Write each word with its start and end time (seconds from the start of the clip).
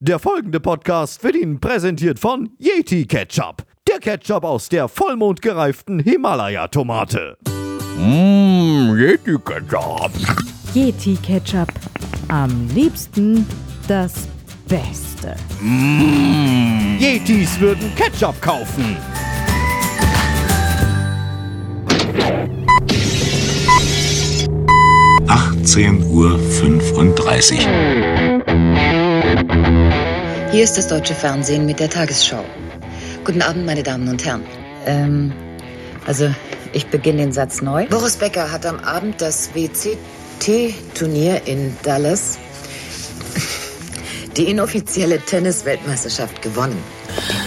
Der 0.00 0.18
folgende 0.18 0.60
Podcast 0.60 1.24
wird 1.24 1.36
Ihnen 1.36 1.58
präsentiert 1.58 2.18
von 2.18 2.50
Yeti 2.58 3.06
Ketchup. 3.06 3.64
Der 3.88 3.98
Ketchup 3.98 4.44
aus 4.44 4.68
der 4.68 4.88
vollmondgereiften 4.88 6.00
Himalaya-Tomate. 6.00 7.38
Mmm, 7.96 8.94
Yeti 8.98 9.38
Ketchup. 9.42 10.10
Yeti 10.74 11.16
Ketchup. 11.22 11.72
Am 12.28 12.68
liebsten 12.74 13.46
das 13.88 14.28
Beste. 14.68 15.34
Yetis 17.00 17.58
würden 17.58 17.90
Ketchup 17.94 18.38
kaufen. 18.42 18.98
Uhr. 26.16 26.38
35. 26.38 27.66
Hier 30.52 30.64
ist 30.64 30.78
das 30.78 30.88
deutsche 30.88 31.14
Fernsehen 31.14 31.66
mit 31.66 31.80
der 31.80 31.90
Tagesschau. 31.90 32.44
Guten 33.24 33.42
Abend, 33.42 33.66
meine 33.66 33.82
Damen 33.82 34.08
und 34.08 34.24
Herren. 34.24 34.44
Ähm, 34.86 35.32
also, 36.06 36.32
ich 36.72 36.86
beginne 36.86 37.22
den 37.22 37.32
Satz 37.32 37.60
neu. 37.60 37.86
Boris 37.88 38.16
Becker 38.16 38.52
hat 38.52 38.64
am 38.64 38.78
Abend 38.80 39.20
das 39.20 39.50
WCT-Turnier 39.54 41.42
in 41.46 41.76
Dallas, 41.82 42.38
die 44.36 44.44
inoffizielle 44.44 45.18
Tennis-Weltmeisterschaft, 45.18 46.40
gewonnen. 46.42 46.78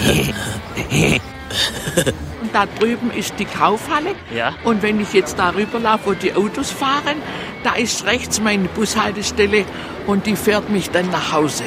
Und 2.49 2.55
da 2.55 2.65
drüben 2.79 3.11
ist 3.11 3.35
die 3.37 3.45
Kaufhalle. 3.45 4.15
Ja. 4.35 4.53
Und 4.63 4.81
wenn 4.81 4.99
ich 4.99 5.13
jetzt 5.13 5.37
darüber 5.37 5.79
laufe, 5.79 6.07
wo 6.07 6.13
die 6.13 6.33
Autos 6.33 6.71
fahren, 6.71 7.21
da 7.63 7.75
ist 7.75 8.05
rechts 8.07 8.41
meine 8.41 8.67
Bushaltestelle 8.69 9.65
und 10.07 10.25
die 10.25 10.35
fährt 10.35 10.67
mich 10.71 10.89
dann 10.89 11.11
nach 11.11 11.31
Hause. 11.31 11.65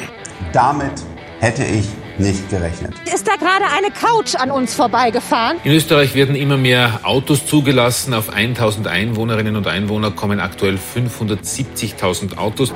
Damit 0.51 0.91
hätte 1.39 1.63
ich 1.63 1.85
nicht 2.17 2.49
gerechnet. 2.49 2.93
Ist 3.05 3.25
da 3.25 3.35
gerade 3.35 3.63
eine 3.73 3.91
Couch 3.91 4.35
an 4.35 4.51
uns 4.51 4.75
vorbeigefahren? 4.75 5.57
In 5.63 5.71
Österreich 5.71 6.15
werden 6.15 6.35
immer 6.35 6.57
mehr 6.57 6.99
Autos 7.03 7.45
zugelassen. 7.45 8.13
Auf 8.13 8.29
1000 8.29 8.87
Einwohnerinnen 8.87 9.55
und 9.55 9.67
Einwohner 9.67 10.11
kommen 10.11 10.41
aktuell 10.41 10.77
570.000 10.77 12.37
Autos. 12.37 12.73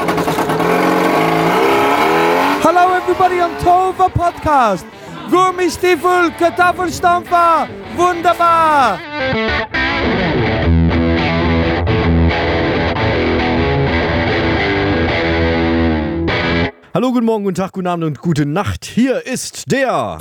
Hello 2.64 2.96
everybody 2.96 3.42
on 3.42 3.52
Tova 3.62 4.08
Podcast. 4.08 4.86
Gummistiefel, 5.30 6.32
Kartoffelstampfer, 6.40 7.68
wunderbar. 7.98 9.00
Hallo, 16.94 17.12
guten 17.12 17.26
Morgen, 17.26 17.44
guten 17.44 17.56
Tag, 17.56 17.74
guten 17.74 17.88
Abend 17.88 18.06
und 18.06 18.22
gute 18.22 18.46
Nacht. 18.46 18.86
Hier 18.86 19.26
ist 19.26 19.72
der. 19.72 20.18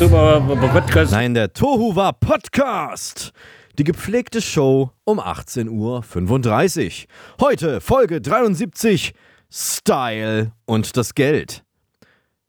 Podcast. 0.69 1.13
Nein, 1.13 1.35
der 1.35 1.53
Tohuwa 1.53 2.13
Podcast. 2.13 3.33
Die 3.79 3.85
gepflegte 3.85 4.41
Show 4.41 4.91
um 5.05 5.21
18.35 5.21 5.71
Uhr. 5.71 7.07
Heute 7.41 7.81
Folge 7.81 8.21
73 8.21 9.15
Style 9.51 10.53
und 10.65 10.97
das 10.97 11.15
Geld. 11.15 11.63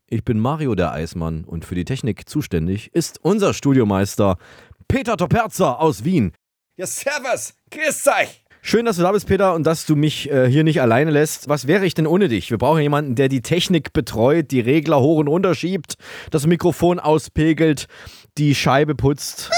Ich 0.09 0.23
bin 0.23 0.39
Mario 0.39 0.73
der 0.73 0.93
Eismann 0.93 1.43
und 1.43 1.65
für 1.65 1.75
die 1.75 1.83
Technik 1.83 2.29
zuständig 2.29 2.89
ist 2.93 3.19
unser 3.23 3.53
Studiomeister 3.53 4.37
Peter 4.87 5.17
Toperzer 5.17 5.81
aus 5.81 6.05
Wien. 6.05 6.31
Ja, 6.77 6.87
servus, 6.87 7.53
grüß 7.71 8.07
euch. 8.07 8.43
Schön, 8.61 8.85
dass 8.85 8.97
du 8.97 9.03
da 9.03 9.11
bist, 9.11 9.27
Peter, 9.27 9.53
und 9.53 9.65
dass 9.65 9.85
du 9.85 9.95
mich 9.95 10.29
äh, 10.31 10.49
hier 10.49 10.63
nicht 10.63 10.81
alleine 10.81 11.11
lässt. 11.11 11.49
Was 11.49 11.67
wäre 11.67 11.85
ich 11.85 11.93
denn 11.93 12.07
ohne 12.07 12.27
dich? 12.27 12.51
Wir 12.51 12.57
brauchen 12.57 12.81
jemanden, 12.81 13.15
der 13.15 13.27
die 13.29 13.41
Technik 13.41 13.93
betreut, 13.93 14.51
die 14.51 14.59
Regler 14.59 14.99
hoch 14.99 15.19
und 15.19 15.27
runter 15.27 15.55
schiebt, 15.55 15.95
das 16.31 16.47
Mikrofon 16.47 16.99
auspegelt, 16.99 17.87
die 18.37 18.55
Scheibe 18.55 18.95
putzt. 18.95 19.51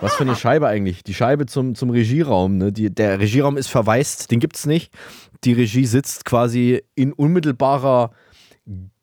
Was 0.00 0.14
für 0.14 0.24
eine 0.24 0.36
Scheibe 0.36 0.66
eigentlich? 0.66 1.04
Die 1.04 1.14
Scheibe 1.14 1.46
zum, 1.46 1.74
zum 1.74 1.90
Regieraum. 1.90 2.58
Ne? 2.58 2.72
Die, 2.72 2.94
der 2.94 3.20
Regieraum 3.20 3.56
ist 3.56 3.68
verwaist, 3.68 4.30
den 4.30 4.40
gibt's 4.40 4.66
nicht. 4.66 4.92
Die 5.44 5.52
Regie 5.52 5.86
sitzt 5.86 6.24
quasi 6.24 6.82
in 6.94 7.12
unmittelbarer 7.12 8.10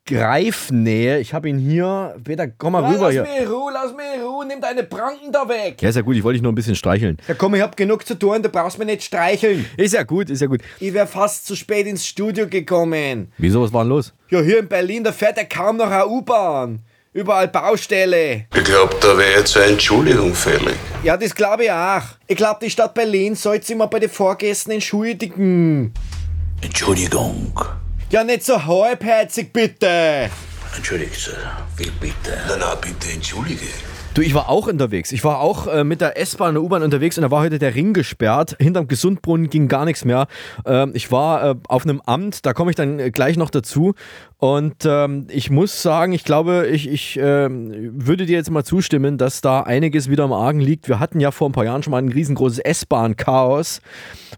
Greifnähe. 0.05 1.19
Ich 1.19 1.33
habe 1.33 1.47
ihn 1.49 1.57
hier. 1.57 2.15
Peter, 2.23 2.47
komm 2.47 2.73
mal 2.73 2.83
Ja, 2.83 2.89
rüber 2.89 3.03
lass 3.05 3.11
hier. 3.13 3.21
mich 3.23 3.41
in 3.41 3.47
Ruhe, 3.47 3.71
lass 3.73 3.91
mich 3.93 4.05
in 4.15 4.21
Ruhe, 4.21 4.45
nimm 4.45 4.59
deine 4.59 4.83
Pranken 4.83 5.31
da 5.31 5.47
weg. 5.47 5.81
Ja, 5.81 5.89
ist 5.89 5.95
ja 5.95 6.01
gut, 6.01 6.15
ich 6.17 6.23
wollte 6.23 6.35
dich 6.35 6.41
nur 6.43 6.51
ein 6.51 6.55
bisschen 6.55 6.75
streicheln. 6.75 7.17
Ja 7.27 7.33
komm, 7.35 7.55
ich 7.55 7.61
hab 7.61 7.77
genug 7.77 8.05
zu 8.05 8.15
tun, 8.19 8.41
du 8.43 8.49
brauchst 8.49 8.77
mich 8.77 8.87
nicht 8.87 9.03
streicheln. 9.03 9.65
Ist 9.77 9.93
ja 9.93 10.03
gut, 10.03 10.29
ist 10.29 10.41
ja 10.41 10.47
gut. 10.47 10.61
Ich 10.79 10.93
wär 10.93 11.07
fast 11.07 11.45
zu 11.47 11.55
spät 11.55 11.87
ins 11.87 12.05
Studio 12.05 12.47
gekommen. 12.47 13.31
Wieso, 13.37 13.61
was 13.61 13.71
war 13.71 13.83
denn 13.83 13.89
los? 13.89 14.13
Ja, 14.29 14.41
hier 14.41 14.59
in 14.59 14.67
Berlin, 14.67 15.03
da 15.03 15.11
fährt 15.13 15.37
ja 15.37 15.45
kaum 15.45 15.77
noch 15.77 15.89
eine 15.89 16.05
U-Bahn. 16.07 16.79
Überall 17.13 17.47
Baustelle. 17.47 18.45
Ich 18.55 18.63
glaube, 18.63 18.95
da 18.99 19.15
wäre 19.17 19.39
jetzt 19.39 19.55
eine 19.55 19.73
Entschuldigung 19.73 20.33
fällig. 20.33 20.75
Ja, 21.03 21.15
das 21.15 21.33
glaube 21.35 21.65
ich 21.65 21.71
auch. 21.71 22.01
Ich 22.27 22.35
glaube, 22.35 22.59
die 22.63 22.71
Stadt 22.71 22.93
Berlin 22.95 23.35
sollte 23.35 23.67
sich 23.67 23.75
mal 23.75 23.85
bei 23.85 23.99
den 23.99 24.09
Vorgästen 24.09 24.73
entschuldigen. 24.73 25.93
Entschuldigung. 26.61 27.53
Ja, 28.13 28.23
nicht 28.23 28.43
so 28.43 28.63
halbherzig, 28.63 29.51
bitte. 29.51 30.29
Entschuldigt, 30.75 31.15
Sir. 31.15 31.33
Wie 31.77 31.89
bitte? 31.99 32.37
Na, 32.47 32.57
na, 32.59 32.75
bitte 32.75 33.11
entschuldige. 33.11 33.65
Du, 34.13 34.21
ich 34.21 34.35
war 34.35 34.49
auch 34.49 34.67
unterwegs. 34.67 35.11
Ich 35.11 35.23
war 35.23 35.39
auch 35.39 35.65
äh, 35.65 35.83
mit 35.83 35.99
der 35.99 36.19
S-Bahn 36.19 36.49
und 36.49 36.53
der 36.53 36.61
U-Bahn 36.61 36.83
unterwegs 36.83 37.17
und 37.17 37.23
da 37.23 37.31
war 37.31 37.41
heute 37.41 37.57
der 37.57 37.73
Ring 37.73 37.93
gesperrt. 37.93 38.55
Hinterm 38.59 38.87
Gesundbrunnen 38.87 39.49
ging 39.49 39.67
gar 39.67 39.85
nichts 39.85 40.05
mehr. 40.05 40.27
Ähm, 40.67 40.91
ich 40.93 41.11
war 41.11 41.43
äh, 41.43 41.55
auf 41.67 41.85
einem 41.85 42.01
Amt, 42.01 42.45
da 42.45 42.53
komme 42.53 42.69
ich 42.69 42.75
dann 42.75 42.99
äh, 42.99 43.09
gleich 43.09 43.35
noch 43.35 43.49
dazu. 43.49 43.95
Und 44.43 44.83
ähm, 44.83 45.27
ich 45.29 45.51
muss 45.51 45.81
sagen, 45.81 46.11
ich 46.11 46.25
glaube, 46.25 46.67
ich, 46.67 46.89
ich 46.89 47.17
ähm, 47.17 47.93
würde 47.93 48.25
dir 48.25 48.35
jetzt 48.35 48.51
mal 48.51 48.65
zustimmen, 48.65 49.17
dass 49.17 49.39
da 49.39 49.61
einiges 49.61 50.09
wieder 50.09 50.25
im 50.25 50.33
Argen 50.33 50.59
liegt. 50.59 50.89
Wir 50.89 50.99
hatten 50.99 51.21
ja 51.21 51.31
vor 51.31 51.47
ein 51.47 51.53
paar 51.53 51.63
Jahren 51.63 51.81
schon 51.81 51.91
mal 51.91 51.99
ein 51.99 52.09
riesengroßes 52.09 52.59
S-Bahn-Chaos. 52.59 53.79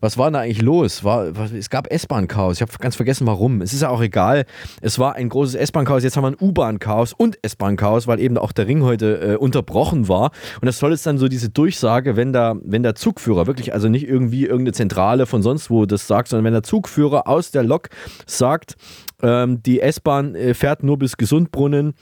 Was 0.02 0.20
war 0.20 0.28
denn 0.28 0.34
da 0.34 0.42
eigentlich 0.42 0.62
los? 0.62 1.04
War, 1.04 1.36
was, 1.36 1.52
es 1.54 1.72
gab 1.72 1.92
S-Bahn-Chaos. 1.92 2.58
Ich 2.58 2.62
habe 2.62 2.72
ganz 2.80 2.96
vergessen, 2.96 3.26
warum. 3.26 3.62
Es 3.62 3.74
ist 3.74 3.82
ja 3.82 3.90
auch 3.90 4.00
egal. 4.00 4.46
Es 4.80 5.00
war 5.00 5.16
ein 5.16 5.28
großes 5.28 5.56
S-Bahn-Chaos. 5.56 6.04
Jetzt 6.04 6.18
haben 6.18 6.24
wir 6.24 6.28
ein 6.28 6.38
U-Bahn-Chaos 6.40 7.14
und 7.14 7.40
S-Bahn-Chaos, 7.42 8.06
weil 8.06 8.20
eben 8.20 8.38
auch 8.38 8.52
der 8.52 8.68
Ring 8.68 8.84
heute 8.84 9.34
äh, 9.34 9.36
unterbrochen 9.38 10.08
war. 10.08 10.30
Und 10.62 10.68
das 10.68 10.78
soll 10.78 10.92
jetzt 10.92 11.08
dann 11.08 11.18
so 11.18 11.28
diese 11.28 11.50
Durchsage, 11.50 12.16
wenn 12.16 12.32
da, 12.32 12.54
wenn 12.64 12.84
der 12.84 12.94
Zugführer 12.94 13.48
wirklich, 13.48 13.74
also 13.74 13.90
nicht 13.90 14.08
irgendwie 14.08 14.44
irgendeine 14.44 14.74
Zentrale 14.74 15.26
von 15.26 15.42
sonst 15.42 15.72
wo 15.72 15.88
das 15.88 16.06
sagt, 16.06 16.28
sondern 16.28 16.46
wenn 16.46 16.54
der 16.54 16.62
Zugführer 16.62 17.28
aus 17.28 17.50
der 17.50 17.64
Lok 17.64 17.90
sagt, 18.28 18.76
ähm, 19.22 19.62
die 19.64 19.80
S-Bahn 19.80 20.36
äh, 20.36 20.54
fährt 20.54 20.84
nur 20.84 20.98
bis 20.98 21.18
Gesundbrunnen. 21.18 21.94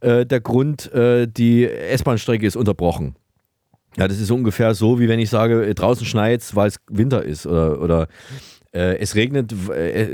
Äh, 0.00 0.26
der 0.26 0.40
Grund, 0.40 0.92
äh, 0.92 1.26
die 1.26 1.68
S-Bahn-Strecke 1.68 2.46
ist 2.46 2.56
unterbrochen. 2.56 3.16
Ja, 3.96 4.08
das 4.08 4.18
ist 4.18 4.30
ungefähr 4.30 4.74
so, 4.74 4.98
wie 5.00 5.08
wenn 5.08 5.20
ich 5.20 5.28
sage, 5.28 5.66
äh, 5.66 5.74
draußen 5.74 6.06
schneit 6.06 6.42
weil 6.54 6.68
es 6.68 6.76
Winter 6.88 7.22
ist 7.24 7.46
oder, 7.46 7.80
oder 7.80 8.08
äh, 8.72 8.96
es 8.98 9.14
regnet, 9.14 9.54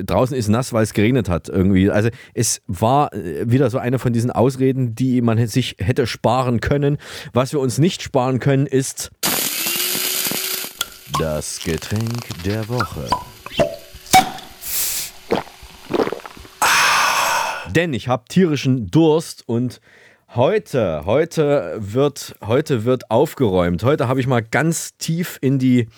draußen 0.05 0.37
ist 0.37 0.49
nass, 0.49 0.73
weil 0.73 0.83
es 0.83 0.93
geregnet 0.93 1.29
hat 1.29 1.49
irgendwie. 1.49 1.91
Also 1.91 2.09
es 2.35 2.61
war 2.67 3.11
wieder 3.13 3.71
so 3.71 3.79
eine 3.79 4.01
von 4.01 4.13
diesen 4.13 4.33
Ausreden, 4.33 4.97
die 4.97 5.23
man 5.23 5.47
sich 5.47 5.77
hätte 5.79 6.09
sparen 6.09 6.59
können. 6.61 6.99
Was 7.33 7.53
wir 7.53 7.61
uns 7.61 7.79
nicht 7.79 8.03
sparen 8.03 8.41
können, 8.41 8.67
ist 8.67 9.13
das 11.21 11.61
Getränk 11.63 12.43
der 12.45 12.69
Woche. 12.69 13.09
Denn 17.75 17.93
ich 17.93 18.09
habe 18.09 18.25
tierischen 18.29 18.91
Durst 18.91 19.45
und 19.47 19.81
heute, 20.35 21.03
heute 21.05 21.77
wird, 21.79 22.35
heute 22.45 22.85
wird 22.85 23.11
aufgeräumt. 23.11 23.83
Heute 23.83 24.09
habe 24.09 24.21
ich 24.21 24.27
mal 24.27 24.43
ganz 24.43 24.97
tief 24.97 25.39
in 25.41 25.59
die, 25.59 25.89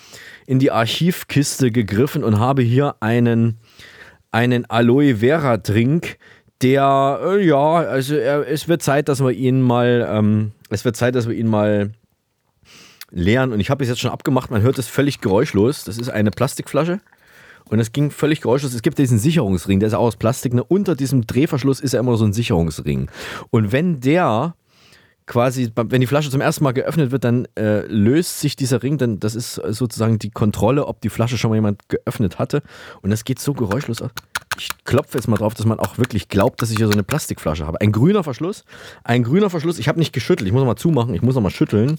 in 0.47 0.59
die 0.59 0.71
Archivkiste 0.71 1.71
gegriffen 1.71 2.25
und 2.25 2.39
habe 2.39 2.63
hier 2.63 2.97
einen, 3.01 3.59
einen 4.31 4.69
Aloe 4.69 5.17
Vera 5.17 5.57
Drink, 5.57 6.19
der, 6.63 7.21
äh, 7.23 7.47
ja, 7.47 7.77
also 7.77 8.17
er, 8.17 8.47
es 8.47 8.69
wird 8.69 8.83
Zeit, 8.83 9.09
dass 9.09 9.21
wir 9.21 9.31
ihn 9.31 9.63
mal, 9.63 10.07
ähm, 10.11 10.53
es 10.69 10.85
wird 10.85 10.97
Zeit, 10.97 11.15
dass 11.15 11.29
wir 11.29 11.35
ihn 11.35 11.47
mal 11.47 11.93
leeren. 13.11 13.53
Und 13.53 13.61
ich 13.61 13.71
habe 13.71 13.83
es 13.83 13.89
jetzt 13.89 14.01
schon 14.01 14.11
abgemacht, 14.11 14.51
man 14.51 14.63
hört 14.63 14.79
es 14.79 14.87
völlig 14.87 15.21
geräuschlos. 15.21 15.85
Das 15.85 15.99
ist 15.99 16.11
eine 16.11 16.31
Plastikflasche. 16.31 17.01
Und 17.71 17.79
es 17.79 17.93
ging 17.93 18.11
völlig 18.11 18.41
geräuschlos. 18.41 18.75
Es 18.75 18.83
gibt 18.83 18.99
diesen 18.99 19.19
Sicherungsring, 19.19 19.81
der 19.81 19.87
ist 19.87 19.95
auch 19.95 20.01
aus 20.01 20.17
Plastik. 20.17 20.53
Ne? 20.55 20.65
Unter 20.65 20.97
diesem 20.97 21.27
Drehverschluss 21.27 21.81
ist 21.81 21.95
ja 21.95 22.01
immer 22.01 22.17
so 22.17 22.25
ein 22.25 22.33
Sicherungsring. 22.33 23.09
Und 23.51 23.73
wenn 23.73 24.01
der 24.01 24.55
quasi, 25.27 25.71
wenn 25.77 26.01
die 26.01 26.09
Flasche 26.09 26.31
zum 26.31 26.41
ersten 26.41 26.65
Mal 26.65 26.73
geöffnet 26.73 27.13
wird, 27.13 27.23
dann 27.23 27.47
äh, 27.57 27.87
löst 27.87 28.41
sich 28.41 28.57
dieser 28.57 28.83
Ring, 28.83 28.99
dann 28.99 29.21
das 29.21 29.37
ist 29.37 29.55
sozusagen 29.55 30.19
die 30.19 30.31
Kontrolle, 30.31 30.87
ob 30.87 31.01
die 31.01 31.09
Flasche 31.09 31.39
schon 31.39 31.51
mal 31.51 31.55
jemand 31.55 31.89
geöffnet 31.89 32.41
hatte. 32.41 32.63
Und 33.03 33.11
das 33.11 33.25
geht 33.25 33.39
so 33.39 33.55
geräuschlos 33.55 34.03
aus. 34.03 34.11
Ich 34.59 34.71
klopfe 34.85 35.17
jetzt 35.17 35.29
mal 35.29 35.37
drauf, 35.37 35.55
dass 35.55 35.65
man 35.65 35.79
auch 35.79 35.97
wirklich 35.97 36.29
glaubt, 36.29 36.61
dass 36.61 36.73
ich 36.73 36.77
hier 36.79 36.89
so 36.89 36.93
eine 36.93 37.05
Plastikflasche 37.05 37.65
habe. 37.65 37.81
Ein 37.81 37.93
grüner 37.93 38.25
Verschluss, 38.25 38.65
ein 39.05 39.23
grüner 39.23 39.49
Verschluss. 39.49 39.79
Ich 39.79 39.87
habe 39.87 40.01
nicht 40.01 40.13
geschüttelt, 40.13 40.49
ich 40.49 40.53
muss 40.53 40.61
noch 40.61 40.67
mal 40.67 40.77
zumachen, 40.77 41.15
ich 41.15 41.23
muss 41.23 41.37
noch 41.37 41.43
mal 41.43 41.51
schütteln. 41.51 41.99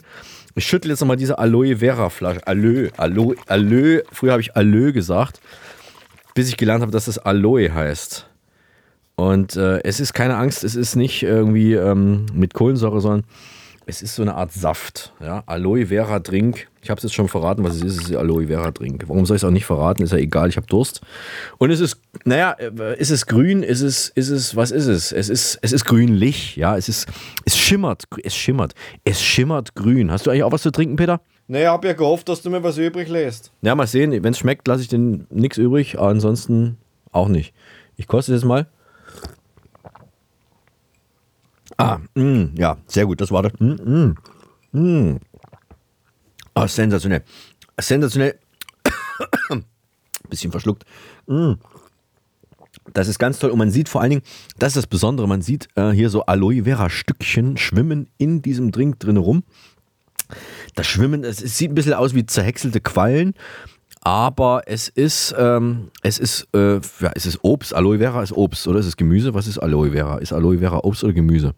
Ich 0.56 0.66
schüttle 0.66 0.92
jetzt 0.92 1.00
noch 1.00 1.08
mal 1.08 1.16
diese 1.16 1.40
Aloe 1.40 1.78
Vera 1.78 2.10
Flasche. 2.10 2.46
Aloe, 2.46 2.90
Aloe, 2.98 3.36
Aloe. 3.48 4.04
Früher 4.12 4.34
habe 4.34 4.42
ich 4.42 4.56
Aloe 4.56 4.92
gesagt, 4.92 5.40
bis 6.34 6.50
ich 6.50 6.58
gelernt 6.58 6.82
habe, 6.82 6.92
dass 6.92 7.08
es 7.08 7.18
Aloe 7.18 7.74
heißt. 7.74 8.28
Und 9.16 9.56
äh, 9.56 9.82
es 9.84 10.00
ist 10.00 10.14
keine 10.14 10.36
Angst, 10.36 10.64
es 10.64 10.76
ist 10.76 10.96
nicht 10.96 11.24
irgendwie 11.24 11.74
ähm, 11.74 12.26
mit 12.34 12.54
Kohlensäure, 12.54 13.02
sondern 13.02 13.24
es 13.86 14.02
ist 14.02 14.16
so 14.16 14.22
eine 14.22 14.36
Art 14.36 14.52
Saft. 14.52 15.14
Ja? 15.20 15.44
Aloe 15.46 15.88
Vera 15.88 16.20
Drink. 16.20 16.68
Ich 16.82 16.90
habe 16.90 16.98
es 16.98 17.04
jetzt 17.04 17.14
schon 17.14 17.28
verraten, 17.28 17.64
was 17.64 17.76
es 17.76 17.82
ist. 17.82 17.98
Es 17.98 18.10
ist 18.10 18.16
Aloe 18.16 18.48
Vera 18.48 18.72
Drink. 18.72 19.04
Warum 19.08 19.26
soll 19.26 19.36
ich 19.38 19.44
es 19.44 19.48
auch 19.48 19.52
nicht 19.52 19.66
verraten? 19.66 20.04
Ist 20.04 20.12
ja 20.12 20.18
egal, 20.18 20.50
ich 20.50 20.58
habe 20.58 20.68
Durst. 20.68 21.02
Und 21.58 21.72
es 21.72 21.80
ist, 21.80 21.98
naja, 22.24 22.52
äh, 22.54 23.00
ist 23.00 23.10
es 23.12 23.26
grün? 23.26 23.64
Ist 23.64 23.82
es, 23.82 24.10
ist 24.10 24.30
es, 24.30 24.56
was 24.56 24.72
ist 24.72 24.88
es? 24.88 25.12
Es 25.12 25.30
ist, 25.30 25.60
es 25.62 25.72
ist 25.72 25.86
grünlich. 25.86 26.56
Ja, 26.56 26.78
es 26.78 26.90
ist, 26.90 27.08
es 27.46 27.58
schimmert, 27.58 28.06
es 28.24 28.36
schimmert. 28.36 28.74
Es 29.04 29.22
schimmert 29.22 29.76
grün. 29.76 30.12
Hast 30.12 30.26
du 30.26 30.32
eigentlich 30.32 30.44
auch 30.44 30.52
was 30.52 30.62
zu 30.62 30.72
trinken, 30.72 30.96
Peter? 30.96 31.22
Naja, 31.48 31.74
hab 31.74 31.84
ja 31.84 31.94
gehofft, 31.94 32.30
dass 32.30 32.42
du 32.42 32.50
mir 32.50 32.64
was 32.64 32.78
übrig 32.78 33.10
lässt. 33.10 33.52
Ja, 33.62 33.76
mal 33.76 33.88
sehen. 33.88 34.12
Wenn 34.24 34.32
es 34.32 34.40
schmeckt, 34.40 34.68
lasse 34.68 34.84
ich 34.84 34.88
den 34.88 35.28
nichts 35.30 35.58
übrig. 35.58 35.98
Aber 35.98 36.10
ansonsten 36.10 36.78
auch 37.12 37.28
nicht. 37.28 37.54
Ich 37.98 38.08
koste 38.08 38.34
es 38.34 38.42
jetzt 38.42 38.48
mal. 38.48 38.68
Ah, 41.82 42.00
mh, 42.14 42.50
ja, 42.58 42.78
sehr 42.86 43.08
gut, 43.08 43.20
das 43.22 43.32
war 43.32 43.42
das. 43.42 43.54
Mm, 43.60 43.74
mm, 43.74 44.16
mm. 44.72 45.20
Oh, 46.54 46.68
sensationell. 46.68 47.24
Sensationell. 47.80 48.38
Bisschen 50.30 50.52
verschluckt. 50.52 50.86
Mm. 51.26 51.54
Das 52.94 53.08
ist 53.08 53.18
ganz 53.18 53.40
toll 53.40 53.50
und 53.50 53.58
man 53.58 53.72
sieht 53.72 53.90
vor 53.90 54.02
allen 54.02 54.12
Dingen, 54.12 54.22
das 54.60 54.70
ist 54.70 54.78
das 54.78 54.88
Besondere, 54.88 55.28
man 55.28 55.42
sieht 55.42 55.70
äh, 55.76 55.90
hier 55.90 56.12
so 56.12 56.24
Aloe 56.26 56.66
Vera 56.66 56.90
Stückchen 56.92 57.58
schwimmen 57.58 58.08
in 58.20 58.44
diesem 58.44 58.72
Drink 58.72 59.00
drin 59.00 59.18
rum. 59.18 59.44
Das 60.76 60.86
Schwimmen, 60.86 61.24
es 61.24 61.38
sieht 61.38 61.72
ein 61.72 61.76
bisschen 61.76 61.94
aus 61.96 62.14
wie 62.14 62.28
zerhäckselte 62.28 62.80
Quallen, 62.80 63.34
aber 64.02 64.64
es 64.66 64.88
ist, 64.88 65.34
ähm, 65.38 65.92
es 66.02 66.18
ist, 66.18 66.48
äh, 66.54 66.76
ja, 67.00 67.12
es 67.16 67.26
ist 67.26 67.40
Obst. 67.44 67.74
Aloe 67.74 68.00
Vera 68.00 68.24
ist 68.24 68.34
Obst, 68.34 68.68
oder? 68.68 68.80
Ist 68.80 68.88
es 68.88 68.98
Gemüse? 68.98 69.34
Was 69.34 69.48
ist 69.48 69.60
Aloe 69.60 69.92
Vera? 69.92 70.18
Ist 70.18 70.34
Aloe 70.34 70.58
Vera 70.58 70.80
Obst 70.84 71.04
oder 71.04 71.14
Gemüse? 71.14 71.54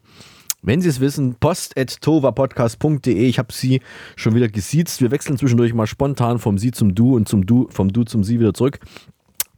Wenn 0.61 0.81
Sie 0.81 0.89
es 0.89 0.99
wissen, 0.99 1.35
post.tovapodcast.de. 1.39 3.27
Ich 3.27 3.39
habe 3.39 3.53
Sie 3.53 3.81
schon 4.15 4.35
wieder 4.35 4.47
gesiezt. 4.47 5.01
Wir 5.01 5.11
wechseln 5.11 5.37
zwischendurch 5.37 5.73
mal 5.73 5.87
spontan 5.87 6.39
vom 6.39 6.57
Sie 6.57 6.71
zum 6.71 6.95
Du 6.95 7.15
und 7.15 7.27
zum 7.27 7.45
Du, 7.45 7.67
vom 7.69 7.91
Du 7.91 8.03
zum 8.03 8.23
Sie 8.23 8.39
wieder 8.39 8.53
zurück. 8.53 8.79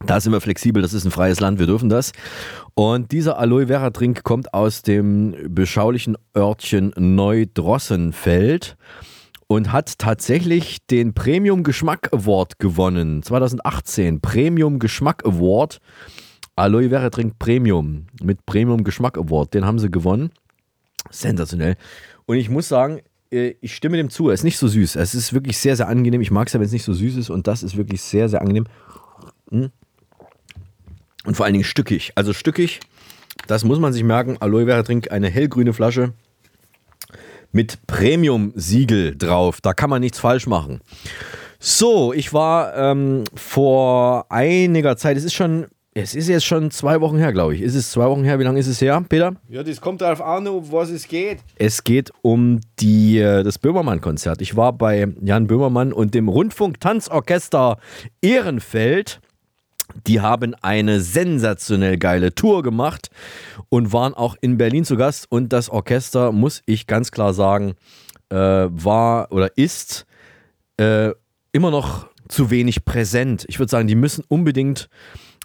Da 0.04 0.20
sind 0.20 0.32
wir 0.32 0.40
flexibel, 0.40 0.82
das 0.82 0.92
ist 0.92 1.06
ein 1.06 1.10
freies 1.10 1.40
Land, 1.40 1.58
wir 1.58 1.66
dürfen 1.66 1.88
das. 1.88 2.12
Und 2.74 3.12
dieser 3.12 3.38
Aloe 3.38 3.68
Vera 3.68 3.88
Drink 3.90 4.24
kommt 4.24 4.52
aus 4.52 4.82
dem 4.82 5.34
beschaulichen 5.48 6.18
Örtchen 6.36 6.92
Neudrossenfeld 6.96 8.76
und 9.48 9.72
hat 9.72 9.98
tatsächlich 9.98 10.78
den 10.86 11.14
Premium 11.14 11.62
Geschmack 11.62 12.12
Award 12.12 12.58
gewonnen. 12.58 13.22
2018 13.22 14.20
Premium 14.20 14.78
Geschmack 14.78 15.24
Award. 15.24 15.80
Aloe 16.56 16.88
Vera 16.88 17.10
Drink 17.10 17.38
Premium 17.38 18.06
mit 18.22 18.44
Premium 18.46 18.82
Geschmack 18.82 19.18
Award. 19.18 19.54
Den 19.54 19.64
haben 19.66 19.78
sie 19.78 19.90
gewonnen. 19.90 20.30
Sensationell. 21.10 21.76
Und 22.24 22.38
ich 22.38 22.48
muss 22.48 22.68
sagen, 22.68 23.00
äh, 23.30 23.54
ich 23.60 23.74
stimme 23.74 23.96
dem 23.98 24.10
zu. 24.10 24.30
Es 24.30 24.40
ist 24.40 24.44
nicht 24.44 24.58
so 24.58 24.66
süß. 24.66 24.96
Es 24.96 25.14
ist 25.14 25.32
wirklich 25.32 25.58
sehr, 25.58 25.76
sehr 25.76 25.88
angenehm. 25.88 26.20
Ich 26.22 26.30
mag 26.30 26.48
es 26.48 26.54
ja, 26.54 26.60
wenn 26.60 26.66
es 26.66 26.72
nicht 26.72 26.84
so 26.84 26.94
süß 26.94 27.16
ist. 27.16 27.30
Und 27.30 27.46
das 27.46 27.62
ist 27.62 27.76
wirklich 27.76 28.02
sehr, 28.02 28.28
sehr 28.28 28.40
angenehm. 28.40 28.64
Hm. 29.50 29.70
Und 31.24 31.36
vor 31.36 31.44
allen 31.44 31.52
Dingen 31.52 31.64
stückig. 31.64 32.12
Also 32.14 32.32
stückig, 32.32 32.80
das 33.46 33.64
muss 33.64 33.78
man 33.78 33.92
sich 33.92 34.02
merken. 34.02 34.36
Aloe 34.40 34.64
Vera 34.64 34.82
Drink, 34.82 35.10
eine 35.10 35.28
hellgrüne 35.28 35.72
Flasche 35.72 36.14
mit 37.52 37.86
Premium-Siegel 37.86 39.16
drauf. 39.16 39.60
Da 39.60 39.74
kann 39.74 39.90
man 39.90 40.00
nichts 40.00 40.18
falsch 40.18 40.46
machen. 40.46 40.80
So, 41.58 42.12
ich 42.12 42.32
war 42.32 42.76
ähm, 42.76 43.24
vor 43.34 44.26
einiger 44.28 44.96
Zeit, 44.96 45.16
es 45.16 45.24
ist 45.24 45.34
schon, 45.34 45.66
es 45.94 46.14
ist 46.14 46.28
jetzt 46.28 46.44
schon 46.44 46.70
zwei 46.70 47.00
Wochen 47.00 47.16
her, 47.16 47.32
glaube 47.32 47.54
ich. 47.54 47.62
Ist 47.62 47.74
es 47.74 47.90
zwei 47.90 48.06
Wochen 48.06 48.24
her? 48.24 48.38
Wie 48.38 48.44
lange 48.44 48.60
ist 48.60 48.66
es 48.66 48.80
her, 48.80 49.02
Peter? 49.08 49.34
Ja, 49.48 49.62
das 49.62 49.80
kommt 49.80 50.02
darauf 50.02 50.20
an, 50.20 50.46
um 50.46 50.70
was 50.70 50.90
es 50.90 51.08
geht. 51.08 51.38
Es 51.56 51.82
geht 51.82 52.10
um 52.20 52.60
die, 52.78 53.18
äh, 53.18 53.42
das 53.42 53.58
Böhmermann-Konzert. 53.58 54.42
Ich 54.42 54.56
war 54.56 54.74
bei 54.74 55.08
Jan 55.22 55.46
Böhmermann 55.46 55.94
und 55.94 56.14
dem 56.14 56.28
Rundfunk-Tanzorchester 56.28 57.78
Ehrenfeld. 58.20 59.20
Die 60.06 60.20
haben 60.20 60.54
eine 60.62 61.00
sensationell 61.00 61.96
geile 61.98 62.34
Tour 62.34 62.62
gemacht 62.62 63.10
und 63.68 63.92
waren 63.92 64.14
auch 64.14 64.36
in 64.40 64.58
Berlin 64.58 64.84
zu 64.84 64.96
Gast. 64.96 65.26
Und 65.30 65.52
das 65.52 65.68
Orchester, 65.68 66.32
muss 66.32 66.62
ich 66.66 66.86
ganz 66.86 67.10
klar 67.10 67.34
sagen, 67.34 67.74
äh, 68.30 68.36
war 68.36 69.30
oder 69.32 69.56
ist 69.56 70.06
äh, 70.76 71.10
immer 71.52 71.70
noch 71.70 72.08
zu 72.28 72.50
wenig 72.50 72.84
präsent. 72.84 73.44
Ich 73.48 73.58
würde 73.58 73.70
sagen, 73.70 73.86
die 73.86 73.94
müssen 73.94 74.24
unbedingt 74.28 74.88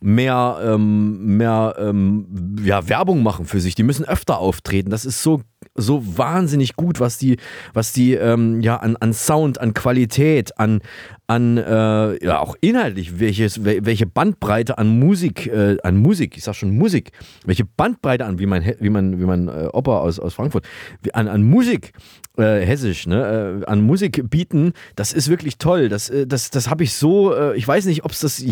mehr, 0.02 0.60
ähm, 0.64 1.38
mehr 1.38 1.76
ähm, 1.78 2.58
ja, 2.64 2.90
Werbung 2.90 3.24
machen 3.24 3.46
für 3.46 3.60
sich. 3.60 3.76
Die 3.76 3.84
müssen 3.84 4.06
öfter 4.06 4.40
auftreten. 4.40 4.90
Das 4.90 5.06
ist 5.06 5.22
so, 5.22 5.42
so 5.75 6.18
wahnsinnig 6.18 6.75
gut, 6.75 7.00
was 7.00 7.18
die, 7.18 7.38
was 7.74 7.94
die 7.94 8.13
ähm, 8.13 8.62
ja, 8.62 8.78
an, 8.78 8.98
an 8.98 9.13
Sound, 9.13 9.60
an 9.60 9.74
Qualität, 9.74 10.60
an, 10.60 10.81
an 11.28 11.58
äh, 11.58 12.25
ja, 12.25 12.40
auch 12.40 12.56
inhaltlich, 12.62 13.19
welches, 13.19 13.63
welche 13.63 14.06
Bandbreite 14.06 14.78
an 14.78 15.00
Musik, 15.00 15.48
äh, 15.48 15.78
an 15.84 15.98
Musik, 15.98 16.36
ich 16.36 16.44
sag 16.44 16.56
schon 16.56 16.78
Musik, 16.78 17.12
welche 17.46 17.63
Bandbreite 17.66 18.25
an, 18.25 18.40
wie 18.40 18.46
mein, 18.46 18.75
wie 18.80 18.90
man, 18.90 19.19
wie 19.19 19.25
man 19.25 19.48
äh, 19.48 19.69
Opa 19.72 20.00
aus, 20.00 20.19
aus 20.19 20.34
Frankfurt, 20.34 20.68
an, 21.13 21.28
an 21.28 21.44
Musik 21.44 21.94
äh, 22.38 22.66
hessisch, 22.66 23.08
ne, 23.08 23.62
äh, 23.62 23.66
an 23.66 23.81
Musik 23.81 24.30
bieten, 24.30 24.74
das 24.96 25.13
ist 25.13 25.30
wirklich 25.30 25.58
toll. 25.58 25.90
Das, 25.90 26.10
äh, 26.10 26.28
das, 26.28 26.50
das 26.50 26.69
habe 26.69 26.84
ich 26.84 26.94
so, 26.94 27.54
ich 27.54 27.68
weiß 27.68 27.86
nicht, 27.86 28.04
ob 28.04 28.12
es 28.12 28.19
das, 28.22 28.44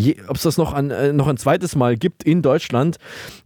das 0.42 0.56
noch, 0.56 0.72
an, 0.72 1.16
noch 1.16 1.28
ein 1.28 1.36
zweites 1.36 1.76
Mal 1.76 1.96
gibt 1.96 2.22
in 2.22 2.42
Deutschland. 2.42 2.98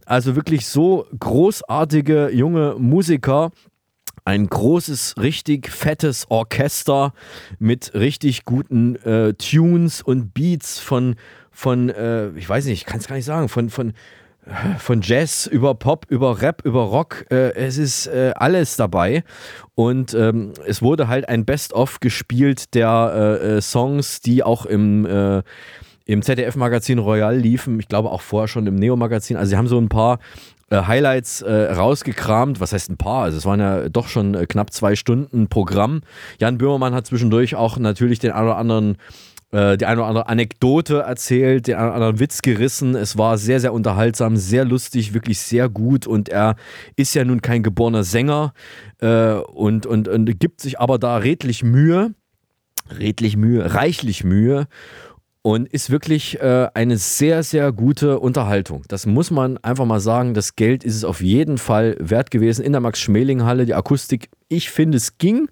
Also 0.07 0.37
wirklich 0.37 0.67
so 0.67 1.07
großartige 1.19 2.31
junge 2.31 2.77
Musiker. 2.79 3.51
Ein 4.27 4.47
großes, 4.47 5.17
richtig 5.19 5.71
fettes 5.71 6.27
Orchester 6.31 7.13
mit 7.59 7.93
richtig 7.95 8.45
guten 8.45 8.97
äh, 8.97 9.35
Tunes 9.35 10.01
und 10.01 10.33
Beats 10.33 10.79
von, 10.79 11.17
von 11.51 11.91
ich 12.35 12.49
weiß 12.49 12.65
nicht, 12.65 12.81
ich 12.81 12.87
kann 12.87 13.01
es 13.01 13.07
gar 13.07 13.17
nicht 13.17 13.27
sagen, 13.27 13.51
von, 13.51 13.69
von, 13.69 13.93
von 14.79 15.01
Jazz 15.03 15.47
über 15.47 15.75
Pop, 15.75 16.07
über 16.09 16.43
Rap, 16.43 16.63
über 16.65 16.83
Rock. 16.83 17.27
Äh, 17.31 17.55
es 17.55 17.79
ist 17.79 18.07
äh, 18.07 18.33
alles 18.37 18.77
dabei. 18.77 19.25
Und 19.75 20.15
ähm, 20.15 20.53
es 20.67 20.83
wurde 20.83 21.09
halt 21.09 21.29
ein 21.29 21.45
Best-of 21.45 22.01
gespielt 22.01 22.75
der 22.75 23.41
äh, 23.43 23.57
äh 23.57 23.61
Songs, 23.63 24.21
die 24.21 24.43
auch 24.43 24.67
im, 24.67 25.07
äh, 25.07 25.43
im 26.05 26.23
ZDF-Magazin 26.23 26.99
Royal 26.99 27.37
liefen. 27.37 27.81
Ich 27.81 27.89
glaube 27.89 28.11
auch 28.11 28.21
vorher 28.21 28.49
schon 28.49 28.67
im 28.67 28.75
Neo-Magazin. 28.75 29.37
Also 29.37 29.51
sie 29.51 29.57
haben 29.57 29.69
so 29.69 29.79
ein 29.79 29.89
paar 29.89 30.19
äh, 30.71 30.83
Highlights 30.83 31.45
rausgekramt. 31.45 32.61
Was 32.61 32.73
heißt 32.73 32.91
ein 32.91 32.97
paar? 32.97 33.25
Also 33.25 33.39
es 33.39 33.47
waren 33.47 33.61
ja 33.61 33.89
doch 33.89 34.09
schon 34.09 34.33
knapp 34.49 34.73
zwei 34.73 34.97
Stunden 34.97 35.49
Programm. 35.49 36.03
Jan 36.41 36.59
Böhmermann 36.59 36.95
hat 36.95 37.07
zwischendurch 37.07 37.55
auch 37.55 37.79
natürlich 37.79 38.19
den 38.19 38.33
einen 38.33 38.47
oder 38.47 38.57
anderen 38.57 38.97
äh, 39.55 39.77
die 39.77 39.87
eine 39.87 40.01
oder 40.01 40.09
andere 40.09 40.29
Anekdote 40.29 41.03
erzählt, 41.03 41.69
den 41.69 41.77
einen 41.77 41.87
oder 41.87 41.95
anderen 41.95 42.19
Witz 42.19 42.43
gerissen. 42.43 42.97
Es 42.97 43.17
war 43.17 43.39
sehr, 43.39 43.61
sehr 43.61 43.73
unterhaltsam, 43.73 44.37
sehr 44.37 44.65
lustig, 44.65 45.15
wirklich 45.15 45.39
sehr 45.39 45.69
gut. 45.69 46.09
Und 46.09 46.29
er 46.29 46.57
ist 46.97 47.15
ja 47.15 47.25
nun 47.25 47.41
kein 47.41 47.63
geborener 47.63 48.03
Sänger 48.03 48.53
äh, 49.01 49.35
und, 49.35 49.87
und, 49.87 50.09
und 50.09 50.41
gibt 50.41 50.61
sich 50.61 50.81
aber 50.81 50.99
da 50.99 51.19
redlich 51.19 51.63
Mühe, 51.63 52.15
redlich 52.99 53.37
Mühe, 53.37 53.75
reichlich 53.75 54.25
Mühe 54.25 54.67
und 55.47 55.69
ist 55.69 55.91
wirklich 55.91 56.41
äh, 56.41 56.69
eine 56.73 56.97
sehr, 56.97 57.43
sehr 57.43 57.71
gute 57.71 58.19
Unterhaltung. 58.19 58.83
Das 58.89 59.05
muss 59.05 59.31
man 59.31 59.59
einfach 59.59 59.85
mal 59.85 60.01
sagen. 60.01 60.33
Das 60.33 60.57
Geld 60.57 60.85
ist 60.85 60.97
es 60.97 61.05
auf 61.05 61.21
jeden 61.21 61.59
Fall 61.59 61.97
wert 62.01 62.31
gewesen 62.31 62.65
in 62.65 62.73
der 62.73 62.81
Max-Schmeling-Halle. 62.81 63.67
Die 63.67 63.75
Akustik, 63.75 64.31
ich 64.49 64.71
finde, 64.71 64.97
es 64.97 65.19
ging. 65.19 65.51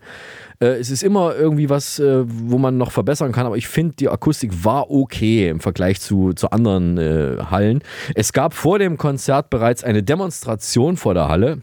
Äh, 0.60 0.78
es 0.78 0.90
ist 0.90 1.02
immer 1.02 1.34
irgendwie 1.34 1.68
was, 1.68 1.98
äh, 1.98 2.24
wo 2.26 2.56
man 2.56 2.78
noch 2.78 2.90
verbessern 2.90 3.32
kann, 3.32 3.44
aber 3.44 3.58
ich 3.58 3.68
finde, 3.68 3.94
die 3.96 4.08
Akustik 4.08 4.64
war 4.64 4.90
okay 4.90 5.50
im 5.50 5.60
Vergleich 5.60 6.00
zu, 6.00 6.32
zu 6.32 6.50
anderen 6.50 6.96
äh, 6.96 7.36
Hallen. 7.50 7.82
Es 8.14 8.32
gab 8.32 8.54
vor 8.54 8.78
dem 8.78 8.96
Konzert 8.96 9.50
bereits 9.50 9.84
eine 9.84 10.02
Demonstration 10.02 10.96
vor 10.96 11.12
der 11.12 11.28
Halle 11.28 11.60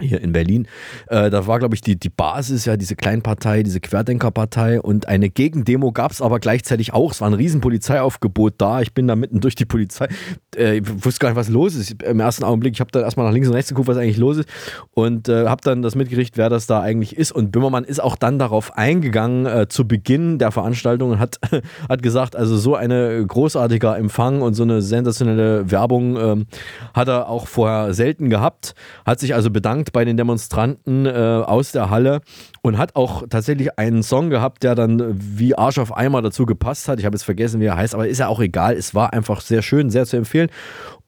hier 0.00 0.20
in 0.20 0.32
Berlin. 0.32 0.66
Äh, 1.08 1.30
da 1.30 1.46
war, 1.46 1.58
glaube 1.58 1.74
ich, 1.74 1.80
die, 1.80 1.96
die 1.96 2.08
Basis, 2.08 2.64
ja, 2.64 2.76
diese 2.76 2.96
Kleinpartei, 2.96 3.62
diese 3.62 3.80
Querdenkerpartei 3.80 4.80
und 4.80 5.06
eine 5.08 5.30
Gegendemo 5.30 5.92
gab 5.92 6.12
es 6.12 6.22
aber 6.22 6.40
gleichzeitig 6.40 6.92
auch. 6.92 7.12
Es 7.12 7.20
war 7.20 7.28
ein 7.28 7.34
riesen 7.34 7.60
Polizeiaufgebot 7.60 8.54
da. 8.58 8.80
Ich 8.80 8.94
bin 8.94 9.06
da 9.06 9.16
mitten 9.16 9.40
durch 9.40 9.54
die 9.54 9.64
Polizei. 9.64 10.08
Äh, 10.56 10.78
ich 10.78 11.04
wusste 11.04 11.20
gar 11.20 11.28
nicht, 11.28 11.36
was 11.36 11.48
los 11.48 11.74
ist. 11.74 12.02
Im 12.02 12.20
ersten 12.20 12.44
Augenblick, 12.44 12.74
ich 12.74 12.80
habe 12.80 12.90
dann 12.90 13.02
erstmal 13.02 13.26
nach 13.26 13.32
links 13.32 13.48
und 13.48 13.54
rechts 13.54 13.70
geguckt, 13.70 13.88
was 13.88 13.96
eigentlich 13.96 14.18
los 14.18 14.38
ist 14.38 14.48
und 14.94 15.28
äh, 15.28 15.46
habe 15.46 15.62
dann 15.62 15.82
das 15.82 15.94
mitgerichtet, 15.94 16.36
wer 16.36 16.48
das 16.48 16.66
da 16.66 16.80
eigentlich 16.80 17.16
ist. 17.16 17.32
Und 17.32 17.52
Böhmermann 17.52 17.84
ist 17.84 18.02
auch 18.02 18.16
dann 18.16 18.38
darauf 18.38 18.76
eingegangen 18.76 19.46
äh, 19.46 19.68
zu 19.68 19.86
Beginn 19.86 20.38
der 20.38 20.50
Veranstaltung 20.50 21.10
und 21.12 21.18
hat, 21.18 21.38
hat 21.88 22.02
gesagt, 22.02 22.36
also 22.36 22.56
so 22.56 22.74
eine 22.74 23.24
großartiger 23.26 23.96
Empfang 23.96 24.42
und 24.42 24.54
so 24.54 24.62
eine 24.62 24.82
sensationelle 24.82 25.70
Werbung 25.70 26.16
ähm, 26.16 26.46
hat 26.94 27.08
er 27.08 27.28
auch 27.28 27.46
vorher 27.46 27.94
selten 27.94 28.30
gehabt. 28.30 28.74
Hat 29.04 29.20
sich 29.20 29.34
also 29.34 29.50
bedankt 29.50 29.89
bei 29.92 30.04
den 30.04 30.16
Demonstranten 30.16 31.06
äh, 31.06 31.10
aus 31.10 31.72
der 31.72 31.90
Halle 31.90 32.20
und 32.62 32.78
hat 32.78 32.96
auch 32.96 33.24
tatsächlich 33.28 33.78
einen 33.78 34.02
Song 34.02 34.30
gehabt, 34.30 34.62
der 34.62 34.74
dann 34.74 35.16
wie 35.16 35.54
Arsch 35.54 35.78
auf 35.78 35.96
Eimer 35.96 36.22
dazu 36.22 36.46
gepasst 36.46 36.88
hat. 36.88 36.98
Ich 36.98 37.04
habe 37.04 37.14
jetzt 37.14 37.24
vergessen, 37.24 37.60
wie 37.60 37.66
er 37.66 37.76
heißt, 37.76 37.94
aber 37.94 38.08
ist 38.08 38.18
ja 38.18 38.28
auch 38.28 38.40
egal. 38.40 38.74
Es 38.74 38.94
war 38.94 39.12
einfach 39.12 39.40
sehr 39.40 39.62
schön, 39.62 39.90
sehr 39.90 40.06
zu 40.06 40.16
empfehlen. 40.16 40.50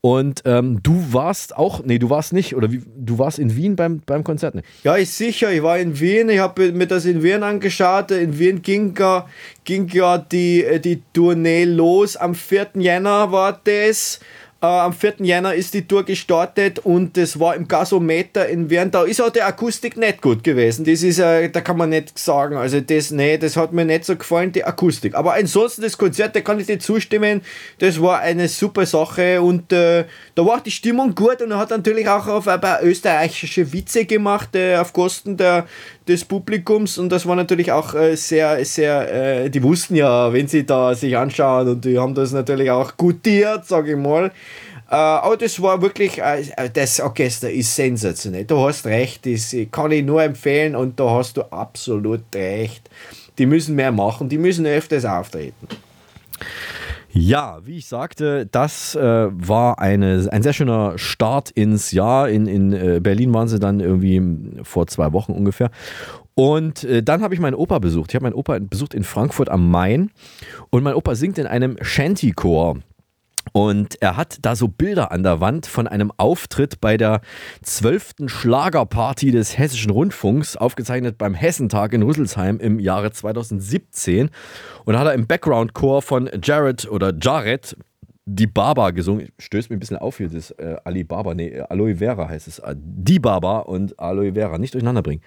Und 0.05 0.43
ähm, 0.47 0.83
du 0.83 1.13
warst 1.13 1.57
auch, 1.57 1.85
nee, 1.85 2.01
du 2.01 2.11
warst 2.11 2.33
nicht, 2.33 2.57
oder 2.57 2.73
wie, 2.73 2.83
du 2.97 3.21
warst 3.21 3.39
in 3.39 3.55
Wien 3.55 3.77
beim, 3.77 4.01
beim 4.05 4.25
Konzert, 4.25 4.57
ne? 4.57 4.63
Ja, 4.83 4.97
ist 4.97 5.17
sicher. 5.17 5.53
Ich 5.53 5.63
war 5.63 5.79
in 5.79 6.01
Wien. 6.01 6.29
Ich 6.29 6.41
habe 6.41 6.73
mir 6.73 6.89
das 6.89 7.05
in 7.05 7.23
Wien 7.23 7.45
angeschaut. 7.45 8.11
In 8.11 8.37
Wien 8.37 8.63
ging 8.63 8.97
ja, 8.99 9.29
ging 9.65 9.89
ja 9.93 10.19
die, 10.19 10.81
die 10.85 11.03
Tournee 11.13 11.65
los. 11.65 12.17
Am 12.17 12.35
4. 12.35 12.71
Jänner 12.75 13.31
war 13.31 13.61
das. 13.63 14.19
Äh, 14.63 14.67
am 14.67 14.93
4. 14.93 15.15
Jänner 15.19 15.55
ist 15.55 15.75
die 15.75 15.89
Tour 15.89 16.05
gestartet 16.05 16.79
und 16.79 17.17
das 17.17 17.41
war 17.41 17.57
im 17.57 17.67
Gasometer 17.67 18.49
in. 18.49 18.69
Da 18.93 19.03
ist 19.03 19.21
auch 19.21 19.31
die 19.31 19.43
Akustik 19.43 19.97
nicht 19.97 20.23
gut 20.23 20.45
gewesen. 20.45 20.85
Das 20.85 21.03
ist, 21.03 21.19
äh, 21.19 21.49
da 21.49 21.61
kann 21.61 21.77
man 21.77 21.91
nicht 21.91 22.17
sagen. 22.17 22.57
Also 22.57 22.81
das, 22.81 23.11
nee, 23.11 23.39
das 23.39 23.57
hat 23.57 23.73
mir 23.73 23.85
nicht 23.85 24.05
so 24.05 24.15
gefallen, 24.15 24.53
die 24.53 24.63
Akustik. 24.63 25.17
Aber 25.17 25.35
ansonsten 25.35 25.83
das 25.83 25.99
Konzert, 25.99 26.37
da 26.37 26.43
kann 26.43 26.61
ich 26.61 26.67
dir 26.67 26.79
zustimmen. 26.79 27.43
Das 27.81 28.01
war 28.01 28.21
eine 28.21 28.47
super 28.47 28.87
Sache 28.87 29.43
und 29.43 29.73
äh, 29.73 30.05
da 30.37 30.47
war 30.47 30.61
die 30.61 30.71
Stimmung 30.71 31.17
gut 31.17 31.43
und 31.43 31.51
er 31.51 31.59
hat 31.59 31.71
natürlich 31.71 32.09
auch 32.09 32.29
auf 32.29 32.47
ein 32.47 32.61
paar 32.61 32.85
österreichische 32.85 33.73
Witze 33.73 34.05
gemacht 34.05 34.55
äh, 34.55 34.77
auf 34.77 34.93
Kosten 34.93 35.37
der, 35.37 35.67
des 36.09 36.25
Publikums 36.25 36.99
und 36.99 37.11
das 37.11 37.27
war 37.27 37.37
natürlich 37.37 37.71
auch 37.73 37.95
äh, 37.95 38.17
sehr, 38.17 38.65
sehr, 38.65 39.45
äh, 39.45 39.51
die 39.51 39.63
wussten 39.63 39.95
ja, 39.95 40.33
wenn 40.33 40.49
sie 40.49 40.65
da 40.65 40.95
sich 40.95 41.17
anschauen 41.17 41.69
und 41.69 41.85
die 41.85 41.99
haben 41.99 42.15
das 42.15 42.33
natürlich 42.33 42.71
auch 42.71 42.97
gutiert, 42.97 43.67
sage 43.67 43.93
ich 43.93 43.97
mal. 43.97 44.27
Äh, 44.91 44.95
aber 44.95 45.37
das 45.37 45.61
war 45.63 45.81
wirklich, 45.81 46.19
äh, 46.19 46.45
das 46.73 47.01
Orchester 47.01 47.51
ist 47.51 47.75
sensationell. 47.75 48.45
Du 48.45 48.59
hast 48.59 48.85
recht, 48.85 49.27
das 49.27 49.55
kann 49.71 49.93
ich 49.93 50.05
nur 50.05 50.23
empfehlen 50.23 50.77
und 50.77 50.99
da 51.01 51.11
hast 51.11 51.37
du 51.37 51.43
absolut 51.51 52.23
recht. 52.35 52.91
Die 53.39 53.47
müssen 53.47 53.75
mehr 53.75 53.93
machen, 53.93 54.29
die 54.29 54.39
müssen 54.39 54.67
öfters 54.67 55.05
auftreten. 55.05 55.69
Ja, 57.15 57.59
wie 57.65 57.77
ich 57.77 57.87
sagte, 57.87 58.47
das 58.47 58.95
äh, 58.95 59.29
war 59.31 59.79
eine, 59.79 60.29
ein 60.33 60.43
sehr 60.43 60.55
schöner 60.55 60.97
Start 60.97 61.51
ins 61.51 61.93
Jahr. 61.93 62.31
In, 62.31 62.47
in 62.47 62.73
äh, 62.73 63.01
Berlin 63.03 63.35
waren 63.35 63.49
sie 63.49 63.59
dann 63.59 63.81
irgendwie 63.81 64.23
vor 64.63 64.87
zwei 64.87 65.13
Wochen 65.13 65.33
ungefähr. 65.33 65.71
Und 66.35 66.85
äh, 66.85 67.03
dann 67.03 67.23
habe 67.23 67.35
ich 67.35 67.41
meinen 67.41 67.55
Opa 67.55 67.79
besucht. 67.81 68.11
Ich 68.11 68.15
habe 68.15 68.25
meinen 68.25 68.35
Opa 68.35 68.59
besucht 68.61 68.95
in 68.95 69.05
Frankfurt 69.05 69.51
am 69.51 69.71
Main. 69.71 70.11
Und 70.71 70.83
mein 70.83 70.95
Opa 70.95 71.15
singt 71.15 71.37
in 71.37 71.47
einem 71.47 71.77
Shanty-Chor. 71.83 72.79
Und 73.51 74.01
er 74.01 74.17
hat 74.17 74.39
da 74.43 74.55
so 74.55 74.69
Bilder 74.69 75.11
an 75.11 75.23
der 75.23 75.41
Wand 75.41 75.67
von 75.67 75.89
einem 75.89 76.13
Auftritt 76.17 76.81
bei 76.81 76.97
der 76.97 77.21
12. 77.63 78.15
Schlagerparty 78.27 79.33
des 79.33 79.59
Hessischen 79.59 79.91
Rundfunks, 79.91 80.57
aufgezeichnet 80.57 81.19
beim 81.19 81.35
Hessentag 81.35 81.93
in 81.93 82.03
Rüsselsheim 82.03 82.59
im 82.59 82.79
Jahre 82.79 83.11
2017. 83.11 84.31
Und 84.85 84.93
da 84.95 85.01
hat 85.01 85.09
er 85.09 85.15
im 85.15 85.27
Background-Chor 85.27 86.03
von 86.03 86.31
Jared 86.43 86.89
oder 86.89 87.13
Jared 87.21 87.77
die 88.25 88.47
Baba 88.47 88.91
gesungen. 88.91 89.29
Stößt 89.39 89.71
mir 89.71 89.77
ein 89.77 89.81
bisschen 89.81 89.99
auf 89.99 90.19
hier, 90.19 90.29
das 90.29 90.53
äh, 90.53 90.77
Alibaba, 90.85 91.35
nee, 91.35 91.61
Aloe 91.61 91.97
Vera 91.97 92.29
heißt 92.29 92.47
es. 92.47 92.63
Die 92.75 93.19
Baba 93.19 93.61
und 93.61 93.99
Aloe 93.99 94.33
Vera, 94.33 94.59
nicht 94.59 94.75
durcheinander 94.75 95.03
bringen. 95.03 95.23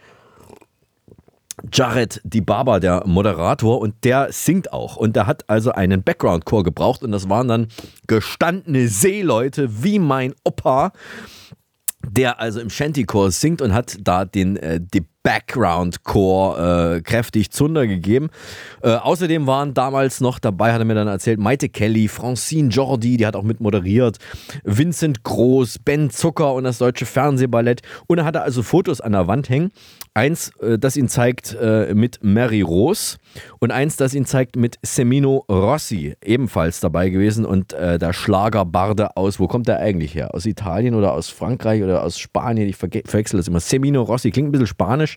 Jared 1.72 2.22
Di 2.24 2.42
Baba, 2.42 2.80
der 2.80 3.04
Moderator, 3.06 3.80
und 3.80 3.96
der 4.04 4.32
singt 4.32 4.74
auch. 4.74 4.96
Und 4.98 5.16
der 5.16 5.28
hat 5.28 5.50
also 5.50 5.72
einen 5.72 6.04
Background-Chor 6.04 6.64
gebraucht 6.64 7.04
und 7.04 7.12
das 7.12 7.30
waren 7.30 7.48
dann 7.48 7.68
gestandene 8.08 8.88
Seeleute 8.88 9.84
wie 9.84 10.00
mein 10.00 10.34
Opa, 10.44 10.92
der 12.08 12.40
also 12.40 12.60
im 12.60 12.70
Shanty-Chor 12.70 13.32
singt 13.32 13.62
und 13.62 13.74
hat 13.74 13.98
da 14.02 14.26
den 14.26 14.58
äh, 14.58 14.80
Background-Core 15.26 16.98
äh, 16.98 17.02
kräftig 17.02 17.50
Zunder 17.50 17.88
gegeben. 17.88 18.30
Äh, 18.84 18.92
außerdem 18.92 19.48
waren 19.48 19.74
damals 19.74 20.22
noch 20.22 20.38
dabei, 20.38 20.72
hat 20.72 20.80
er 20.80 20.86
mir 20.86 20.94
dann 20.94 21.08
erzählt, 21.08 21.40
Maite 21.40 21.68
Kelly, 21.68 22.08
Francine 22.08 22.70
Jordi, 22.70 23.18
die 23.18 23.26
hat 23.26 23.36
auch 23.36 23.44
mit 23.44 23.60
moderiert, 23.60 24.20
Vincent 24.64 25.24
Groß, 25.24 25.80
Ben 25.80 26.12
Zucker 26.12 26.54
und 26.54 26.64
das 26.64 26.78
Deutsche 26.78 27.08
Fernsehballett. 27.08 27.82
Und 28.06 28.20
er 28.20 28.26
hatte 28.26 28.44
also 28.44 28.62
Fotos 28.62 29.02
an 29.02 29.14
der 29.14 29.28
Wand 29.28 29.50
hängen. 29.50 29.72
Eins, 30.14 30.52
äh, 30.62 30.78
das 30.78 30.96
ihn 30.96 31.08
zeigt 31.10 31.58
äh, 31.60 31.94
mit 31.96 32.20
Mary 32.22 32.62
Rose 32.62 33.18
und 33.60 33.72
eins, 33.72 33.98
das 33.98 34.14
ihn 34.14 34.26
zeigt 34.26 34.56
mit 34.56 34.78
Semino 34.84 35.44
Rossi, 35.50 36.16
ebenfalls 36.24 36.80
dabei 36.80 37.10
gewesen. 37.10 37.46
Und 37.46 37.74
äh, 37.74 37.98
der 37.98 38.14
Schlagerbarde 38.14 39.18
aus, 39.18 39.40
wo 39.40 39.48
kommt 39.48 39.68
der 39.68 39.80
eigentlich 39.80 40.14
her? 40.14 40.36
Aus 40.36 40.46
Italien 40.46 40.94
oder 40.94 41.14
aus 41.14 41.30
Frankreich 41.30 41.84
oder 41.84 42.04
aus 42.04 42.20
Spanien? 42.20 42.70
Ich 42.70 42.78
verwechsel 42.78 43.38
das 43.38 43.48
immer. 43.48 43.60
Semino 43.60 44.04
Rossi, 44.04 44.30
klingt 44.30 44.50
ein 44.50 44.52
bisschen 44.52 44.68
spanisch. 44.68 45.15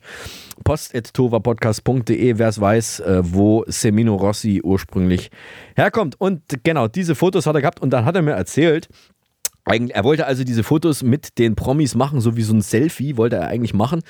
Post.tovapodcast.de, 0.64 2.38
wer 2.38 2.48
es 2.48 2.60
weiß, 2.60 3.00
äh, 3.00 3.20
wo 3.24 3.64
Semino 3.66 4.16
Rossi 4.16 4.60
ursprünglich 4.62 5.30
herkommt. 5.76 6.20
Und 6.20 6.42
genau, 6.62 6.88
diese 6.88 7.14
Fotos 7.14 7.46
hat 7.46 7.54
er 7.54 7.60
gehabt 7.60 7.80
und 7.80 7.90
dann 7.90 8.04
hat 8.04 8.16
er 8.16 8.22
mir 8.22 8.32
erzählt, 8.32 8.88
er 9.70 10.04
wollte 10.04 10.24
also 10.26 10.44
diese 10.44 10.62
Fotos 10.62 11.02
mit 11.02 11.38
den 11.38 11.54
Promis 11.54 11.94
machen, 11.94 12.22
so 12.22 12.36
wie 12.36 12.42
so 12.42 12.54
ein 12.54 12.62
Selfie 12.62 13.18
wollte 13.18 13.36
er 13.36 13.48
eigentlich 13.48 13.74
machen. 13.74 14.00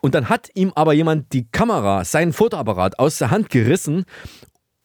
Und 0.00 0.14
dann 0.14 0.28
hat 0.28 0.50
ihm 0.54 0.72
aber 0.74 0.92
jemand 0.92 1.32
die 1.32 1.46
Kamera, 1.50 2.04
seinen 2.04 2.32
Fotoapparat 2.32 2.98
aus 2.98 3.18
der 3.18 3.30
Hand 3.30 3.48
gerissen 3.48 4.06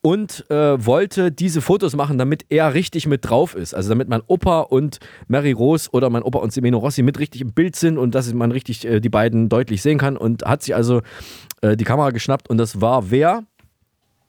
und 0.01 0.50
äh, 0.50 0.86
wollte 0.86 1.32
diese 1.32 1.62
Fotos 1.62 1.96
machen, 1.96 2.18
damit 2.18 2.46
er 2.50 2.74
richtig 2.74 3.06
mit 3.06 3.29
drauf 3.29 3.56
ist. 3.56 3.74
Also 3.74 3.89
damit 3.89 4.08
mein 4.08 4.22
Opa 4.27 4.62
und 4.62 5.00
Mary 5.27 5.51
Rose 5.51 5.89
oder 5.91 6.10
mein 6.10 6.24
Opa 6.24 6.39
und 6.39 6.53
Semeno 6.53 6.77
Rossi 6.77 7.03
mit 7.03 7.20
richtig 7.20 7.41
im 7.41 7.51
Bild 7.53 7.75
sind 7.75 7.98
und 7.98 8.15
dass 8.15 8.34
man 8.34 8.51
richtig 8.51 8.86
äh, 8.86 9.00
die 9.00 9.10
beiden 9.10 9.50
deutlich 9.50 9.82
sehen 9.82 9.98
kann. 9.98 10.15
Und 10.15 10.44
hat 10.46 10.63
sich 10.63 10.75
also 10.75 11.01
äh, 11.62 11.75
die 11.75 11.84
Kamera 11.84 12.12
geschnappt 12.12 12.50
und 12.50 12.58
das 12.58 12.79
war 12.79 13.12
wer? 13.12 13.44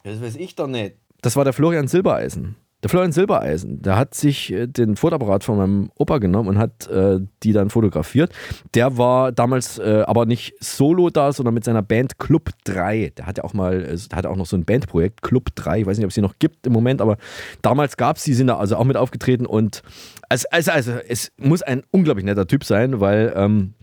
Das 0.03 0.21
weiß 0.21 0.37
ich 0.37 0.57
doch 0.57 0.67
nicht. 0.67 0.97
Das 1.23 1.37
war 1.37 1.45
der 1.45 1.53
Florian 1.53 1.87
Silbereisen. 1.87 2.57
Der 2.83 2.89
Florian 2.89 3.13
Silbereisen, 3.13 3.83
der 3.83 3.97
hat 3.97 4.15
sich 4.15 4.53
äh, 4.53 4.67
den 4.67 4.97
Fotoapparat 4.97 5.45
von 5.45 5.59
meinem 5.59 5.91
Opa 5.99 6.19
genommen 6.19 6.49
und 6.49 6.59
hat 6.59 6.87
äh, 6.89 7.21
die 7.43 7.53
dann 7.53 7.69
fotografiert. 7.69 8.33
Der 8.75 8.97
war 8.97 9.33
damals 9.33 9.79
äh, 9.79 10.05
aber 10.07 10.25
nicht 10.25 10.55
solo 10.61 11.11
da, 11.11 11.33
sondern 11.33 11.55
mit 11.55 11.65
seiner 11.65 11.83
Band 11.83 12.19
Club 12.19 12.51
3. 12.65 13.13
Der 13.19 13.27
hatte 13.27 13.45
auch 13.45 13.53
mal, 13.53 13.83
äh, 13.83 13.97
der 13.97 14.17
hatte 14.17 14.31
auch 14.31 14.37
noch 14.37 14.47
so 14.47 14.57
ein 14.57 14.65
Bandprojekt, 14.65 15.21
Club 15.21 15.55
3. 15.57 15.81
Ich 15.81 15.87
weiß 15.87 15.99
nicht, 15.99 16.07
ob 16.07 16.11
es 16.11 16.15
sie 16.15 16.23
noch 16.23 16.39
gibt 16.39 16.67
im 16.67 16.73
Moment, 16.73 17.03
aber 17.03 17.19
damals 17.61 17.99
gab 17.99 18.17
es 18.17 18.25
die, 18.25 18.33
sind 18.33 18.47
da 18.47 18.57
also 18.57 18.77
auch 18.77 18.85
mit 18.85 18.97
aufgetreten 18.97 19.45
und 19.45 19.83
also, 20.31 20.47
also, 20.51 20.71
also 20.71 20.93
es 21.09 21.33
muss 21.37 21.61
ein 21.63 21.83
unglaublich 21.91 22.25
netter 22.25 22.47
Typ 22.47 22.65
sein, 22.65 23.01
weil 23.01 23.33
ähm, 23.37 23.75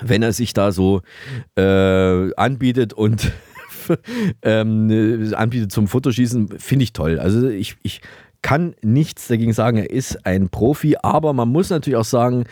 wenn 0.00 0.22
er 0.22 0.32
sich 0.32 0.52
da 0.52 0.72
so 0.72 1.02
äh, 1.56 2.34
anbietet 2.34 2.92
und 2.92 3.30
ähm, 4.42 5.32
anbietet 5.36 5.70
zum 5.70 5.86
Fotoschießen, 5.86 6.58
finde 6.58 6.84
ich 6.84 6.92
toll. 6.92 7.18
Also 7.20 7.48
ich, 7.48 7.76
ich 7.82 8.00
kann 8.42 8.74
nichts 8.82 9.28
dagegen 9.28 9.52
sagen, 9.52 9.78
er 9.78 9.90
ist 9.90 10.26
ein 10.26 10.48
Profi, 10.48 10.96
aber 11.00 11.32
man 11.32 11.48
muss 11.48 11.70
natürlich 11.70 11.96
auch 11.96 12.04
sagen, 12.04 12.44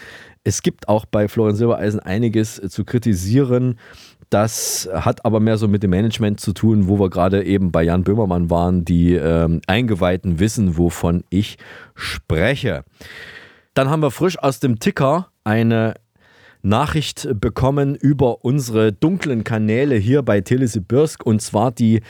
es 0.45 0.63
gibt 0.63 0.89
auch 0.89 1.05
bei 1.05 1.29
Florian 1.29 1.57
Silbereisen 1.57 2.01
einiges 2.01 2.61
zu 2.69 2.85
kritisieren. 2.85 3.79
Das 4.31 4.89
hat 4.93 5.25
aber 5.25 5.41
mehr 5.41 5.59
so 5.59 5.67
mit 5.67 5.83
dem 5.83 5.91
Management 5.91 6.41
zu 6.41 6.53
tun, 6.53 6.89
wo 6.89 6.99
wir 6.99 7.11
gerade 7.11 7.45
eben 7.45 7.73
bei 7.73 7.83
Jan 7.83 8.05
Böhmermann 8.05 8.49
waren, 8.49 8.85
die 8.85 9.15
ähm, 9.15 9.61
Eingeweihten 9.67 10.39
wissen, 10.39 10.79
wovon 10.79 11.25
ich 11.31 11.59
spreche. 11.95 12.85
Dann 13.75 13.91
haben 13.91 14.03
wir 14.03 14.13
frisch 14.13 14.39
aus 14.39 14.61
dem 14.61 14.79
Ticker 14.79 15.29
eine 15.43 15.95
Nachricht 16.63 17.29
bekommen 17.35 17.97
über 17.97 18.45
unsere 18.45 18.93
dunklen 18.93 19.45
Kanäle 19.45 19.97
hier 19.97 20.23
bei 20.23 20.41
Telesibirsk 20.41 21.25
und 21.25 21.43
zwar 21.43 21.73
die 21.73 22.01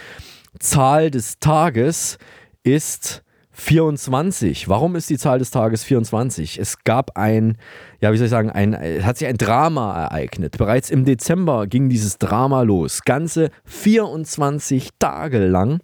Zahl 0.58 1.10
des 1.10 1.38
Tages 1.38 2.18
ist 2.62 3.22
24. 3.52 4.68
Warum 4.68 4.96
ist 4.96 5.10
die 5.10 5.18
Zahl 5.18 5.38
des 5.38 5.50
Tages 5.50 5.84
24? 5.84 6.58
Es 6.58 6.84
gab 6.84 7.16
ein, 7.16 7.56
ja, 8.00 8.12
wie 8.12 8.16
soll 8.16 8.26
ich 8.26 8.30
sagen, 8.30 8.50
ein, 8.50 8.74
hat 9.04 9.18
sich 9.18 9.26
ein 9.28 9.36
Drama 9.36 10.04
ereignet. 10.04 10.56
Bereits 10.56 10.90
im 10.90 11.04
Dezember 11.04 11.66
ging 11.66 11.88
dieses 11.88 12.18
Drama 12.18 12.62
los. 12.62 13.02
Ganze 13.02 13.50
24 13.64 14.90
Tage 14.98 15.46
lang 15.46 15.80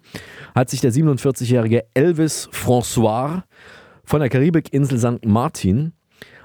hat 0.55 0.69
sich 0.69 0.81
der 0.81 0.93
47-jährige 0.93 1.85
Elvis 1.93 2.49
François 2.51 3.43
von 4.03 4.21
der 4.21 4.29
Karibikinsel 4.29 4.97
St. 4.97 5.25
Martin 5.25 5.93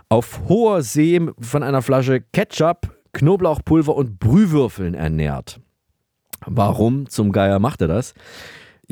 auf 0.08 0.40
hoher 0.48 0.82
See 0.82 1.20
von 1.40 1.62
einer 1.62 1.80
Flasche 1.80 2.20
Ketchup, 2.20 2.94
Knoblauchpulver 3.12 3.94
und 3.94 4.18
Brühwürfeln 4.18 4.94
ernährt. 4.94 5.60
Warum 6.44 7.08
zum 7.08 7.32
Geier 7.32 7.60
macht 7.60 7.80
er 7.80 7.88
das? 7.88 8.14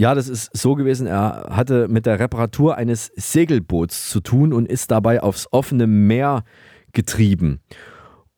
Ja, 0.01 0.15
das 0.15 0.31
ist 0.31 0.57
so 0.57 0.77
gewesen, 0.77 1.07
er 1.07 1.49
hatte 1.51 1.87
mit 1.87 2.07
der 2.07 2.19
Reparatur 2.19 2.79
eines 2.79 3.13
Segelboots 3.17 4.09
zu 4.09 4.21
tun 4.21 4.55
und 4.55 4.67
ist 4.67 4.91
dabei 4.91 5.23
aufs 5.23 5.47
offene 5.51 5.87
Meer 5.87 6.45
getrieben. 6.95 7.61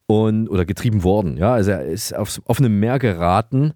Und, 0.06 0.48
oder 0.48 0.64
getrieben 0.64 1.04
worden. 1.04 1.36
Ja, 1.36 1.52
also 1.54 1.70
er 1.70 1.84
ist 1.84 2.16
aufs 2.16 2.42
offene 2.46 2.68
Meer 2.68 2.98
geraten 2.98 3.74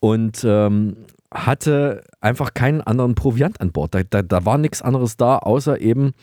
und 0.00 0.44
ähm, 0.44 0.96
hatte 1.32 2.02
einfach 2.20 2.54
keinen 2.54 2.80
anderen 2.80 3.14
Proviant 3.14 3.60
an 3.60 3.70
Bord. 3.70 3.94
Da, 3.94 4.02
da, 4.02 4.22
da 4.22 4.44
war 4.44 4.58
nichts 4.58 4.82
anderes 4.82 5.16
da, 5.16 5.38
außer 5.38 5.80
eben 5.80 6.14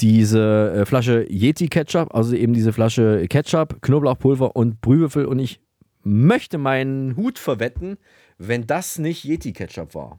diese 0.00 0.72
äh, 0.72 0.84
Flasche 0.84 1.30
Yeti 1.30 1.68
Ketchup, 1.68 2.12
also 2.12 2.34
eben 2.34 2.54
diese 2.54 2.72
Flasche 2.72 3.28
Ketchup, 3.28 3.80
Knoblauchpulver 3.82 4.56
und 4.56 4.80
Brühwürfel. 4.80 5.26
Und 5.26 5.38
ich 5.38 5.60
möchte 6.02 6.58
meinen 6.58 7.14
Hut 7.14 7.38
verwetten, 7.38 7.98
wenn 8.36 8.66
das 8.66 8.98
nicht 8.98 9.24
Yeti 9.24 9.52
Ketchup 9.52 9.94
war. 9.94 10.18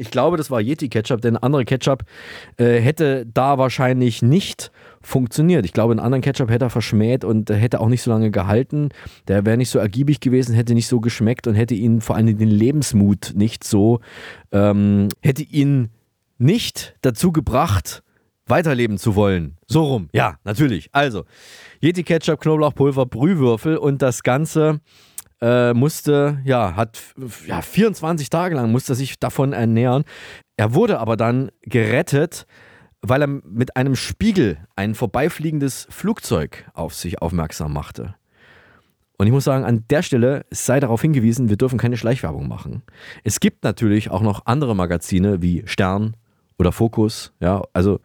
Ich 0.00 0.12
glaube, 0.12 0.36
das 0.36 0.48
war 0.48 0.60
Yeti 0.60 0.88
Ketchup, 0.88 1.20
denn 1.20 1.36
andere 1.36 1.64
Ketchup 1.64 2.04
äh, 2.56 2.80
hätte 2.80 3.26
da 3.26 3.58
wahrscheinlich 3.58 4.22
nicht 4.22 4.70
funktioniert. 5.02 5.64
Ich 5.64 5.72
glaube, 5.72 5.90
einen 5.90 5.98
anderen 5.98 6.22
Ketchup 6.22 6.50
hätte 6.50 6.66
er 6.66 6.70
verschmäht 6.70 7.24
und 7.24 7.50
hätte 7.50 7.80
auch 7.80 7.88
nicht 7.88 8.02
so 8.02 8.10
lange 8.12 8.30
gehalten. 8.30 8.90
Der 9.26 9.44
wäre 9.44 9.56
nicht 9.56 9.70
so 9.70 9.80
ergiebig 9.80 10.20
gewesen, 10.20 10.54
hätte 10.54 10.74
nicht 10.74 10.86
so 10.86 11.00
geschmeckt 11.00 11.48
und 11.48 11.56
hätte 11.56 11.74
ihn 11.74 12.00
vor 12.00 12.14
allem 12.14 12.38
den 12.38 12.48
Lebensmut 12.48 13.32
nicht 13.34 13.64
so, 13.64 13.98
ähm, 14.52 15.08
hätte 15.20 15.42
ihn 15.42 15.90
nicht 16.38 16.94
dazu 17.02 17.32
gebracht, 17.32 18.04
weiterleben 18.46 18.98
zu 18.98 19.16
wollen. 19.16 19.56
So 19.66 19.82
rum. 19.82 20.10
Ja, 20.12 20.36
natürlich. 20.44 20.90
Also, 20.92 21.24
Yeti 21.82 22.04
Ketchup, 22.04 22.40
Knoblauchpulver, 22.40 23.06
Brühwürfel 23.06 23.76
und 23.76 24.00
das 24.00 24.22
Ganze 24.22 24.80
äh, 25.40 25.72
musste, 25.74 26.40
ja, 26.44 26.76
hat 26.76 27.00
ja, 27.46 27.62
24 27.62 28.30
Tage 28.30 28.54
lang 28.54 28.72
musste 28.72 28.94
sich 28.94 29.18
davon 29.18 29.52
ernähren. 29.52 30.04
Er 30.56 30.74
wurde 30.74 30.98
aber 30.98 31.16
dann 31.16 31.50
gerettet, 31.62 32.46
weil 33.00 33.22
er 33.22 33.28
mit 33.28 33.76
einem 33.76 33.94
Spiegel 33.94 34.58
ein 34.76 34.94
vorbeifliegendes 34.94 35.86
Flugzeug 35.90 36.66
auf 36.74 36.94
sich 36.94 37.22
aufmerksam 37.22 37.72
machte. 37.72 38.14
Und 39.16 39.26
ich 39.26 39.32
muss 39.32 39.44
sagen, 39.44 39.64
an 39.64 39.84
der 39.90 40.02
Stelle 40.02 40.46
sei 40.50 40.78
darauf 40.78 41.02
hingewiesen, 41.02 41.48
wir 41.48 41.56
dürfen 41.56 41.78
keine 41.78 41.96
Schleichwerbung 41.96 42.46
machen. 42.46 42.82
Es 43.24 43.40
gibt 43.40 43.64
natürlich 43.64 44.10
auch 44.10 44.22
noch 44.22 44.46
andere 44.46 44.76
Magazine 44.76 45.42
wie 45.42 45.64
Stern 45.66 46.16
oder 46.56 46.72
Fokus, 46.72 47.32
ja, 47.40 47.62
also 47.72 48.00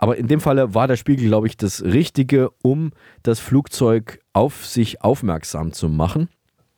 aber 0.00 0.16
in 0.16 0.28
dem 0.28 0.40
Falle 0.40 0.72
war 0.72 0.88
der 0.88 0.96
Spiegel, 0.96 1.26
glaube 1.26 1.46
ich, 1.46 1.58
das 1.58 1.82
Richtige, 1.82 2.48
um 2.62 2.92
das 3.22 3.38
Flugzeug 3.38 4.20
auf 4.32 4.64
sich 4.64 5.02
aufmerksam 5.02 5.74
zu 5.74 5.90
machen. 5.90 6.30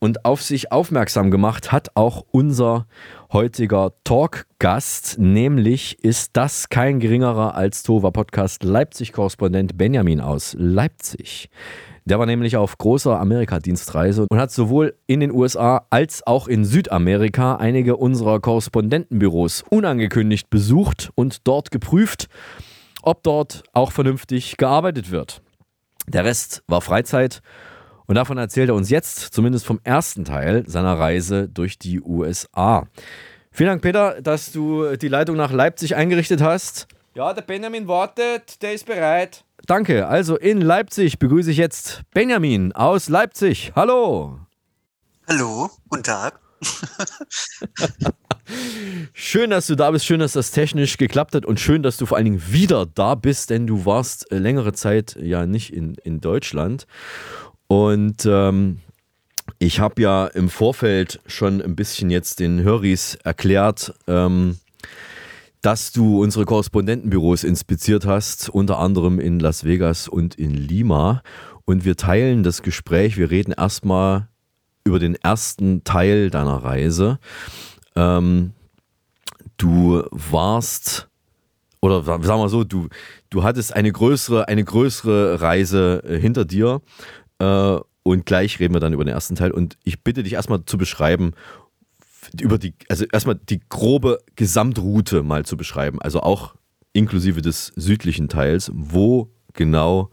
Und 0.03 0.25
auf 0.25 0.43
sich 0.43 0.73
aufmerksam 0.73 1.31
gemacht 1.31 1.71
hat 1.71 1.93
auch 1.95 2.25
unser 2.33 2.87
heutiger 3.33 3.93
Talkgast, 4.03 5.17
nämlich 5.21 6.03
ist 6.03 6.31
das 6.33 6.69
kein 6.69 6.99
geringerer 6.99 7.55
als 7.55 7.85
Tova 7.85 8.11
Podcast 8.11 8.65
Leipzig-Korrespondent 8.65 9.79
Benjamin 9.79 10.21
aus 10.21 10.57
Leipzig. 10.59 11.51
Der 12.05 12.19
war 12.19 12.27
nämlich 12.27 12.57
auf 12.57 12.79
großer 12.79 13.21
Amerika-Dienstreise 13.21 14.27
und 14.29 14.41
hat 14.41 14.51
sowohl 14.51 14.97
in 15.07 15.21
den 15.21 15.31
USA 15.31 15.87
als 15.91 16.27
auch 16.27 16.49
in 16.49 16.65
Südamerika 16.65 17.55
einige 17.55 17.97
unserer 17.97 18.41
Korrespondentenbüros 18.41 19.63
unangekündigt 19.71 20.51
besucht 20.51 21.13
und 21.15 21.47
dort 21.47 21.71
geprüft, 21.71 22.27
ob 23.03 23.23
dort 23.23 23.63
auch 23.73 23.93
vernünftig 23.93 24.57
gearbeitet 24.57 25.13
wird. 25.13 25.43
Der 26.09 26.25
Rest 26.25 26.65
war 26.67 26.81
Freizeit 26.81 27.41
und 28.13 28.17
davon 28.17 28.37
erzählt 28.37 28.69
er 28.69 28.75
uns 28.75 28.91
jetzt, 28.91 29.33
zumindest 29.33 29.65
vom 29.65 29.81
ersten 29.85 30.27
Teil 30.27 30.65
seiner 30.67 30.99
Reise 30.99 31.49
durch 31.49 31.79
die 31.79 31.99
USA. 32.03 32.87
Vielen 33.51 33.69
Dank, 33.71 33.81
Peter, 33.81 34.21
dass 34.21 34.53
du 34.53 34.97
die 34.97 35.09
Leitung 35.09 35.35
nach 35.39 35.51
Leipzig 35.51 35.97
eingerichtet 35.97 36.43
hast. 36.43 36.89
Ja, 37.15 37.33
der 37.33 37.41
Benjamin 37.41 37.89
wartet, 37.89 38.61
der 38.61 38.75
ist 38.75 38.85
bereit. 38.85 39.47
Danke. 39.65 40.09
Also 40.09 40.37
in 40.37 40.61
Leipzig 40.61 41.19
begrüße 41.19 41.53
ich 41.53 41.57
jetzt 41.57 42.03
Benjamin 42.13 42.73
aus 42.73 43.09
Leipzig. 43.09 43.73
Hallo. 43.75 44.41
Hallo, 45.27 45.71
guten 45.89 46.03
Tag. 46.03 46.39
schön, 49.15 49.49
dass 49.49 49.69
du 49.69 49.75
da 49.75 49.91
bist, 49.91 50.05
schön, 50.05 50.21
dass 50.21 50.35
das 50.35 50.51
technisch 50.51 50.99
geklappt 50.99 51.35
hat 51.35 51.47
und 51.47 51.61
schön, 51.61 51.83
dass 51.83 51.97
du 51.97 52.05
vor 52.05 52.19
allen 52.19 52.27
Dingen 52.27 52.43
wieder 52.47 52.85
da 52.85 53.15
bist, 53.15 53.49
denn 53.49 53.67
du 53.67 53.87
warst 53.87 54.31
äh, 54.31 54.37
längere 54.37 54.75
Zeit 54.75 55.17
ja 55.19 55.47
nicht 55.47 55.73
in, 55.73 55.95
in 56.05 56.21
Deutschland. 56.21 56.87
Und 57.73 58.27
ähm, 58.27 58.81
ich 59.59 59.81
habe 59.81 60.03
ja 60.03 60.27
im 60.27 60.51
Vorfeld 60.51 61.21
schon 61.25 61.63
ein 61.63 61.75
bisschen 61.75 62.11
jetzt 62.11 62.39
den 62.39 62.63
Höris 62.63 63.15
erklärt, 63.25 63.95
ähm, 64.07 64.59
dass 65.63 65.91
du 65.91 66.23
unsere 66.23 66.45
Korrespondentenbüros 66.45 67.45
inspiziert 67.45 68.05
hast, 68.05 68.51
unter 68.51 68.79
anderem 68.79 69.19
in 69.19 69.41
Las 69.41 69.65
Vegas 69.65 70.07
und 70.07 70.35
in 70.35 70.53
Lima. 70.53 71.23
Und 71.65 71.87
wir 71.87 71.97
teilen 71.97 72.43
das 72.43 72.61
Gespräch. 72.61 73.17
Wir 73.17 73.31
reden 73.31 73.55
erstmal 73.57 74.29
über 74.85 74.99
den 74.99 75.15
ersten 75.15 75.83
Teil 75.83 76.29
deiner 76.29 76.63
Reise. 76.63 77.19
Ähm, 77.97 78.53
du 79.57 80.03
warst, 80.11 81.09
oder 81.81 82.03
sagen 82.03 82.27
wir 82.27 82.51
so, 82.51 82.65
du, 82.65 82.89
du 83.31 83.43
hattest 83.43 83.75
eine 83.75 83.91
größere, 83.91 84.47
eine 84.49 84.63
größere 84.63 85.41
Reise 85.41 86.03
äh, 86.05 86.21
hinter 86.21 86.45
dir 86.45 86.83
äh, 87.43 87.81
und 88.05 88.27
gleich 88.27 88.59
reden 88.61 88.75
wir 88.75 88.81
dann 88.81 88.93
über 88.93 89.05
den 89.05 89.15
ersten 89.15 89.37
Teil. 89.37 89.51
Und 89.51 89.79
ich 89.85 90.03
bitte 90.03 90.23
dich 90.23 90.35
erstmal 90.35 90.65
zu 90.65 90.79
beschreiben, 90.79 91.33
über 92.41 92.59
die, 92.59 92.75
also 92.89 93.05
erstmal 93.13 93.37
die 93.37 93.61
grobe 93.69 94.19
Gesamtroute 94.37 95.23
mal 95.23 95.45
zu 95.45 95.57
beschreiben. 95.57 96.01
Also 96.01 96.21
auch 96.21 96.55
inklusive 96.93 97.43
des 97.43 97.73
südlichen 97.77 98.29
Teils. 98.29 98.71
Wo 98.75 99.31
genau, 99.55 100.11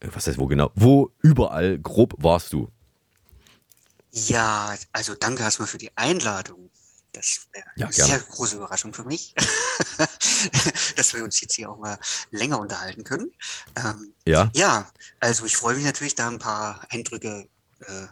äh, 0.00 0.08
was 0.12 0.26
heißt 0.26 0.38
wo 0.38 0.46
genau, 0.46 0.70
wo 0.74 1.10
überall 1.22 1.78
grob 1.78 2.14
warst 2.18 2.52
du? 2.52 2.68
Ja, 4.10 4.74
also 4.92 5.14
danke 5.18 5.42
erstmal 5.42 5.68
für 5.68 5.78
die 5.78 5.90
Einladung. 5.96 6.70
Das 7.12 7.46
wäre 7.52 7.66
ja, 7.76 7.86
eine 7.86 7.94
sehr 7.94 8.18
große 8.18 8.56
Überraschung 8.56 8.94
für 8.94 9.04
mich, 9.04 9.34
dass 10.96 11.12
wir 11.12 11.22
uns 11.22 11.40
jetzt 11.40 11.54
hier 11.54 11.70
auch 11.70 11.78
mal 11.78 11.98
länger 12.30 12.58
unterhalten 12.58 13.04
können. 13.04 13.30
Ähm, 13.76 14.14
ja. 14.26 14.50
Ja, 14.54 14.90
also 15.20 15.44
ich 15.44 15.56
freue 15.56 15.74
mich 15.74 15.84
natürlich, 15.84 16.14
da 16.14 16.28
ein 16.28 16.38
paar 16.38 16.86
Eindrücke 16.90 17.48
äh, 17.80 18.06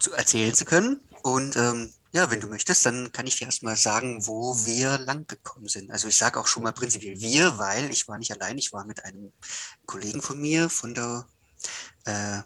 zu 0.00 0.12
erzählen 0.12 0.54
zu 0.54 0.64
können. 0.64 1.00
Und 1.22 1.56
ähm, 1.56 1.92
ja, 2.12 2.30
wenn 2.30 2.40
du 2.40 2.46
möchtest, 2.46 2.84
dann 2.84 3.10
kann 3.12 3.26
ich 3.26 3.36
dir 3.36 3.46
erstmal 3.46 3.76
sagen, 3.76 4.26
wo 4.26 4.54
wir 4.66 4.98
lang 4.98 5.26
gekommen 5.26 5.68
sind. 5.68 5.90
Also 5.90 6.08
ich 6.08 6.16
sage 6.16 6.38
auch 6.38 6.46
schon 6.46 6.62
mal 6.62 6.72
prinzipiell 6.72 7.18
wir, 7.20 7.58
weil 7.58 7.90
ich 7.90 8.06
war 8.08 8.18
nicht 8.18 8.32
allein, 8.32 8.58
ich 8.58 8.72
war 8.72 8.84
mit 8.84 9.04
einem 9.04 9.32
Kollegen 9.86 10.20
von 10.20 10.40
mir 10.40 10.68
von 10.68 10.94
der 10.94 11.26
äh, 12.04 12.42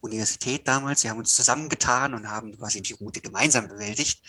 Universität 0.00 0.66
damals. 0.68 1.02
Wir 1.02 1.10
haben 1.10 1.18
uns 1.18 1.34
zusammengetan 1.34 2.14
und 2.14 2.30
haben 2.30 2.56
quasi 2.56 2.80
die 2.80 2.92
Route 2.94 3.20
gemeinsam 3.20 3.68
bewältigt. 3.68 4.22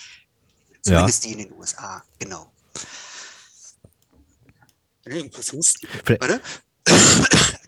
Zumindest 0.86 1.26
ja. 1.26 1.32
die 1.32 1.42
in 1.42 1.50
den 1.50 1.58
USA, 1.58 2.04
genau. 2.20 2.52
Warte. 6.20 6.42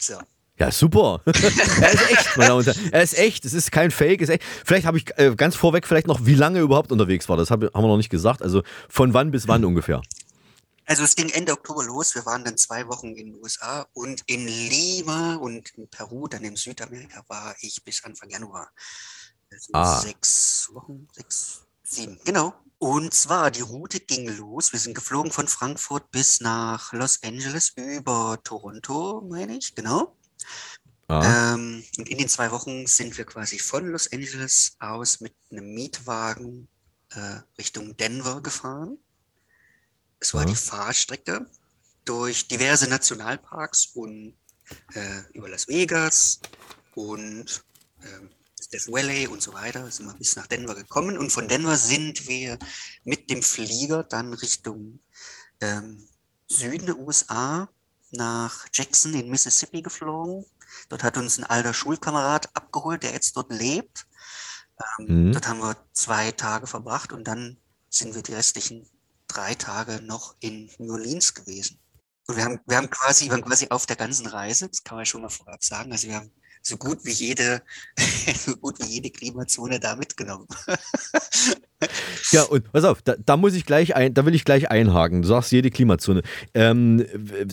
so. 0.00 0.18
Ja, 0.58 0.70
super. 0.72 1.22
er 1.26 1.32
ist 1.34 2.10
echt, 2.10 2.36
meine 2.36 2.48
Damen 2.48 2.58
und 2.58 2.66
Herren. 2.66 2.92
Er 2.92 3.02
ist 3.02 3.16
echt. 3.16 3.44
Es 3.44 3.52
ist 3.52 3.70
kein 3.70 3.90
Fake. 3.92 4.20
Ist 4.20 4.28
echt. 4.28 4.42
Vielleicht 4.64 4.86
habe 4.86 4.98
ich 4.98 5.06
äh, 5.18 5.34
ganz 5.36 5.54
vorweg 5.54 5.86
vielleicht 5.86 6.08
noch, 6.08 6.26
wie 6.26 6.34
lange 6.34 6.58
er 6.58 6.64
überhaupt 6.64 6.92
unterwegs 6.92 7.28
war. 7.28 7.36
Das 7.36 7.50
hab, 7.50 7.62
haben 7.62 7.72
wir 7.72 7.88
noch 7.88 7.96
nicht 7.96 8.10
gesagt. 8.10 8.42
Also 8.42 8.62
von 8.88 9.14
wann 9.14 9.30
bis 9.30 9.46
wann 9.46 9.64
ungefähr? 9.64 10.02
Also 10.86 11.04
es 11.04 11.14
ging 11.14 11.30
Ende 11.30 11.52
Oktober 11.52 11.84
los. 11.84 12.16
Wir 12.16 12.26
waren 12.26 12.44
dann 12.44 12.56
zwei 12.56 12.88
Wochen 12.88 13.14
in 13.14 13.32
den 13.32 13.42
USA 13.42 13.86
und 13.92 14.22
in 14.26 14.48
Lima 14.48 15.36
und 15.36 15.70
in 15.76 15.88
Peru, 15.88 16.26
dann 16.26 16.42
in 16.42 16.56
Südamerika 16.56 17.22
war 17.28 17.54
ich 17.60 17.82
bis 17.84 18.02
Anfang 18.02 18.28
Januar. 18.28 18.70
Also 19.52 19.70
ah. 19.72 20.00
sechs 20.00 20.68
Wochen, 20.72 21.08
sechs, 21.12 21.62
Sieben, 21.92 22.20
genau. 22.24 22.54
Und 22.78 23.12
zwar, 23.12 23.50
die 23.50 23.62
Route 23.62 23.98
ging 23.98 24.28
los. 24.36 24.72
Wir 24.72 24.78
sind 24.78 24.94
geflogen 24.94 25.32
von 25.32 25.48
Frankfurt 25.48 26.08
bis 26.12 26.40
nach 26.40 26.92
Los 26.92 27.18
Angeles 27.24 27.70
über 27.74 28.38
Toronto, 28.44 29.26
meine 29.28 29.56
ich, 29.56 29.74
genau. 29.74 30.16
Ah. 31.08 31.54
Ähm, 31.54 31.84
und 31.98 32.08
in 32.08 32.18
den 32.18 32.28
zwei 32.28 32.52
Wochen 32.52 32.86
sind 32.86 33.18
wir 33.18 33.24
quasi 33.24 33.58
von 33.58 33.88
Los 33.88 34.12
Angeles 34.12 34.76
aus 34.78 35.20
mit 35.20 35.34
einem 35.50 35.74
Mietwagen 35.74 36.68
äh, 37.10 37.40
Richtung 37.58 37.96
Denver 37.96 38.40
gefahren. 38.40 38.96
Es 40.20 40.32
war 40.32 40.42
ah. 40.42 40.44
die 40.46 40.54
Fahrstrecke 40.54 41.50
durch 42.04 42.46
diverse 42.46 42.88
Nationalparks 42.88 43.86
und 43.94 44.36
äh, 44.94 45.22
über 45.32 45.48
Las 45.48 45.66
Vegas 45.66 46.38
und 46.94 47.64
ähm, 48.04 48.30
Death 48.72 48.88
Valley 48.88 49.26
und 49.26 49.42
so 49.42 49.52
weiter, 49.52 49.90
sind 49.90 50.06
wir 50.06 50.14
bis 50.14 50.36
nach 50.36 50.46
Denver 50.46 50.74
gekommen 50.74 51.18
und 51.18 51.30
von 51.30 51.48
Denver 51.48 51.76
sind 51.76 52.28
wir 52.28 52.58
mit 53.04 53.30
dem 53.30 53.42
Flieger 53.42 54.04
dann 54.04 54.32
Richtung 54.32 55.00
ähm, 55.60 56.08
Süden 56.48 56.86
der 56.86 56.98
USA 56.98 57.68
nach 58.12 58.66
Jackson 58.72 59.14
in 59.14 59.30
Mississippi 59.30 59.82
geflogen. 59.82 60.44
Dort 60.88 61.02
hat 61.02 61.16
uns 61.16 61.38
ein 61.38 61.44
alter 61.44 61.74
Schulkamerad 61.74 62.54
abgeholt, 62.54 63.02
der 63.02 63.12
jetzt 63.12 63.36
dort 63.36 63.52
lebt. 63.52 64.06
Ähm, 64.98 65.26
mhm. 65.26 65.32
Dort 65.32 65.48
haben 65.48 65.60
wir 65.60 65.76
zwei 65.92 66.32
Tage 66.32 66.66
verbracht 66.66 67.12
und 67.12 67.24
dann 67.24 67.56
sind 67.88 68.14
wir 68.14 68.22
die 68.22 68.34
restlichen 68.34 68.88
drei 69.26 69.54
Tage 69.54 70.02
noch 70.02 70.34
in 70.40 70.70
New 70.78 70.92
Orleans 70.92 71.34
gewesen. 71.34 71.78
Und 72.26 72.36
wir 72.36 72.44
haben, 72.44 72.60
wir 72.66 72.76
haben 72.76 72.90
quasi, 72.90 73.26
wir 73.26 73.32
haben 73.32 73.44
quasi 73.44 73.66
auf 73.70 73.86
der 73.86 73.96
ganzen 73.96 74.26
Reise, 74.26 74.68
das 74.68 74.84
kann 74.84 74.96
man 74.96 75.06
schon 75.06 75.22
mal 75.22 75.28
vorab 75.28 75.62
sagen, 75.62 75.92
also 75.92 76.06
wir 76.08 76.16
haben 76.16 76.32
so 76.62 76.76
gut 76.76 77.04
wie 77.04 77.12
jede, 77.12 77.62
so 78.36 78.56
gut 78.56 78.78
wie 78.80 78.94
jede 78.94 79.10
Klimazone 79.10 79.80
da 79.80 79.96
mitgenommen. 79.96 80.46
ja, 82.32 82.42
und 82.42 82.70
pass 82.72 82.84
auf, 82.84 83.02
da, 83.02 83.14
da, 83.18 83.36
muss 83.36 83.54
ich 83.54 83.64
gleich 83.64 83.96
ein, 83.96 84.14
da 84.14 84.24
will 84.26 84.34
ich 84.34 84.44
gleich 84.44 84.70
einhaken. 84.70 85.22
Du 85.22 85.28
sagst 85.28 85.52
jede 85.52 85.70
Klimazone. 85.70 86.22
Ähm, 86.54 87.06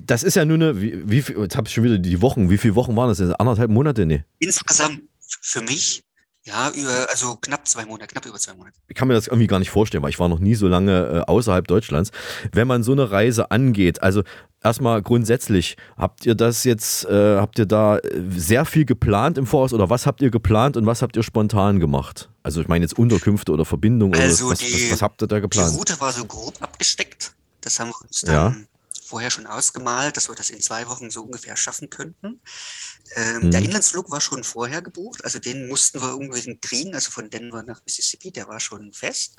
das 0.03 0.23
ist 0.23 0.35
ja 0.35 0.45
nur 0.45 0.55
eine, 0.55 0.81
wie, 0.81 1.09
wie 1.09 1.21
viel, 1.21 1.37
jetzt 1.39 1.55
habe 1.55 1.67
ich 1.67 1.73
schon 1.73 1.83
wieder 1.83 1.97
die 1.97 2.21
Wochen, 2.21 2.49
wie 2.49 2.57
viele 2.57 2.75
Wochen 2.75 2.95
waren 2.95 3.09
das? 3.09 3.19
Anderthalb 3.19 3.71
Monate? 3.71 4.05
Nee. 4.05 4.23
Insgesamt 4.39 5.01
für 5.41 5.61
mich 5.61 6.03
Ja, 6.47 6.69
über, 6.71 7.07
also 7.09 7.35
knapp 7.41 7.67
zwei 7.67 7.85
Monate, 7.85 8.07
knapp 8.07 8.25
über 8.25 8.37
zwei 8.39 8.53
Monate. 8.53 8.75
Ich 8.87 8.95
kann 8.95 9.07
mir 9.09 9.13
das 9.15 9.27
irgendwie 9.27 9.47
gar 9.47 9.59
nicht 9.59 9.69
vorstellen, 9.69 10.01
weil 10.01 10.11
ich 10.11 10.19
war 10.19 10.29
noch 10.29 10.39
nie 10.39 10.55
so 10.55 10.67
lange 10.67 11.23
äh, 11.27 11.31
außerhalb 11.31 11.67
Deutschlands. 11.67 12.11
Wenn 12.53 12.67
man 12.67 12.83
so 12.83 12.93
eine 12.93 13.11
Reise 13.11 13.51
angeht, 13.51 14.01
also 14.01 14.23
erstmal 14.63 15.01
grundsätzlich, 15.01 15.75
habt 15.97 16.25
ihr 16.25 16.35
das 16.35 16.63
jetzt, 16.63 17.05
äh, 17.05 17.37
habt 17.37 17.59
ihr 17.59 17.65
da 17.65 17.97
äh, 17.97 18.21
sehr 18.29 18.63
viel 18.65 18.85
geplant 18.85 19.37
im 19.37 19.45
Voraus 19.45 19.73
oder 19.73 19.89
was 19.89 20.05
habt 20.07 20.21
ihr 20.21 20.29
geplant 20.31 20.77
und 20.77 20.85
was 20.85 21.01
habt 21.01 21.17
ihr 21.17 21.23
spontan 21.23 21.79
gemacht? 21.81 22.29
Also 22.43 22.61
ich 22.61 22.67
meine 22.69 22.83
jetzt 22.85 22.97
Unterkünfte 22.97 23.51
oder 23.51 23.65
Verbindungen 23.65 24.19
Also 24.19 24.45
oder 24.45 24.53
was, 24.53 24.59
die- 24.59 24.73
was, 24.85 24.91
was 24.93 25.01
habt 25.01 25.21
ihr 25.21 25.27
da 25.27 25.35
Die 25.35 25.41
geplant? 25.41 25.77
Route 25.77 25.99
war 25.99 26.13
so 26.13 26.23
grob 26.25 26.53
abgesteckt. 26.61 27.33
Das 27.61 27.77
haben 27.79 27.89
wir 27.89 28.01
uns 28.07 28.21
dann 28.21 28.33
Ja. 28.33 28.55
Vorher 29.07 29.31
schon 29.31 29.47
ausgemalt, 29.47 30.17
dass 30.17 30.29
wir 30.29 30.35
das 30.35 30.49
in 30.49 30.61
zwei 30.61 30.87
Wochen 30.87 31.09
so 31.09 31.23
ungefähr 31.23 31.57
schaffen 31.57 31.89
könnten. 31.89 32.41
Ähm, 33.15 33.47
Mhm. 33.47 33.51
Der 33.51 33.61
Inlandsflug 33.61 34.09
war 34.11 34.21
schon 34.21 34.43
vorher 34.43 34.81
gebucht, 34.81 35.23
also 35.23 35.39
den 35.39 35.67
mussten 35.67 36.01
wir 36.01 36.09
irgendwie 36.09 36.57
kriegen, 36.57 36.93
also 36.93 37.11
von 37.11 37.29
Denver 37.29 37.63
nach 37.63 37.81
Mississippi, 37.85 38.31
der 38.31 38.47
war 38.47 38.59
schon 38.59 38.93
fest. 38.93 39.35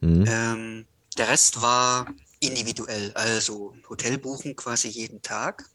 Mhm. 0.00 0.24
Ähm, 0.26 0.86
der 1.16 1.28
Rest 1.28 1.60
war 1.60 2.06
individuell, 2.40 3.12
also 3.14 3.74
Hotel 3.88 4.18
buchen 4.18 4.54
quasi 4.54 4.88
jeden 4.88 5.20
Tag. 5.22 5.68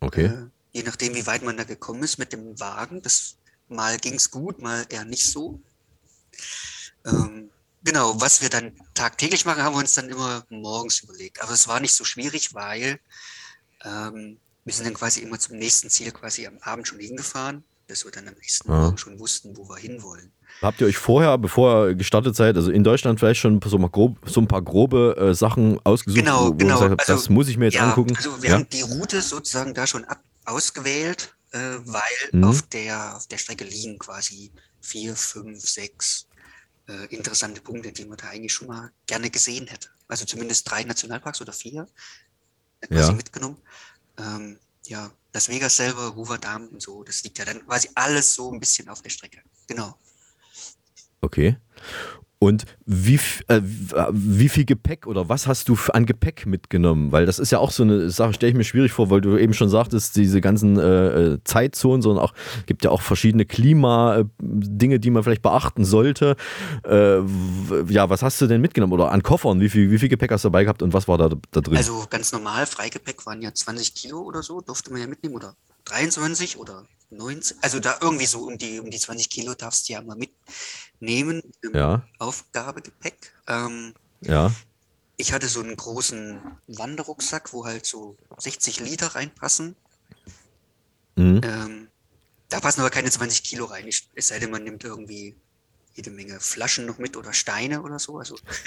Okay. 0.00 0.26
Äh, 0.26 0.46
je 0.72 0.82
nachdem, 0.82 1.14
wie 1.14 1.26
weit 1.26 1.42
man 1.42 1.56
da 1.56 1.64
gekommen 1.64 2.02
ist 2.02 2.18
mit 2.18 2.32
dem 2.32 2.58
Wagen. 2.58 3.00
Das 3.02 3.36
mal 3.68 3.96
ging 3.98 4.14
es 4.14 4.30
gut, 4.30 4.60
mal 4.60 4.84
eher 4.88 5.04
nicht 5.04 5.26
so. 5.26 5.60
Ähm, 7.04 7.50
genau, 7.86 8.20
was 8.20 8.42
wir 8.42 8.50
dann 8.50 8.72
tagtäglich 8.92 9.46
machen, 9.46 9.62
haben 9.62 9.74
wir 9.74 9.80
uns 9.80 9.94
dann 9.94 10.10
immer 10.10 10.44
morgens 10.50 11.00
überlegt. 11.00 11.42
Aber 11.42 11.52
es 11.52 11.66
war 11.68 11.80
nicht 11.80 11.94
so 11.94 12.04
schwierig, 12.04 12.52
weil 12.54 12.98
ähm, 13.84 14.38
wir 14.64 14.74
sind 14.74 14.84
dann 14.84 14.94
quasi 14.94 15.20
immer 15.20 15.38
zum 15.38 15.56
nächsten 15.56 15.88
Ziel 15.88 16.10
quasi 16.12 16.46
am 16.46 16.58
Abend 16.60 16.86
schon 16.88 16.98
hingefahren, 16.98 17.64
dass 17.86 18.04
wir 18.04 18.12
dann 18.12 18.28
am 18.28 18.34
nächsten 18.34 18.70
Ah. 18.70 18.82
Morgen 18.82 18.98
schon 18.98 19.18
wussten, 19.18 19.56
wo 19.56 19.68
wir 19.68 19.76
hinwollen. 19.76 20.32
Habt 20.62 20.80
ihr 20.80 20.86
euch 20.86 20.96
vorher, 20.96 21.36
bevor 21.38 21.88
ihr 21.88 21.94
gestartet 21.94 22.34
seid, 22.34 22.56
also 22.56 22.70
in 22.70 22.82
Deutschland 22.82 23.20
vielleicht 23.20 23.40
schon 23.40 23.60
so, 23.64 23.78
mal 23.78 23.90
grob, 23.90 24.16
so 24.26 24.40
ein 24.40 24.48
paar 24.48 24.62
grobe 24.62 25.14
äh, 25.18 25.34
Sachen 25.34 25.78
ausgesucht, 25.84 26.20
Genau, 26.24 26.46
wo, 26.46 26.52
wo 26.52 26.56
genau. 26.56 26.80
habt, 26.80 27.00
Also, 27.00 27.12
das 27.14 27.28
muss 27.28 27.48
ich 27.48 27.56
mir 27.58 27.66
jetzt 27.66 27.74
ja, 27.74 27.88
angucken? 27.88 28.16
Also 28.16 28.42
wir 28.42 28.50
ja? 28.50 28.56
haben 28.56 28.68
die 28.70 28.80
Route 28.82 29.20
sozusagen 29.22 29.74
da 29.74 29.86
schon 29.86 30.04
ab 30.06 30.20
ausgewählt, 30.46 31.34
äh, 31.52 31.58
weil 31.84 32.02
Mhm. 32.32 32.44
auf 32.44 32.62
der 32.62 33.16
auf 33.16 33.26
der 33.26 33.38
Strecke 33.38 33.64
liegen 33.64 33.98
quasi 33.98 34.50
vier, 34.80 35.14
fünf, 35.16 35.60
sechs 35.60 36.25
äh, 36.88 37.06
interessante 37.14 37.60
Punkte, 37.60 37.92
die 37.92 38.04
man 38.04 38.16
da 38.18 38.28
eigentlich 38.28 38.52
schon 38.52 38.68
mal 38.68 38.92
gerne 39.06 39.30
gesehen 39.30 39.66
hätte. 39.66 39.88
Also 40.08 40.24
zumindest 40.24 40.70
drei 40.70 40.84
Nationalparks 40.84 41.40
oder 41.40 41.52
vier 41.52 41.86
äh, 42.80 42.86
quasi 42.88 43.10
Ja. 43.10 43.16
mitgenommen. 43.16 43.58
Ähm, 44.18 44.58
ja, 44.86 45.10
Las 45.32 45.48
Vegas 45.48 45.76
selber, 45.76 46.14
Hoover 46.14 46.38
Dam 46.38 46.68
und 46.68 46.80
so, 46.80 47.02
das 47.04 47.22
liegt 47.24 47.38
ja 47.38 47.44
dann 47.44 47.66
quasi 47.66 47.90
alles 47.94 48.34
so 48.34 48.52
ein 48.52 48.60
bisschen 48.60 48.88
auf 48.88 49.02
der 49.02 49.10
Strecke. 49.10 49.42
Genau. 49.66 49.98
Okay. 51.20 51.58
Und 52.46 52.64
wie, 52.84 53.18
äh, 53.48 53.60
wie 54.12 54.48
viel 54.48 54.64
Gepäck 54.64 55.08
oder 55.08 55.28
was 55.28 55.48
hast 55.48 55.68
du 55.68 55.76
an 55.92 56.06
Gepäck 56.06 56.46
mitgenommen? 56.46 57.10
Weil 57.10 57.26
das 57.26 57.40
ist 57.40 57.50
ja 57.50 57.58
auch 57.58 57.72
so 57.72 57.82
eine 57.82 58.08
Sache, 58.08 58.34
stelle 58.34 58.50
ich 58.50 58.56
mir 58.56 58.62
schwierig 58.62 58.92
vor, 58.92 59.10
weil 59.10 59.20
du 59.20 59.36
eben 59.36 59.52
schon 59.52 59.68
sagtest, 59.68 60.14
diese 60.14 60.40
ganzen 60.40 60.78
äh, 60.78 61.32
äh, 61.32 61.38
Zeitzonen, 61.42 62.02
sondern 62.02 62.24
auch 62.24 62.34
gibt 62.66 62.84
ja 62.84 62.92
auch 62.92 63.02
verschiedene 63.02 63.46
Klima-Dinge, 63.46 65.00
die 65.00 65.10
man 65.10 65.24
vielleicht 65.24 65.42
beachten 65.42 65.84
sollte. 65.84 66.36
Äh, 66.84 67.16
ja, 67.88 68.10
was 68.10 68.22
hast 68.22 68.40
du 68.40 68.46
denn 68.46 68.60
mitgenommen? 68.60 68.92
Oder 68.92 69.10
an 69.10 69.24
Koffern? 69.24 69.58
Wie 69.58 69.68
viel, 69.68 69.90
wie 69.90 69.98
viel 69.98 70.08
Gepäck 70.08 70.30
hast 70.30 70.44
du 70.44 70.48
dabei 70.48 70.62
gehabt 70.62 70.82
und 70.82 70.92
was 70.92 71.08
war 71.08 71.18
da, 71.18 71.30
da 71.50 71.60
drin? 71.60 71.76
Also 71.76 72.06
ganz 72.08 72.30
normal, 72.30 72.66
Freigepäck 72.66 73.26
waren 73.26 73.42
ja 73.42 73.52
20 73.52 73.92
Kilo 73.92 74.20
oder 74.20 74.44
so, 74.44 74.60
durfte 74.60 74.92
man 74.92 75.00
ja 75.00 75.08
mitnehmen 75.08 75.34
oder 75.34 75.56
23 75.86 76.58
oder 76.58 76.84
19. 77.10 77.56
Also 77.62 77.80
da 77.80 77.96
irgendwie 78.00 78.26
so 78.26 78.38
um 78.46 78.56
die, 78.56 78.78
um 78.78 78.88
die 78.88 78.98
20 78.98 79.30
Kilo 79.30 79.54
darfst 79.54 79.88
du 79.88 79.94
ja 79.94 80.00
mal 80.00 80.14
mitnehmen 80.14 80.36
im 81.00 81.42
Ja. 81.74 82.02
Aufgabegepäck. 82.18 83.32
Ähm, 83.48 83.94
ja. 84.20 84.52
ich 85.16 85.32
hatte 85.32 85.48
so 85.48 85.60
einen 85.60 85.76
großen 85.76 86.40
Wanderrucksack, 86.68 87.52
wo 87.52 87.64
halt 87.64 87.86
so 87.86 88.16
60 88.38 88.80
Liter 88.80 89.08
reinpassen. 89.08 89.76
Mhm. 91.16 91.40
Ähm, 91.44 91.88
da 92.48 92.60
passen 92.60 92.80
aber 92.80 92.90
keine 92.90 93.10
20 93.10 93.42
Kilo 93.42 93.64
rein. 93.66 93.86
Ich- 93.88 94.08
Es 94.14 94.28
sei 94.28 94.38
denn, 94.38 94.50
man 94.50 94.62
nimmt 94.64 94.84
irgendwie 94.84 95.34
jede 95.94 96.10
Menge 96.10 96.38
Flaschen 96.40 96.84
noch 96.84 96.98
mit 96.98 97.16
oder 97.16 97.32
Steine 97.32 97.82
oder 97.82 97.98
so. 97.98 98.18
Also 98.18 98.36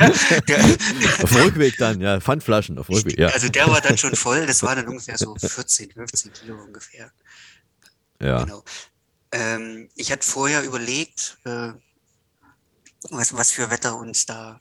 Auf 0.00 1.30
dem 1.30 1.42
Rückweg 1.42 1.76
dann, 1.78 2.00
ja, 2.00 2.20
Pfandflaschen 2.20 2.76
auf 2.78 2.88
Rückweg, 2.88 3.18
ja. 3.18 3.28
Also 3.28 3.48
der 3.48 3.68
war 3.68 3.80
dann 3.80 3.96
schon 3.98 4.16
voll, 4.16 4.44
das 4.46 4.62
war 4.64 4.74
dann 4.74 4.88
ungefähr 4.88 5.16
so 5.16 5.34
14, 5.36 5.92
15 5.92 6.32
Kilo 6.32 6.60
ungefähr. 6.62 7.10
ja. 8.20 8.42
Genau. 8.42 8.64
Ähm, 9.34 9.88
ich 9.96 10.12
hatte 10.12 10.24
vorher 10.24 10.62
überlegt, 10.62 11.38
äh, 11.44 11.72
was, 13.10 13.34
was 13.34 13.50
für 13.50 13.68
Wetter 13.68 13.96
uns 13.96 14.26
da 14.26 14.60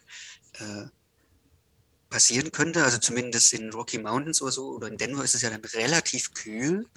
äh, 0.54 0.86
passieren 2.10 2.52
könnte. 2.52 2.84
Also 2.84 2.98
zumindest 2.98 3.54
in 3.54 3.72
Rocky 3.72 4.00
Mountains 4.00 4.42
oder 4.42 4.52
so 4.52 4.70
oder 4.72 4.88
in 4.88 4.98
Denver 4.98 5.24
ist 5.24 5.36
es 5.36 5.44
ja 5.44 5.52
dann 5.52 5.64
relativ 5.64 6.34
kühl 6.34 6.88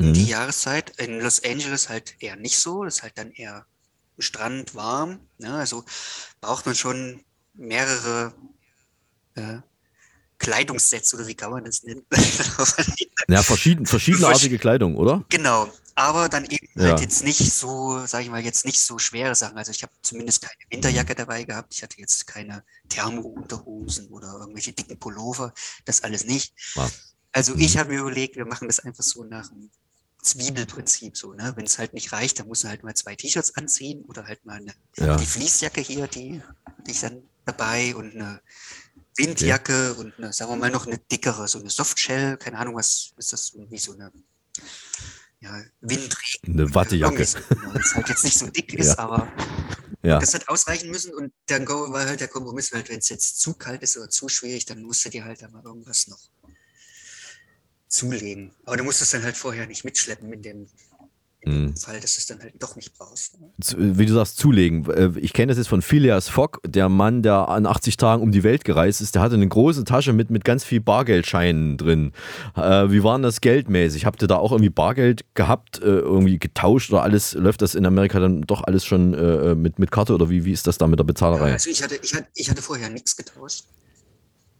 um 0.00 0.12
die 0.12 0.26
Jahreszeit. 0.26 0.90
In 0.98 1.20
Los 1.20 1.44
Angeles 1.44 1.88
halt 1.88 2.16
eher 2.18 2.34
nicht 2.34 2.58
so. 2.58 2.82
Das 2.82 2.96
ist 2.96 3.02
halt 3.04 3.18
dann 3.18 3.30
eher 3.30 3.64
Strand 4.18 4.74
warm. 4.74 5.20
Ne? 5.38 5.54
Also 5.54 5.84
braucht 6.40 6.66
man 6.66 6.74
schon 6.74 7.24
mehrere 7.54 8.34
äh, 9.36 9.58
Kleidungssets 10.38 11.14
oder 11.14 11.28
wie 11.28 11.36
kann 11.36 11.52
man 11.52 11.64
das 11.64 11.84
nennen? 11.84 12.04
Ja, 13.28 13.42
verschieden, 13.42 13.86
verschiedenartige 13.86 14.58
Kleidung, 14.58 14.98
oder? 14.98 15.24
Genau, 15.30 15.72
aber 15.94 16.28
dann 16.28 16.44
eben 16.44 16.68
Ja. 16.74 16.90
halt 16.90 17.00
jetzt 17.00 17.22
nicht 17.24 17.52
so, 17.52 18.04
sage 18.06 18.24
ich 18.24 18.30
mal, 18.30 18.42
jetzt 18.44 18.64
nicht 18.64 18.80
so 18.80 18.98
schwere 18.98 19.34
Sachen. 19.34 19.56
Also 19.56 19.70
ich 19.70 19.82
habe 19.82 19.92
zumindest 20.02 20.42
keine 20.42 20.58
Winterjacke 20.70 21.14
dabei 21.14 21.44
gehabt. 21.44 21.72
Ich 21.74 21.82
hatte 21.82 21.98
jetzt 22.00 22.26
keine 22.26 22.64
Thermo-Unterhosen 22.88 24.08
oder 24.08 24.32
irgendwelche 24.40 24.72
dicken 24.72 24.98
Pullover. 24.98 25.52
Das 25.84 26.02
alles 26.02 26.24
nicht. 26.24 26.54
Ah. 26.76 26.88
Also 27.32 27.54
ich 27.56 27.78
habe 27.78 27.90
mir 27.92 28.00
überlegt, 28.00 28.36
wir 28.36 28.46
machen 28.46 28.68
das 28.68 28.80
einfach 28.80 29.04
so 29.04 29.24
nach 29.24 29.48
dem 29.48 29.70
Zwiebelprinzip 30.22 31.16
so, 31.16 31.34
ne? 31.34 31.52
Wenn 31.56 31.66
es 31.66 31.78
halt 31.78 31.92
nicht 31.92 32.12
reicht, 32.12 32.38
dann 32.38 32.48
muss 32.48 32.62
man 32.62 32.70
halt 32.70 32.82
mal 32.82 32.94
zwei 32.94 33.14
T-Shirts 33.14 33.56
anziehen 33.56 34.02
oder 34.04 34.26
halt 34.26 34.44
mal 34.46 34.56
eine, 34.56 34.72
Ja. 34.96 35.16
die 35.16 35.26
Fließjacke 35.26 35.80
hier, 35.82 36.06
die 36.08 36.40
hatte 36.64 36.90
ich 36.90 37.00
dann 37.00 37.22
dabei 37.44 37.94
und 37.94 38.14
eine 38.14 38.40
Windjacke 39.16 39.94
und 39.94 40.16
eine, 40.18 40.32
sagen 40.32 40.50
wir 40.52 40.56
mal 40.56 40.70
noch 40.70 40.86
eine 40.86 40.96
dickere, 40.98 41.46
so 41.46 41.58
eine 41.60 41.68
Softshell, 41.70 42.36
keine 42.38 42.58
Ahnung, 42.58 42.74
was 42.74 43.12
ist 43.18 43.32
das, 43.34 43.50
irgendwie 43.54 43.78
so 43.78 43.92
eine 43.92 44.10
ja, 45.44 45.62
Windregen. 45.82 46.40
Eine 46.60 46.74
Wattejacke. 46.74 47.26
Genau, 47.48 47.72
das 47.74 47.94
halt 47.94 48.08
jetzt 48.08 48.24
nicht 48.24 48.38
so 48.38 48.46
dick 48.48 48.72
ist, 48.80 48.88
Ja. 48.96 48.98
aber 48.98 49.32
Ja. 50.02 50.18
das 50.18 50.34
hat 50.34 50.48
ausreichen 50.48 50.90
müssen 50.90 51.14
und 51.14 51.32
dann 51.46 51.66
war 51.68 52.06
halt 52.06 52.20
der 52.20 52.28
Kompromiss, 52.28 52.72
halt, 52.72 52.88
wenn 52.88 52.98
es 52.98 53.08
jetzt 53.10 53.40
zu 53.40 53.54
kalt 53.54 53.82
ist 53.82 53.96
oder 53.96 54.08
zu 54.10 54.28
schwierig, 54.28 54.64
dann 54.64 54.82
musst 54.82 55.04
du 55.04 55.10
dir 55.10 55.24
halt 55.24 55.42
da 55.42 55.48
mal 55.48 55.62
irgendwas 55.64 56.08
noch 56.08 56.18
zulegen. 57.88 58.52
Aber 58.64 58.76
du 58.76 58.84
musst 58.84 59.02
es 59.02 59.10
dann 59.10 59.22
halt 59.22 59.36
vorher 59.36 59.66
nicht 59.66 59.84
mitschleppen 59.84 60.32
in 60.32 60.42
dem, 60.42 60.66
dem 61.52 61.76
Fall, 61.76 62.00
dass 62.00 62.14
du 62.14 62.18
es 62.20 62.26
dann 62.26 62.40
halt 62.40 62.54
doch 62.58 62.74
nicht 62.76 62.96
brauchst. 62.96 63.40
Ne? 63.40 63.48
zu- 63.60 63.76
wie 63.98 64.06
du 64.06 64.12
sagst, 64.14 64.36
zulegen. 64.38 64.88
Äh, 64.90 65.10
Ich 65.20 65.32
kenne 65.32 65.48
das 65.50 65.58
jetzt 65.58 65.68
von 65.68 65.82
Phileas 65.82 66.28
Fogg, 66.28 66.58
der 66.66 66.88
Mann, 66.88 67.22
der 67.22 67.48
an 67.48 67.66
80 67.66 67.96
Tagen 67.96 68.22
um 68.22 68.32
die 68.32 68.42
Welt 68.42 68.64
gereist 68.64 69.00
ist. 69.00 69.14
Der 69.14 69.22
hatte 69.22 69.34
eine 69.34 69.46
große 69.48 69.84
Tasche 69.84 70.12
mit, 70.12 70.30
mit 70.30 70.44
ganz 70.44 70.64
viel 70.64 70.80
Bargeldscheinen 70.80 71.76
drin. 71.76 72.12
Äh, 72.56 72.90
wie 72.90 73.02
war 73.02 73.16
denn 73.16 73.22
das 73.22 73.40
geldmäßig? 73.40 74.06
Habt 74.06 74.22
ihr 74.22 74.28
da 74.28 74.36
auch 74.36 74.52
irgendwie 74.52 74.70
Bargeld 74.70 75.24
gehabt, 75.34 75.78
äh, 75.80 75.84
irgendwie 75.84 76.38
getauscht 76.38 76.90
oder 76.92 77.02
alles? 77.02 77.34
Läuft 77.34 77.62
das 77.62 77.74
in 77.74 77.84
Amerika 77.86 78.20
dann 78.20 78.42
doch 78.42 78.62
alles 78.64 78.84
schon 78.84 79.14
äh, 79.14 79.54
mit, 79.54 79.78
mit 79.78 79.90
Karte 79.90 80.14
oder 80.14 80.30
wie, 80.30 80.44
wie 80.44 80.52
ist 80.52 80.66
das 80.66 80.78
da 80.78 80.86
mit 80.86 80.98
der 80.98 81.04
Bezahlerei? 81.04 81.52
Also 81.52 81.70
ich 81.70 81.82
hatte, 81.82 81.96
ich 82.02 82.14
hatte, 82.14 82.26
ich 82.34 82.50
hatte 82.50 82.62
vorher 82.62 82.88
nichts 82.90 83.16
getauscht. 83.16 83.64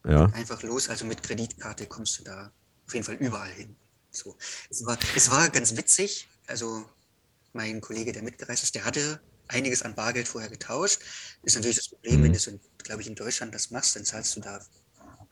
Ja. 0.06 0.26
Einfach 0.34 0.62
los, 0.62 0.88
also 0.90 1.06
mit 1.06 1.22
Kreditkarte 1.22 1.86
kommst 1.86 2.18
du 2.20 2.24
da 2.24 2.50
auf 2.86 2.92
jeden 2.94 3.06
Fall 3.06 3.14
überall 3.16 3.48
hin. 3.56 3.74
So. 4.10 4.34
Es, 4.70 4.84
war, 4.86 4.98
es 5.16 5.30
war 5.30 5.48
ganz 5.48 5.76
witzig. 5.76 6.28
Also 6.46 6.84
mein 7.52 7.80
Kollege, 7.80 8.12
der 8.12 8.22
mitgereist 8.22 8.62
ist, 8.62 8.74
der 8.74 8.84
hatte 8.84 9.20
einiges 9.48 9.82
an 9.82 9.94
Bargeld 9.94 10.28
vorher 10.28 10.50
getauscht. 10.50 11.00
Ist 11.42 11.56
natürlich 11.56 11.76
das 11.76 11.88
Problem, 11.88 12.22
wenn 12.22 12.32
du 12.32 12.38
so, 12.38 12.58
glaube 12.78 13.02
ich, 13.02 13.08
in 13.08 13.14
Deutschland 13.14 13.54
das 13.54 13.70
machst, 13.70 13.96
dann 13.96 14.04
zahlst 14.04 14.36
du 14.36 14.40
da 14.40 14.60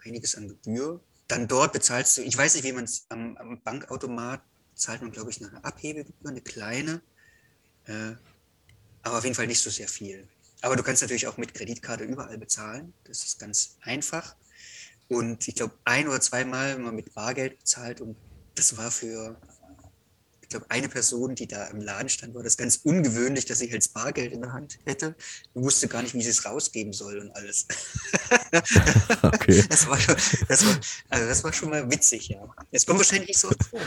einiges 0.05 0.35
an 0.37 0.49
Gebühr. 0.49 1.01
Dann 1.29 1.49
dort 1.49 1.73
bezahlst 1.73 2.19
du, 2.19 2.23
ich 2.23 2.37
weiß 2.37 2.55
nicht, 2.55 2.65
wie 2.65 2.73
man 2.73 2.85
es 2.85 3.07
am, 3.09 3.37
am 3.37 3.63
Bankautomat 3.63 4.43
zahlt 4.75 5.03
man, 5.03 5.13
glaube 5.13 5.31
ich, 5.31 5.41
eine 5.41 5.65
Abhebegebühr, 5.65 6.31
eine 6.31 6.41
kleine. 6.41 7.03
Äh, 7.87 8.15
aber 9.03 9.19
auf 9.19 9.25
jeden 9.25 9.35
Fall 9.35 9.47
nicht 9.47 9.61
so 9.61 9.71
sehr 9.71 9.89
viel. 9.89 10.29
Aber 10.61 10.77
du 10.77 10.83
kannst 10.83 11.03
natürlich 11.03 11.27
auch 11.27 11.37
mit 11.37 11.55
Kreditkarte 11.55 12.05
überall 12.05 12.39
bezahlen. 12.39 12.93
Das 13.05 13.25
ist 13.25 13.39
ganz 13.39 13.77
einfach. 13.81 14.37
Und 15.09 15.47
ich 15.49 15.57
glaube, 15.57 15.75
ein 15.85 16.09
oder 16.09 16.21
zweimal 16.21 16.79
mal 16.79 16.93
mit 16.93 17.13
Bargeld 17.15 17.59
bezahlt 17.59 18.01
und 18.01 18.17
das 18.55 18.77
war 18.77 18.91
für, 18.91 19.37
glaube, 20.53 20.67
eine 20.69 20.89
Person, 20.89 21.35
die 21.35 21.47
da 21.47 21.67
im 21.67 21.81
Laden 21.81 22.09
stand, 22.09 22.35
war 22.35 22.43
das 22.43 22.57
ganz 22.57 22.81
ungewöhnlich, 22.85 23.45
dass 23.47 23.59
sie 23.59 23.71
halt 23.71 23.93
Bargeld 23.93 24.33
in 24.33 24.43
der 24.43 24.53
Hand 24.53 24.79
hätte. 24.85 25.15
und 25.55 25.65
wusste 25.65 25.89
gar 25.89 26.03
nicht, 26.03 26.15
wie 26.15 26.23
sie 26.23 26.31
es 26.31 26.45
rausgeben 26.45 26.93
soll 26.93 27.19
und 27.19 27.31
alles. 27.37 27.67
Okay. 29.23 29.65
Das 29.69 29.87
war, 29.87 29.99
schon, 29.99 30.17
das, 30.49 30.67
war, 30.67 30.79
also 31.09 31.27
das 31.27 31.45
war 31.45 31.53
schon 31.53 31.71
mal 31.71 31.91
witzig, 31.91 32.29
ja. 32.29 32.55
Es 32.71 32.87
kommt 32.87 32.99
wahrscheinlich 32.99 33.29
nicht 33.29 33.39
so 33.39 33.49
oft 33.49 33.65
vor. 33.71 33.81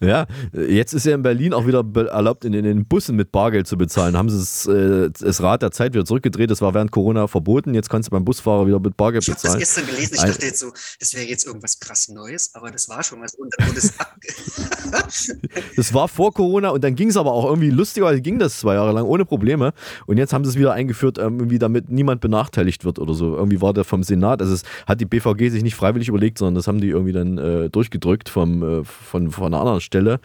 Ja, 0.00 0.26
jetzt 0.52 0.92
ist 0.92 1.06
ja 1.06 1.14
in 1.14 1.22
Berlin 1.22 1.54
auch 1.54 1.66
wieder 1.66 1.82
erlaubt, 2.10 2.44
in, 2.44 2.52
den 2.52 2.84
Bussen 2.86 3.16
mit 3.16 3.32
Bargeld 3.32 3.66
zu 3.66 3.78
bezahlen. 3.78 4.16
Haben 4.16 4.28
sie 4.28 4.38
das, 4.38 4.66
äh, 4.66 5.10
das 5.18 5.42
Rad 5.42 5.62
der 5.62 5.70
Zeit 5.70 5.94
wieder 5.94 6.04
zurückgedreht. 6.04 6.50
Das 6.50 6.60
war 6.60 6.74
während 6.74 6.90
Corona 6.90 7.26
verboten. 7.28 7.72
Jetzt 7.72 7.88
kannst 7.88 8.08
du 8.08 8.10
beim 8.10 8.24
Busfahrer 8.24 8.66
wieder 8.66 8.78
mit 8.78 8.96
Bargeld 8.96 9.24
Ich 9.24 9.28
habe 9.30 9.36
das 9.36 9.42
bezahlen. 9.42 9.58
gestern 9.58 9.86
gelesen, 9.86 10.14
ich 10.16 10.20
Ein- 10.20 10.30
dachte 10.30 10.46
jetzt 10.46 10.60
so, 10.60 10.70
das 11.00 11.14
wäre 11.14 11.24
jetzt 11.26 11.46
irgendwas 11.46 11.78
krass 11.80 12.08
Neues, 12.08 12.50
aber 12.54 12.70
das 12.70 12.88
war 12.88 13.02
schon 13.02 13.20
was. 13.22 13.34
Und 13.34 13.54
dann 13.56 13.68
wurde 13.68 13.78
es 13.78 13.98
abge 13.98 14.28
Das 15.76 15.94
war 15.94 16.08
vor 16.08 16.32
Corona 16.32 16.70
und 16.70 16.84
dann 16.84 16.94
ging 16.94 17.08
es 17.08 17.16
aber 17.16 17.32
auch 17.32 17.46
irgendwie 17.46 17.70
lustigerweise 17.70 18.20
ging 18.20 18.38
das 18.38 18.60
zwei 18.60 18.74
Jahre 18.74 18.92
lang 18.92 19.04
ohne 19.06 19.24
Probleme. 19.24 19.72
Und 20.06 20.18
jetzt 20.18 20.32
haben 20.32 20.44
sie 20.44 20.50
es 20.50 20.56
wieder 20.58 20.72
eingeführt, 20.72 21.18
ähm, 21.18 21.38
irgendwie 21.38 21.58
damit 21.58 21.90
niemand 21.90 22.20
benachteiligt 22.20 22.84
wird 22.84 22.98
oder 22.98 23.14
so. 23.14 23.34
Irgendwie 23.36 23.60
war 23.60 23.72
der 23.72 23.84
vom 23.84 24.02
Senat, 24.02 24.40
also 24.42 24.52
es 24.54 24.62
hat 24.86 25.00
die 25.00 25.06
BVG 25.06 25.50
sich 25.50 25.62
nicht 25.62 25.74
freiwillig 25.74 26.08
überlegt, 26.08 26.38
sondern 26.38 26.54
das 26.54 26.66
haben 26.66 26.80
die 26.80 26.88
irgendwie 26.88 27.12
dann 27.12 27.38
äh, 27.38 27.70
durchgedrückt 27.70 28.28
vom, 28.28 28.62
äh, 28.80 28.84
von, 28.84 29.30
von 29.30 29.46
einer 29.46 29.60
anderen 29.60 29.80
Stelle. 29.86 30.20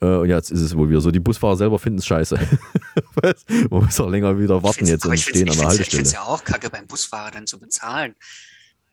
Äh, 0.00 0.06
und 0.06 0.28
jetzt 0.28 0.50
ist 0.50 0.60
es 0.60 0.76
wohl 0.76 0.88
wieder 0.90 1.00
so. 1.00 1.10
Die 1.10 1.20
Busfahrer 1.20 1.56
selber 1.56 1.78
finden 1.78 2.00
es 2.00 2.06
scheiße. 2.06 2.36
Man 3.70 3.84
muss 3.84 4.00
auch 4.00 4.10
länger 4.10 4.38
wieder 4.38 4.62
warten 4.62 4.86
jetzt 4.86 5.06
und 5.06 5.12
ich 5.14 5.24
finde 5.24 5.38
stehen 5.40 5.50
an 5.50 5.56
der 5.58 5.68
es 5.68 5.78
Haltestelle. 5.78 6.08
ja 6.10 6.22
auch 6.22 6.42
kacke, 6.44 6.68
beim 6.70 6.86
Busfahrer 6.86 7.30
dann 7.30 7.46
zu 7.46 7.58
bezahlen. 7.60 8.14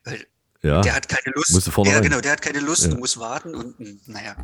Weil 0.04 0.24
Ja. 0.62 0.80
der 0.80 0.94
hat 0.94 1.08
keine 1.08 1.34
Lust. 1.34 1.52
Musst 1.52 1.66
du 1.66 1.70
vorne 1.70 1.90
ja, 1.90 1.96
rein. 1.96 2.04
genau, 2.04 2.20
der 2.20 2.32
hat 2.32 2.42
keine 2.42 2.60
Lust, 2.60 2.84
Ja. 2.84 2.90
du 2.90 2.96
musst 2.98 3.18
warten 3.18 3.54
und 3.54 3.78
mh, 3.80 3.90
naja. 4.06 4.36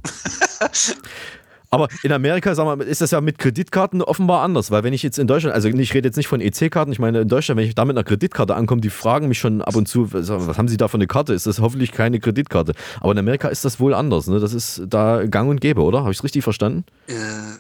Aber 1.71 1.89
in 2.03 2.11
Amerika, 2.11 2.55
sag 2.55 2.65
mal, 2.65 2.81
ist 2.83 3.01
das 3.01 3.13
ja 3.13 3.21
mit 3.21 3.39
Kreditkarten 3.39 4.03
offenbar 4.03 4.43
anders, 4.43 4.73
weil 4.73 4.83
wenn 4.83 4.93
ich 4.93 5.05
jetzt 5.05 5.19
in 5.19 5.29
Deutschland, 5.29 5.55
also 5.55 5.69
ich 5.69 5.95
rede 5.95 6.09
jetzt 6.09 6.17
nicht 6.17 6.27
von 6.27 6.41
EC-Karten, 6.41 6.91
ich 6.91 6.99
meine 6.99 7.21
in 7.21 7.29
Deutschland, 7.29 7.61
wenn 7.61 7.67
ich 7.67 7.77
da 7.77 7.85
mit 7.85 7.97
einer 7.97 8.03
Kreditkarte 8.03 8.57
ankomme, 8.57 8.81
die 8.81 8.91
fragen 8.91 9.29
mich 9.29 9.39
schon 9.39 9.63
ab 9.63 9.77
und 9.77 9.87
zu, 9.87 10.13
was 10.13 10.59
haben 10.59 10.67
Sie 10.67 10.77
da 10.77 10.89
für 10.89 10.97
eine 10.97 11.07
Karte? 11.07 11.33
Ist 11.33 11.47
das 11.47 11.61
hoffentlich 11.61 11.93
keine 11.93 12.19
Kreditkarte? 12.19 12.75
Aber 13.01 13.13
in 13.13 13.19
Amerika 13.19 13.49
ist 13.49 13.65
das 13.65 13.79
wohl 13.79 13.95
anders, 13.95 14.27
ne? 14.27 14.41
Das 14.41 14.53
ist 14.53 14.83
da 14.89 15.25
gang 15.27 15.49
und 15.49 15.61
gäbe, 15.61 15.83
oder? 15.83 16.01
Habe 16.01 16.11
ich 16.11 16.19
es 16.19 16.25
richtig 16.25 16.43
verstanden? 16.43 16.85
Äh, 17.07 17.15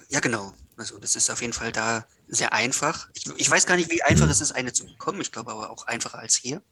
ja, 0.09 0.19
genau. 0.21 0.53
Also 0.77 0.99
das 0.99 1.15
ist 1.15 1.31
auf 1.31 1.41
jeden 1.41 1.53
Fall 1.53 1.71
da 1.71 2.05
sehr 2.27 2.53
einfach. 2.53 3.09
Ich, 3.15 3.27
ich 3.37 3.51
weiß 3.51 3.67
gar 3.67 3.77
nicht, 3.77 3.93
wie 3.93 4.03
einfach 4.03 4.29
es 4.29 4.41
ist, 4.41 4.53
eine 4.53 4.73
zu 4.73 4.87
bekommen. 4.87 5.21
Ich 5.21 5.31
glaube 5.31 5.53
aber 5.53 5.71
auch 5.71 5.87
einfacher 5.87 6.19
als 6.19 6.35
hier. 6.35 6.63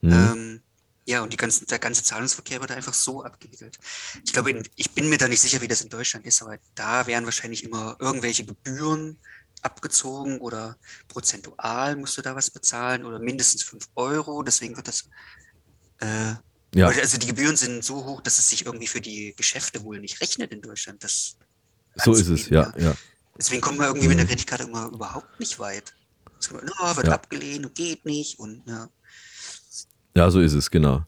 Mhm. 0.00 0.12
Ähm, 0.12 0.60
ja, 1.06 1.22
und 1.22 1.36
ganzen, 1.38 1.66
der 1.66 1.78
ganze 1.78 2.02
Zahlungsverkehr 2.02 2.60
wird 2.60 2.72
einfach 2.72 2.92
so 2.94 3.22
abgewickelt. 3.24 3.78
Ich 4.24 4.32
glaube, 4.32 4.50
in, 4.50 4.68
ich 4.74 4.90
bin 4.90 5.08
mir 5.08 5.18
da 5.18 5.28
nicht 5.28 5.40
sicher, 5.40 5.60
wie 5.60 5.68
das 5.68 5.80
in 5.80 5.88
Deutschland 5.88 6.26
ist, 6.26 6.42
aber 6.42 6.58
da 6.74 7.06
werden 7.06 7.24
wahrscheinlich 7.24 7.62
immer 7.64 7.96
irgendwelche 8.00 8.44
Gebühren 8.44 9.16
abgezogen 9.62 10.38
oder 10.40 10.76
prozentual 11.08 11.96
musst 11.96 12.18
du 12.18 12.22
da 12.22 12.34
was 12.34 12.50
bezahlen 12.50 13.04
oder 13.04 13.18
mindestens 13.18 13.62
5 13.62 13.88
Euro. 13.94 14.42
Deswegen 14.42 14.76
wird 14.76 14.88
das. 14.88 15.08
Äh, 16.00 16.34
Ja. 16.74 16.88
Also 16.88 17.16
die 17.18 17.28
Gebühren 17.28 17.56
sind 17.56 17.82
so 17.84 18.04
hoch, 18.04 18.20
dass 18.20 18.38
es 18.38 18.50
sich 18.50 18.66
irgendwie 18.66 18.86
für 18.88 19.00
die 19.00 19.32
Geschäfte 19.36 19.82
wohl 19.82 19.98
nicht 20.00 20.20
rechnet 20.20 20.52
in 20.52 20.60
Deutschland. 20.60 21.02
Das 21.02 21.36
So 22.04 22.12
ist 22.12 22.28
es, 22.28 22.48
ja, 22.50 22.74
ja. 22.76 22.94
Deswegen 23.38 23.62
kommt 23.62 23.78
man 23.78 23.86
irgendwie 23.86 24.08
mit 24.08 24.18
der 24.18 24.24
Mhm. 24.24 24.28
Kreditkarte 24.30 24.64
immer 24.64 24.86
überhaupt 24.92 25.40
nicht 25.40 25.58
weit. 25.58 25.94
Es 26.38 26.48
kommt, 26.48 26.64
no, 26.64 26.96
wird 26.96 27.06
Ja. 27.06 27.14
abgelehnt 27.14 27.64
und 27.64 27.74
geht 27.74 28.04
nicht 28.04 28.38
und 28.38 28.62
ja. 28.66 28.88
Ja, 30.16 30.30
so 30.30 30.40
ist 30.40 30.54
es, 30.54 30.70
genau. 30.70 31.04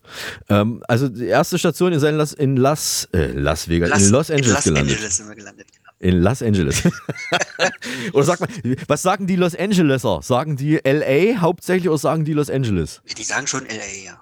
Ähm, 0.51 0.83
also 0.87 1.09
die 1.09 1.25
erste 1.25 1.59
Station 1.59 1.95
ist 1.95 2.03
in 2.03 2.17
Las, 2.17 2.35
in 2.35 2.59
Las, 2.59 3.09
äh, 3.15 3.29
Las 3.33 3.67
Vegas, 3.67 4.03
in 4.03 4.11
Los 4.11 4.31
Angeles 4.31 4.49
in 4.49 4.55
Los 4.55 4.65
gelandet. 4.65 4.93
Angeles 4.97 5.17
sind 5.17 5.29
wir 5.29 5.35
gelandet. 5.35 5.67
Genau. 5.73 5.91
In 5.99 6.21
Los 6.21 6.43
Angeles. 6.43 6.83
oder 8.13 8.25
sag 8.25 8.41
mal, 8.41 8.49
was 8.87 9.01
sagen 9.01 9.27
die 9.27 9.37
Los 9.37 9.57
Angeleser? 9.57 10.21
Sagen 10.23 10.57
die 10.57 10.79
LA 10.85 11.41
hauptsächlich 11.41 11.89
oder 11.89 11.97
sagen 11.97 12.27
die 12.27 12.35
Los 12.35 12.51
Angeles? 12.51 13.01
Die 13.17 13.25
sagen 13.25 13.47
schon 13.47 13.65
LA, 13.65 14.05
ja. 14.05 14.21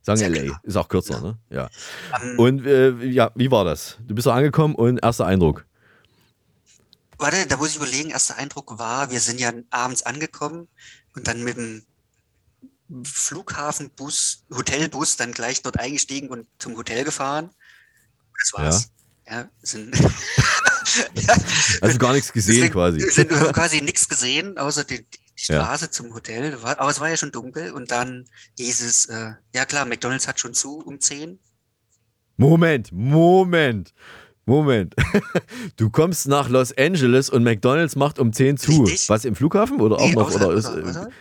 Sagen 0.00 0.32
LA, 0.32 0.58
ist 0.62 0.76
auch 0.76 0.88
kürzer, 0.88 1.20
ne? 1.20 1.38
Ja. 1.50 1.68
Ähm, 2.22 2.38
Und 2.38 2.66
äh, 2.66 2.92
ja, 3.04 3.30
wie 3.34 3.50
war 3.50 3.66
das? 3.66 3.98
Du 4.08 4.14
bist 4.14 4.26
da 4.26 4.34
angekommen 4.34 4.76
und 4.76 4.96
erster 5.02 5.26
Eindruck. 5.26 5.66
Warte, 7.18 7.46
da 7.46 7.58
muss 7.58 7.68
ich 7.68 7.76
überlegen, 7.76 8.08
erster 8.08 8.38
Eindruck 8.38 8.78
war, 8.78 9.10
wir 9.10 9.20
sind 9.20 9.38
ja 9.38 9.52
abends 9.68 10.04
angekommen 10.04 10.68
und 11.14 11.28
dann 11.28 11.44
mit 11.44 11.58
dem 11.58 11.82
Flughafenbus, 13.04 14.44
Hotelbus 14.54 15.16
dann 15.16 15.32
gleich 15.32 15.62
dort 15.62 15.78
eingestiegen 15.78 16.28
und 16.28 16.46
zum 16.58 16.76
Hotel 16.76 17.04
gefahren. 17.04 17.50
Das 18.42 18.52
war's. 18.54 18.90
Ja, 19.28 19.48
sind 19.62 19.94
Also 21.82 21.98
gar 21.98 22.12
nichts 22.14 22.32
gesehen 22.32 22.54
Deswegen 22.56 22.72
quasi. 22.72 23.00
Sind, 23.10 23.30
wir 23.30 23.40
haben 23.40 23.52
quasi 23.52 23.80
nichts 23.80 24.08
gesehen, 24.08 24.58
außer 24.58 24.82
die, 24.84 24.98
die 25.04 25.18
Ja. 25.52 25.62
Straße 25.62 25.90
zum 25.90 26.12
Hotel. 26.14 26.58
Aber 26.64 26.90
es 26.90 26.98
war 27.00 27.08
ja 27.08 27.16
schon 27.16 27.30
dunkel 27.32 27.70
und 27.72 27.90
dann 27.92 28.26
hieß 28.58 28.80
es, 28.82 29.06
äh, 29.06 29.32
ja 29.54 29.64
klar, 29.66 29.84
McDonalds 29.86 30.26
hat 30.26 30.40
schon 30.40 30.52
zu 30.54 30.78
um 30.80 30.98
10. 31.00 31.38
Moment, 32.36 32.90
Moment, 32.92 33.92
Moment. 34.46 34.94
Du 35.76 35.90
kommst 35.90 36.26
nach 36.26 36.48
Los 36.48 36.76
Angeles 36.76 37.30
und 37.30 37.44
McDonalds 37.44 37.94
macht 37.94 38.18
um 38.18 38.32
10 38.32 38.56
zu. 38.56 38.82
Richtig. 38.82 39.08
Was 39.08 39.24
im 39.24 39.36
Flughafen 39.36 39.80
oder 39.80 39.96
auch 39.96 40.08
Nee, 40.08 40.14
noch? 40.14 40.28
außerhalb, 40.28 40.48
Oder 40.48 40.58
ist, 40.58 40.66
außerhalb, 40.66 40.86
äh, 40.86 40.88
außerhalb. 40.90 41.12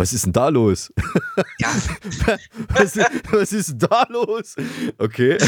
Was 0.00 0.12
ist 0.12 0.24
denn 0.26 0.32
da 0.32 0.48
los? 0.48 0.92
Ja, 1.58 1.72
was, 2.68 2.96
was 3.30 3.52
ist 3.52 3.68
denn 3.70 3.78
da 3.78 4.06
los? 4.08 4.56
Okay. 4.98 5.38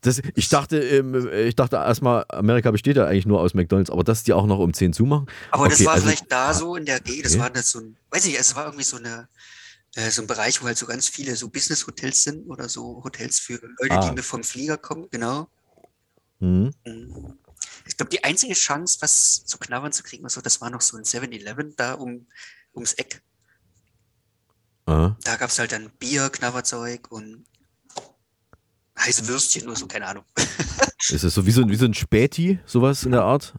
Das, 0.00 0.20
ich 0.34 0.48
dachte, 0.48 0.78
ähm, 0.80 1.28
ich 1.32 1.54
dachte 1.54 1.76
erstmal, 1.76 2.24
Amerika 2.28 2.70
besteht 2.70 2.96
ja 2.96 3.06
eigentlich 3.06 3.26
nur 3.26 3.40
aus 3.40 3.54
McDonalds, 3.54 3.90
aber 3.90 4.02
dass 4.02 4.22
die 4.24 4.32
auch 4.32 4.46
noch 4.46 4.58
um 4.58 4.72
10 4.72 4.92
zumachen. 4.92 5.26
aber 5.50 5.68
das 5.68 5.78
Okay, 5.78 5.86
war 5.86 5.92
also- 5.94 6.06
vielleicht 6.06 6.32
da 6.32 6.52
so 6.54 6.74
in 6.76 6.84
der 6.86 7.00
Gegend, 7.00 7.26
das 7.26 7.32
Okay. 7.32 7.42
war 7.42 7.50
das 7.50 7.70
so 7.70 7.80
ein, 7.80 7.96
weiß 8.10 8.24
ich 8.24 8.32
nicht, 8.32 8.40
es 8.40 8.56
war 8.56 8.64
irgendwie 8.64 8.84
so 8.84 8.96
eine, 8.96 9.28
äh, 9.94 10.10
so 10.10 10.22
ein 10.22 10.26
Bereich, 10.26 10.60
wo 10.62 10.66
halt 10.66 10.78
so 10.78 10.86
ganz 10.86 11.08
viele 11.08 11.36
so 11.36 11.48
Business-Hotels 11.48 12.22
sind 12.22 12.48
oder 12.48 12.68
so 12.68 13.02
Hotels 13.04 13.38
für 13.38 13.60
Leute, 13.80 13.94
Ah. 13.94 14.08
die 14.08 14.14
mit 14.16 14.24
vom 14.24 14.42
Flieger 14.42 14.76
kommen, 14.78 15.06
genau. 15.10 15.48
Mhm. 16.40 16.72
Ich 17.88 17.96
glaube, 17.96 18.10
die 18.10 18.24
einzige 18.24 18.54
Chance, 18.54 18.98
was 19.00 19.44
zu 19.44 19.58
knabbern 19.58 19.92
zu 19.92 20.02
kriegen, 20.02 20.28
so, 20.28 20.40
das 20.40 20.60
war 20.60 20.70
noch 20.70 20.80
so 20.80 20.96
ein 20.96 21.04
7-Eleven 21.04 21.74
da 21.76 21.94
um, 21.94 22.26
ums 22.74 22.94
Eck. 22.94 23.22
Aha. 24.86 25.16
Da 25.24 25.36
gab 25.36 25.50
es 25.50 25.58
halt 25.58 25.72
dann 25.72 25.90
Bier, 25.98 26.28
Knabberzeug 26.30 27.10
und 27.10 27.44
heiße 28.98 29.26
Würstchen 29.28 29.66
oder 29.66 29.76
so, 29.76 29.86
keine 29.86 30.06
Ahnung. 30.06 30.24
Ist 31.10 31.22
das 31.24 31.34
so 31.34 31.44
wie 31.46 31.50
so, 31.50 31.60
ein- 31.62 31.68
wie 31.70 31.76
so 31.76 31.84
ein 31.84 31.94
Späti, 31.94 32.58
sowas 32.64 33.04
in 33.04 33.12
der 33.12 33.22
Art? 33.22 33.54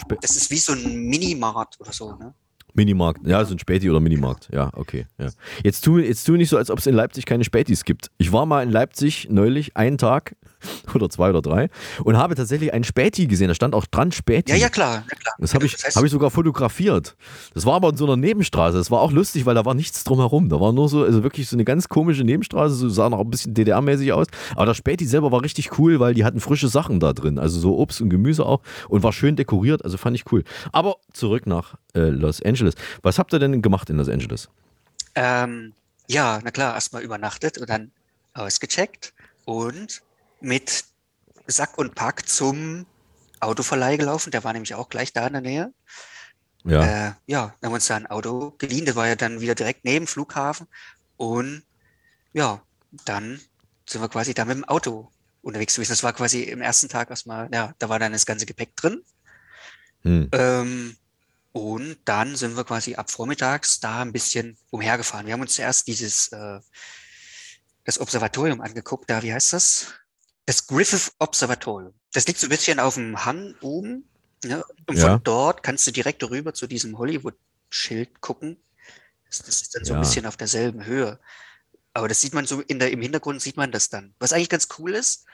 Spä 0.00 0.16
Das 0.20 0.36
ist 0.36 0.50
wie 0.50 0.58
so 0.58 0.72
ein 0.72 1.04
Minimarkt 1.06 1.80
oder 1.80 1.92
so, 1.92 2.14
ne? 2.16 2.34
Minimarkt, 2.74 3.26
ja, 3.26 3.44
so 3.44 3.54
ein 3.54 3.58
Späti 3.58 3.88
oder 3.90 4.00
Minimarkt, 4.00 4.48
ja, 4.52 4.70
okay. 4.74 5.06
Ja. 5.18 5.28
Jetzt, 5.62 5.84
tu, 5.84 5.98
jetzt 5.98 6.24
tu 6.24 6.32
nicht 6.32 6.48
so, 6.48 6.56
als 6.56 6.70
ob 6.70 6.78
es 6.78 6.86
in 6.86 6.94
Leipzig 6.94 7.26
keine 7.26 7.44
Spätis 7.44 7.84
gibt. 7.84 8.10
Ich 8.18 8.32
war 8.32 8.46
mal 8.46 8.62
in 8.62 8.70
Leipzig 8.70 9.28
neulich, 9.30 9.76
einen 9.76 9.98
Tag 9.98 10.34
oder 10.94 11.08
zwei 11.10 11.30
oder 11.30 11.42
drei 11.42 11.68
und 12.04 12.16
habe 12.16 12.34
tatsächlich 12.34 12.72
einen 12.72 12.84
Späti 12.84 13.26
gesehen, 13.26 13.48
da 13.48 13.54
stand 13.54 13.74
auch 13.74 13.86
dran 13.86 14.12
Späti. 14.12 14.52
Ja, 14.52 14.58
ja, 14.58 14.68
klar, 14.68 15.04
ja, 15.08 15.16
klar. 15.16 15.34
Das 15.38 15.54
habe 15.54 15.66
ich, 15.66 15.74
hab 15.74 16.04
ich 16.04 16.10
sogar 16.10 16.30
fotografiert. 16.30 17.16
Das 17.54 17.66
war 17.66 17.74
aber 17.74 17.90
in 17.90 17.96
so 17.96 18.04
einer 18.04 18.16
Nebenstraße. 18.16 18.76
Das 18.76 18.90
war 18.90 19.00
auch 19.00 19.12
lustig, 19.12 19.46
weil 19.46 19.54
da 19.54 19.64
war 19.64 19.74
nichts 19.74 20.04
drumherum. 20.04 20.48
Da 20.48 20.60
war 20.60 20.72
nur 20.72 20.88
so, 20.88 21.04
also 21.04 21.22
wirklich 21.22 21.48
so 21.48 21.56
eine 21.56 21.64
ganz 21.64 21.88
komische 21.88 22.24
Nebenstraße, 22.24 22.74
so 22.74 22.88
sah 22.88 23.08
noch 23.08 23.20
ein 23.20 23.30
bisschen 23.30 23.54
DDR-mäßig 23.54 24.12
aus. 24.12 24.26
Aber 24.54 24.66
das 24.66 24.76
Späti 24.76 25.06
selber 25.06 25.32
war 25.32 25.42
richtig 25.42 25.78
cool, 25.78 26.00
weil 26.00 26.14
die 26.14 26.24
hatten 26.24 26.40
frische 26.40 26.68
Sachen 26.68 27.00
da 27.00 27.12
drin. 27.12 27.38
Also 27.38 27.60
so 27.60 27.78
Obst 27.78 28.00
und 28.00 28.10
Gemüse 28.10 28.46
auch 28.46 28.60
und 28.88 29.02
war 29.02 29.12
schön 29.12 29.36
dekoriert. 29.36 29.84
Also 29.84 29.96
fand 29.96 30.16
ich 30.16 30.30
cool. 30.32 30.44
Aber 30.72 30.96
zurück 31.12 31.46
nach 31.46 31.74
äh, 31.94 32.08
Los 32.08 32.42
Angeles. 32.42 32.74
Was 33.02 33.18
habt 33.18 33.32
ihr 33.32 33.38
denn 33.38 33.62
gemacht 33.62 33.90
in 33.90 33.96
Los 33.96 34.08
Angeles? 34.08 34.48
Ähm, 35.14 35.72
ja, 36.08 36.40
na 36.42 36.50
klar, 36.50 36.74
erstmal 36.74 37.02
übernachtet 37.02 37.58
und 37.58 37.68
dann 37.68 37.90
ausgecheckt 38.34 39.12
und 39.44 40.02
mit 40.42 40.84
Sack 41.46 41.78
und 41.78 41.94
Pack 41.94 42.28
zum 42.28 42.86
Autoverleih 43.40 43.96
gelaufen. 43.96 44.30
Der 44.30 44.44
war 44.44 44.52
nämlich 44.52 44.74
auch 44.74 44.88
gleich 44.88 45.12
da 45.12 45.26
in 45.26 45.32
der 45.32 45.42
Nähe. 45.42 45.74
Ja. 46.64 46.82
Äh, 46.82 47.12
ja, 47.26 47.40
haben 47.42 47.70
wir 47.70 47.72
uns 47.72 47.86
da 47.86 47.96
ein 47.96 48.06
Auto 48.06 48.52
geliehen. 48.58 48.84
Der 48.84 48.94
war 48.94 49.08
ja 49.08 49.16
dann 49.16 49.40
wieder 49.40 49.54
direkt 49.54 49.84
neben 49.84 50.04
dem 50.04 50.08
Flughafen. 50.08 50.66
Und 51.16 51.62
ja, 52.32 52.62
dann 53.04 53.40
sind 53.88 54.00
wir 54.00 54.08
quasi 54.08 54.34
da 54.34 54.44
mit 54.44 54.56
dem 54.56 54.64
Auto 54.64 55.10
unterwegs 55.42 55.74
gewesen. 55.74 55.92
Das 55.92 56.02
war 56.02 56.12
quasi 56.12 56.42
im 56.42 56.60
ersten 56.60 56.88
Tag 56.88 57.10
erstmal, 57.10 57.48
ja, 57.52 57.74
da 57.78 57.88
war 57.88 57.98
dann 57.98 58.12
das 58.12 58.26
ganze 58.26 58.46
Gepäck 58.46 58.76
drin. 58.76 59.02
Hm. 60.02 60.28
Ähm, 60.32 60.96
und 61.52 61.98
dann 62.04 62.36
sind 62.36 62.56
wir 62.56 62.64
quasi 62.64 62.94
ab 62.94 63.10
vormittags 63.10 63.80
da 63.80 64.00
ein 64.00 64.12
bisschen 64.12 64.56
umhergefahren. 64.70 65.26
Wir 65.26 65.34
haben 65.34 65.42
uns 65.42 65.54
zuerst 65.54 65.86
dieses, 65.86 66.28
äh, 66.28 66.60
das 67.84 68.00
Observatorium 68.00 68.60
angeguckt. 68.60 69.10
Da, 69.10 69.22
wie 69.22 69.34
heißt 69.34 69.52
das? 69.52 69.94
Das 70.46 70.66
Griffith 70.66 71.12
Observatorium. 71.18 71.94
Das 72.12 72.26
liegt 72.26 72.38
so 72.40 72.46
ein 72.46 72.50
bisschen 72.50 72.80
auf 72.80 72.94
dem 72.94 73.24
Hang 73.24 73.54
oben. 73.60 74.08
Ne? 74.44 74.64
Und 74.86 74.98
Ja. 74.98 75.12
von 75.12 75.22
dort 75.22 75.62
kannst 75.62 75.86
du 75.86 75.92
direkt 75.92 76.22
rüber 76.24 76.52
zu 76.52 76.66
diesem 76.66 76.98
Hollywood-Schild 76.98 78.20
gucken. 78.20 78.56
Das, 79.28 79.38
das 79.42 79.62
ist 79.62 79.74
dann 79.74 79.84
so 79.84 79.92
ein 79.94 79.96
Ja. 79.96 80.00
bisschen 80.00 80.26
auf 80.26 80.36
derselben 80.36 80.84
Höhe. 80.84 81.18
Aber 81.94 82.08
das 82.08 82.20
sieht 82.20 82.34
man 82.34 82.46
so 82.46 82.60
in 82.62 82.78
der, 82.78 82.90
im 82.90 83.00
Hintergrund 83.02 83.40
sieht 83.40 83.56
man 83.56 83.70
das 83.70 83.88
dann. 83.88 84.14
Was 84.18 84.32
eigentlich 84.32 84.48
ganz 84.48 84.68
cool 84.78 84.94
ist, 84.94 85.26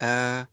äh, 0.00 0.44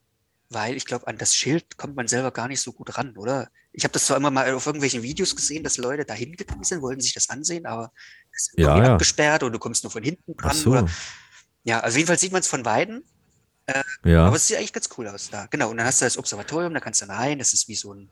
weil 0.49 0.75
ich 0.75 0.85
glaube, 0.85 1.07
an 1.07 1.17
das 1.17 1.35
Schild 1.35 1.77
kommt 1.77 1.95
man 1.95 2.07
selber 2.07 2.31
gar 2.31 2.47
nicht 2.47 2.61
so 2.61 2.73
gut 2.73 2.97
ran, 2.97 3.17
oder? 3.17 3.49
Ich 3.71 3.83
habe 3.83 3.91
das 3.93 4.05
zwar 4.05 4.17
immer 4.17 4.31
mal 4.31 4.53
auf 4.53 4.65
irgendwelchen 4.67 5.01
Videos 5.01 5.35
gesehen, 5.35 5.63
dass 5.63 5.77
Leute 5.77 6.05
da 6.05 6.13
hingegangen 6.13 6.63
sind, 6.63 6.81
wollten 6.81 7.01
sich 7.01 7.13
das 7.13 7.29
ansehen, 7.29 7.65
aber 7.65 7.91
es 8.31 8.49
ist 8.49 8.53
Ja, 8.59 8.67
irgendwie 8.69 8.87
ja. 8.87 8.93
abgesperrt 8.93 9.43
und 9.43 9.51
du 9.53 9.59
kommst 9.59 9.83
nur 9.83 9.91
von 9.91 10.03
hinten 10.03 10.37
dran. 10.37 10.55
so. 10.55 10.71
Oder, 10.71 10.87
ja, 11.63 11.79
also 11.79 11.97
jedenfalls 11.97 12.21
sieht 12.21 12.31
man 12.31 12.41
es 12.41 12.47
von 12.47 12.63
Weitem. 12.63 13.03
Äh, 13.67 13.83
Ja. 14.03 14.25
Aber 14.27 14.35
es 14.35 14.47
sieht 14.47 14.57
eigentlich 14.57 14.73
ganz 14.73 14.89
cool 14.97 15.07
aus 15.07 15.29
da. 15.29 15.47
Genau, 15.47 15.69
und 15.71 15.77
dann 15.77 15.85
hast 15.87 16.01
du 16.01 16.05
das 16.05 16.17
Observatorium, 16.17 16.73
da 16.73 16.79
kannst 16.79 17.01
du 17.01 17.05
dann 17.07 17.15
rein, 17.15 17.39
das 17.39 17.53
ist 17.53 17.67
wie 17.67 17.75
so 17.75 17.93
ein, 17.93 18.09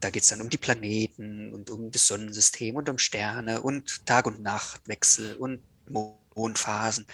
da 0.00 0.10
geht 0.10 0.22
es 0.22 0.28
dann 0.28 0.40
um 0.40 0.50
die 0.50 0.58
Planeten 0.58 1.52
und 1.54 1.70
um 1.70 1.90
das 1.90 2.06
Sonnensystem 2.06 2.76
und 2.76 2.88
um 2.88 2.98
Sterne 2.98 3.62
und 3.62 4.04
Tag- 4.06 4.26
und 4.26 4.40
Nachtwechsel 4.42 5.36
und 5.36 5.62
Mo- 5.88 6.20
Mondphasen. 6.34 7.06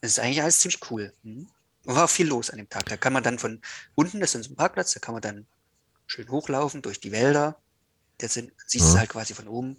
Das 0.00 0.12
ist 0.12 0.18
eigentlich 0.20 0.42
alles 0.42 0.60
ziemlich 0.60 0.80
cool. 0.90 1.12
Und 1.24 1.48
war 1.84 2.04
auch 2.04 2.10
viel 2.10 2.26
los 2.28 2.50
an 2.50 2.58
dem 2.58 2.68
Tag. 2.68 2.86
Da 2.86 2.96
kann 2.96 3.12
man 3.12 3.22
dann 3.22 3.38
von 3.38 3.60
unten, 3.94 4.20
das 4.20 4.34
ist 4.34 4.44
so 4.44 4.52
ein 4.52 4.56
Parkplatz, 4.56 4.94
da 4.94 5.00
kann 5.00 5.14
man 5.14 5.22
dann 5.22 5.46
schön 6.06 6.28
hochlaufen 6.30 6.82
durch 6.82 7.00
die 7.00 7.12
Wälder. 7.12 7.60
Sind, 8.22 8.52
siehst 8.66 8.86
du 8.88 8.94
Ja. 8.94 9.00
halt 9.00 9.10
quasi 9.10 9.34
von 9.34 9.48
oben 9.48 9.76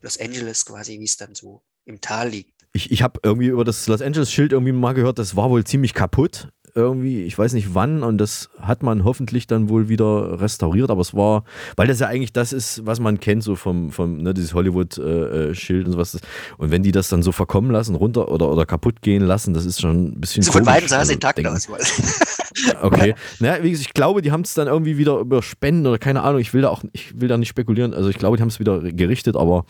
Los 0.00 0.18
Angeles 0.18 0.64
quasi, 0.66 0.98
wie 0.98 1.04
es 1.04 1.16
dann 1.16 1.34
so 1.36 1.62
im 1.86 2.00
Tal 2.00 2.30
liegt. 2.30 2.50
Ich, 2.72 2.90
ich 2.90 3.02
habe 3.02 3.20
irgendwie 3.22 3.46
über 3.46 3.64
das 3.64 3.86
Los 3.86 4.02
Angeles-Schild 4.02 4.52
irgendwie 4.52 4.72
mal 4.72 4.94
gehört, 4.94 5.18
das 5.18 5.36
war 5.36 5.48
wohl 5.50 5.64
ziemlich 5.64 5.94
kaputt. 5.94 6.48
Irgendwie, 6.76 7.22
ich 7.22 7.38
weiß 7.38 7.52
nicht 7.52 7.72
wann, 7.76 8.02
und 8.02 8.18
das 8.18 8.48
hat 8.60 8.82
man 8.82 9.04
hoffentlich 9.04 9.46
dann 9.46 9.68
wohl 9.68 9.88
wieder 9.88 10.40
restauriert, 10.40 10.90
aber 10.90 11.02
es 11.02 11.14
war, 11.14 11.44
weil 11.76 11.86
das 11.86 12.00
ja 12.00 12.08
eigentlich 12.08 12.32
das 12.32 12.52
ist, 12.52 12.84
was 12.84 12.98
man 12.98 13.20
kennt, 13.20 13.44
so 13.44 13.54
vom, 13.54 13.92
vom 13.92 14.16
ne, 14.18 14.34
dieses 14.34 14.54
Hollywood-Schild 14.54 15.86
und 15.86 15.92
sowas. 15.92 16.18
Und 16.58 16.72
wenn 16.72 16.82
die 16.82 16.90
das 16.90 17.08
dann 17.08 17.22
so 17.22 17.30
verkommen 17.30 17.70
lassen, 17.70 17.94
runter 17.94 18.28
oder, 18.28 18.50
oder 18.50 18.66
kaputt 18.66 19.02
gehen 19.02 19.22
lassen, 19.22 19.54
das 19.54 19.64
ist 19.66 19.80
schon 19.80 20.06
ein 20.14 20.20
bisschen. 20.20 20.42
So 20.42 20.50
von 20.50 20.62
komisch. 20.62 20.74
beiden 20.74 20.88
sah 20.88 20.96
es 20.96 21.00
Also, 21.02 21.12
intakt 21.12 21.38
denk- 21.38 21.48
aus. 21.48 21.68
Okay. 22.82 23.14
Naja, 23.40 23.62
wie 23.62 23.70
gesagt, 23.72 23.88
ich 23.88 23.94
glaube, 23.94 24.22
die 24.22 24.30
haben 24.32 24.42
es 24.42 24.54
dann 24.54 24.68
irgendwie 24.68 24.96
wieder 24.96 25.18
über 25.18 25.42
Spenden 25.42 25.86
oder 25.86 25.98
keine 25.98 26.22
Ahnung, 26.22 26.40
ich 26.40 26.54
will 26.54 26.62
da 26.62 26.70
auch, 26.70 26.82
ich 26.92 27.20
will 27.20 27.28
da 27.28 27.36
nicht 27.36 27.48
spekulieren. 27.48 27.92
Also 27.94 28.08
ich 28.08 28.16
glaube, 28.18 28.36
die 28.36 28.40
haben 28.42 28.48
es 28.48 28.58
wieder 28.60 28.80
gerichtet, 28.80 29.36
aber 29.36 29.64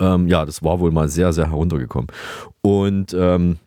ähm, 0.00 0.26
ja, 0.28 0.44
das 0.44 0.62
war 0.62 0.78
wohl 0.80 0.90
mal 0.90 1.08
sehr, 1.08 1.32
sehr 1.32 1.50
heruntergekommen. 1.54 2.08
Und 2.62 3.14
ähm, 3.14 3.58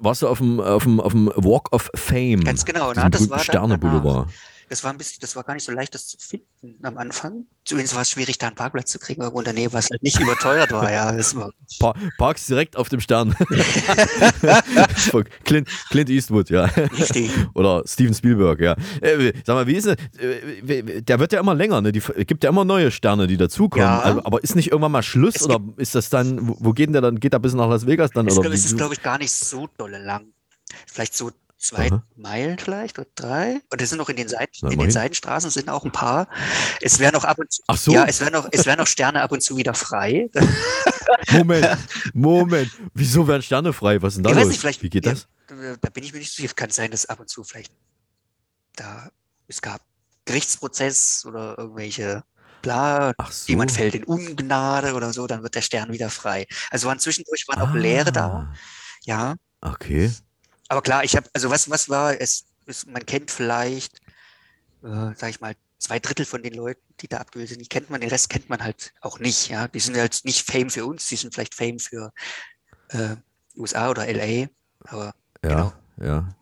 warst 0.00 0.22
du 0.22 0.28
auf 0.28 0.38
dem, 0.38 0.60
auf 0.60 0.84
dem, 0.84 1.00
auf 1.00 1.12
dem 1.12 1.30
Walk 1.36 1.72
of 1.72 1.90
Fame? 1.94 2.44
Ganz 2.44 2.64
genau, 2.64 2.92
na, 2.94 3.08
das 3.08 3.28
war 3.30 3.38
Sterne. 3.38 3.78
Boulevard. 3.78 4.28
Das 4.70 4.84
war 4.84 4.92
ein 4.92 4.98
bisschen, 4.98 5.18
das 5.20 5.34
war 5.34 5.42
gar 5.42 5.54
nicht 5.54 5.64
so 5.64 5.72
leicht, 5.72 5.92
das 5.96 6.06
zu 6.06 6.16
finden 6.16 6.78
am 6.84 6.96
Anfang. 6.96 7.46
Zumindest 7.64 7.96
war 7.96 8.02
es 8.02 8.10
schwierig, 8.10 8.38
da 8.38 8.46
einen 8.46 8.54
Parkplatz 8.54 8.92
zu 8.92 9.00
kriegen 9.00 9.20
irgendwo 9.20 9.40
in 9.40 9.44
der 9.44 9.52
Nähe, 9.52 9.72
was 9.72 9.90
halt 9.90 10.00
nicht 10.00 10.20
überteuert 10.20 10.70
war, 10.70 10.92
ja. 10.92 11.10
Das 11.10 11.34
war, 11.34 11.50
Pa 11.80 11.92
Parks 12.18 12.46
direkt 12.46 12.76
auf 12.76 12.88
dem 12.88 13.00
Stern. 13.00 13.34
Clint, 15.44 15.68
Clint 15.90 16.08
Eastwood, 16.08 16.50
ja. 16.50 16.66
Richtig. 16.66 17.32
Oder 17.54 17.82
Steven 17.84 18.14
Spielberg, 18.14 18.60
ja. 18.60 18.76
Äh, 19.00 19.32
sag 19.44 19.54
mal, 19.54 19.66
wie 19.66 19.74
ist 19.74 19.86
es? 19.86 19.96
äh, 20.18 21.02
Der 21.02 21.18
wird 21.18 21.32
ja 21.32 21.40
immer 21.40 21.54
länger, 21.54 21.80
ne? 21.80 21.90
Die 21.90 22.00
gibt 22.24 22.44
ja 22.44 22.50
immer 22.50 22.64
neue 22.64 22.92
Sterne, 22.92 23.26
die 23.26 23.36
dazukommen. 23.36 23.84
Ja. 23.84 24.00
Also, 24.00 24.24
aber 24.24 24.44
ist 24.44 24.54
nicht 24.54 24.70
irgendwann 24.70 24.92
mal 24.92 25.02
Schluss 25.02 25.42
oder 25.42 25.58
ist 25.78 25.96
das 25.96 26.10
dann, 26.10 26.38
wo, 26.42 26.72
geht 26.72 26.86
denn 26.86 26.92
der 26.92 27.02
dann? 27.02 27.18
Geht 27.18 27.32
er 27.32 27.40
bis 27.40 27.54
nach 27.54 27.68
Las 27.68 27.86
Vegas 27.86 28.12
dann? 28.12 28.28
es, 28.28 28.38
oder 28.38 28.52
es 28.52 28.64
ist, 28.64 28.76
glaube 28.76 28.94
ich, 28.94 29.02
gar 29.02 29.18
nicht 29.18 29.32
so 29.32 29.68
dolle 29.76 29.98
lang. 29.98 30.26
Vielleicht 30.86 31.16
so 31.16 31.32
zwei 31.60 31.90
Aha. 31.92 32.02
Meilen 32.16 32.58
vielleicht 32.58 32.98
oder 32.98 33.08
drei. 33.14 33.60
Und 33.70 33.80
es 33.82 33.90
sind 33.90 33.98
noch 33.98 34.08
in 34.08 34.16
den, 34.16 34.28
Seiten, 34.28 34.52
Na, 34.62 34.70
in 34.70 34.78
den. 34.78 34.90
Seitenstraßen 34.90 35.50
sind 35.50 35.68
auch 35.68 35.84
ein 35.84 35.92
paar. 35.92 36.26
Es 36.80 36.98
werden 36.98 37.16
auch 37.16 37.24
ab 37.24 37.38
und 37.38 37.52
zu, 37.52 37.62
Ach 37.66 37.76
so. 37.76 37.92
ja, 37.92 38.04
es 38.06 38.20
werden 38.20 38.34
auch, 38.34 38.48
es 38.50 38.66
auch 38.66 38.86
Sterne 38.86 39.20
ab 39.22 39.30
und 39.32 39.42
zu 39.42 39.56
wieder 39.56 39.74
frei. 39.74 40.28
Moment, 41.32 41.76
Moment. 42.14 42.70
Wieso 42.94 43.26
werden 43.28 43.42
Sterne 43.42 43.72
frei? 43.72 44.00
Was 44.02 44.14
ist 44.14 44.16
denn 44.16 44.24
da 44.24 44.30
Ich 44.30 44.36
weiß 44.36 44.42
los? 44.44 44.50
nicht, 44.52 44.60
vielleicht- 44.60 44.82
Wie 44.82 44.90
geht 44.90 45.04
ja, 45.06 45.12
das? 45.12 45.28
Da 45.80 45.90
bin 45.90 46.04
ich 46.04 46.12
mir 46.12 46.18
nicht 46.20 46.32
sicher. 46.34 46.52
Kann 46.54 46.70
sein, 46.70 46.90
dass 46.90 47.06
ab 47.06 47.20
und 47.20 47.28
zu 47.28 47.44
vielleicht 47.44 47.72
da 48.76 49.10
es 49.48 49.60
gab 49.60 49.82
Gerichtsprozess 50.24 51.24
oder 51.26 51.58
irgendwelche 51.58 52.22
bla, 52.62 53.12
Ach 53.18 53.32
so. 53.32 53.48
jemand 53.48 53.72
fällt 53.72 53.94
in 53.94 54.04
Ungnade 54.04 54.94
oder 54.94 55.12
so, 55.12 55.26
dann 55.26 55.42
wird 55.42 55.54
der 55.54 55.62
Stern 55.62 55.92
wieder 55.92 56.08
frei. 56.10 56.46
Also 56.70 56.86
waren 56.88 56.98
zwischendurch 57.00 57.46
waren 57.48 57.60
auch 57.62 57.74
Leere 57.74 58.12
da. 58.12 58.26
Ah, 58.50 58.54
Ja, 59.04 59.34
Okay. 59.62 60.10
Aber 60.70 60.82
klar, 60.82 61.02
ich 61.02 61.16
habe, 61.16 61.28
also 61.32 61.50
was, 61.50 61.68
was 61.68 61.88
war, 61.88 62.20
es, 62.20 62.44
es 62.66 62.86
man 62.86 63.04
kennt 63.04 63.32
vielleicht, 63.32 63.98
äh, 64.84 65.12
sag 65.16 65.30
ich 65.30 65.40
mal, 65.40 65.54
zwei 65.78 65.98
Drittel 65.98 66.24
von 66.24 66.42
den 66.44 66.54
Leuten, 66.54 66.80
die 67.00 67.08
da 67.08 67.18
abgebildet 67.18 67.50
sind, 67.50 67.60
die 67.60 67.68
kennt 67.68 67.90
man, 67.90 68.00
den 68.00 68.10
Rest 68.10 68.30
kennt 68.30 68.48
man 68.48 68.62
halt 68.62 68.92
auch 69.00 69.18
nicht, 69.18 69.48
ja. 69.48 69.66
Die 69.66 69.80
sind 69.80 69.96
halt 69.96 70.20
nicht 70.24 70.46
Fame 70.46 70.70
für 70.70 70.86
uns, 70.86 71.08
die 71.08 71.16
sind 71.16 71.34
vielleicht 71.34 71.54
Fame 71.54 71.80
für 71.80 72.12
äh, 72.90 73.16
USA 73.56 73.90
oder 73.90 74.06
LA, 74.06 74.48
aber 74.84 75.06
Ja, 75.06 75.12
Genau. 75.42 75.72
ja. 76.00 76.34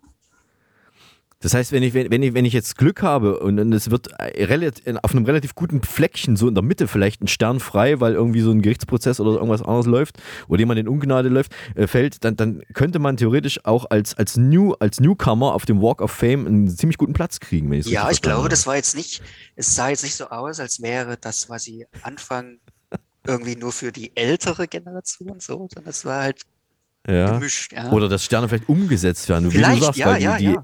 Das 1.40 1.54
heißt, 1.54 1.70
wenn 1.70 1.84
ich, 1.84 1.94
wenn, 1.94 2.22
ich, 2.22 2.34
wenn 2.34 2.44
ich 2.44 2.52
jetzt 2.52 2.76
Glück 2.76 3.02
habe 3.02 3.38
und, 3.38 3.60
und 3.60 3.72
es 3.72 3.90
wird 3.90 4.08
äh, 4.18 4.94
auf 5.02 5.12
einem 5.12 5.24
relativ 5.24 5.54
guten 5.54 5.82
Fleckchen 5.82 6.36
so 6.36 6.48
in 6.48 6.54
der 6.54 6.64
Mitte 6.64 6.88
vielleicht 6.88 7.22
ein 7.22 7.28
Stern 7.28 7.60
frei, 7.60 8.00
weil 8.00 8.14
irgendwie 8.14 8.40
so 8.40 8.50
ein 8.50 8.60
Gerichtsprozess 8.60 9.20
oder 9.20 9.34
irgendwas 9.34 9.62
anderes 9.62 9.86
läuft 9.86 10.18
oder 10.48 10.58
jemand 10.58 10.80
in 10.80 10.88
Ungnade 10.88 11.28
läuft, 11.28 11.52
äh, 11.76 11.86
fällt, 11.86 12.24
dann, 12.24 12.34
dann 12.34 12.62
könnte 12.74 12.98
man 12.98 13.16
theoretisch 13.16 13.64
auch 13.64 13.86
als, 13.88 14.14
als, 14.14 14.36
New, 14.36 14.72
als 14.80 14.98
Newcomer 14.98 15.54
auf 15.54 15.64
dem 15.64 15.80
Walk 15.80 16.02
of 16.02 16.10
Fame 16.10 16.46
einen 16.46 16.68
ziemlich 16.68 16.98
guten 16.98 17.12
Platz 17.12 17.38
kriegen, 17.38 17.70
wenn 17.70 17.78
ich 17.78 17.86
es 17.86 17.92
Ja, 17.92 18.10
ich 18.10 18.20
glaube, 18.20 18.48
das 18.48 18.66
war 18.66 18.74
jetzt 18.74 18.96
nicht, 18.96 19.22
es 19.54 19.76
sah 19.76 19.90
jetzt 19.90 20.02
nicht 20.02 20.16
so 20.16 20.30
aus, 20.30 20.58
als 20.58 20.82
wäre 20.82 21.16
das 21.20 21.46
quasi 21.46 21.86
Anfang 22.02 22.58
irgendwie 23.28 23.56
nur 23.56 23.72
für 23.72 23.92
die 23.92 24.16
ältere 24.16 24.66
Generation 24.66 25.38
so, 25.38 25.68
sondern 25.72 25.90
es 25.90 26.04
war 26.04 26.22
halt. 26.22 26.42
Ja. 27.06 27.32
gemischt, 27.32 27.72
ja. 27.72 27.90
Oder 27.90 28.08
dass 28.08 28.24
Sterne 28.24 28.48
vielleicht 28.48 28.68
umgesetzt 28.68 29.28
werden, 29.28 29.50
wie 29.50 29.56
Vielleicht, 29.56 29.80
du 29.80 29.84
sagst, 29.86 29.98
ja, 29.98 30.06
weil, 30.06 30.18
die, 30.18 30.24
ja, 30.24 30.36
die. 30.38 30.56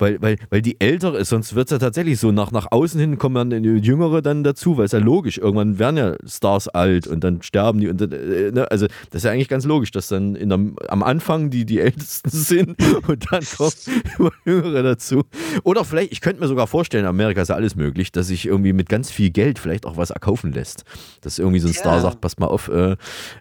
Weil, 0.00 0.22
weil, 0.22 0.36
weil 0.50 0.62
die 0.62 0.80
ältere 0.80 1.18
ist, 1.18 1.30
sonst 1.30 1.56
wird 1.56 1.68
es 1.68 1.72
ja 1.72 1.78
tatsächlich 1.78 2.20
so, 2.20 2.30
nach, 2.30 2.52
nach 2.52 2.68
außen 2.70 3.00
hin 3.00 3.18
kommen 3.18 3.50
dann 3.50 3.62
die 3.64 3.68
Jüngere 3.68 4.22
dann 4.22 4.44
dazu, 4.44 4.78
weil 4.78 4.84
es 4.84 4.92
ja 4.92 5.00
logisch, 5.00 5.38
irgendwann 5.38 5.80
werden 5.80 5.96
ja 5.96 6.14
Stars 6.24 6.68
alt 6.68 7.08
und 7.08 7.24
dann 7.24 7.42
sterben 7.42 7.80
die 7.80 7.88
und 7.88 8.00
äh, 8.00 8.52
ne? 8.52 8.70
also 8.70 8.86
das 9.10 9.16
ist 9.20 9.24
ja 9.24 9.32
eigentlich 9.32 9.48
ganz 9.48 9.64
logisch, 9.64 9.90
dass 9.90 10.06
dann 10.06 10.36
in 10.36 10.50
der, 10.50 10.60
am 10.88 11.02
Anfang 11.02 11.50
die 11.50 11.66
die 11.66 11.80
Ältesten 11.80 12.30
sind 12.32 12.76
und 13.08 13.26
dann 13.32 13.44
kommen 13.56 13.72
immer 14.18 14.30
Jüngere 14.44 14.82
dazu. 14.84 15.24
Oder 15.64 15.84
vielleicht, 15.84 16.12
ich 16.12 16.20
könnte 16.20 16.40
mir 16.40 16.48
sogar 16.48 16.66
vorstellen, 16.66 17.04
in 17.04 17.08
Amerika 17.08 17.42
ist 17.42 17.48
ja 17.48 17.54
alles 17.54 17.74
möglich, 17.76 18.12
dass 18.12 18.26
sich 18.28 18.46
irgendwie 18.46 18.72
mit 18.72 18.88
ganz 18.88 19.10
viel 19.10 19.30
Geld 19.30 19.58
vielleicht 19.58 19.86
auch 19.86 19.96
was 19.96 20.10
erkaufen 20.10 20.52
lässt. 20.52 20.84
Dass 21.22 21.38
irgendwie 21.38 21.58
so 21.60 21.68
ein 21.68 21.74
Star 21.74 21.96
Ja. 21.96 22.00
sagt, 22.02 22.20
passt 22.20 22.38
mal 22.40 22.46
auf, 22.46 22.68
äh, 22.68 22.96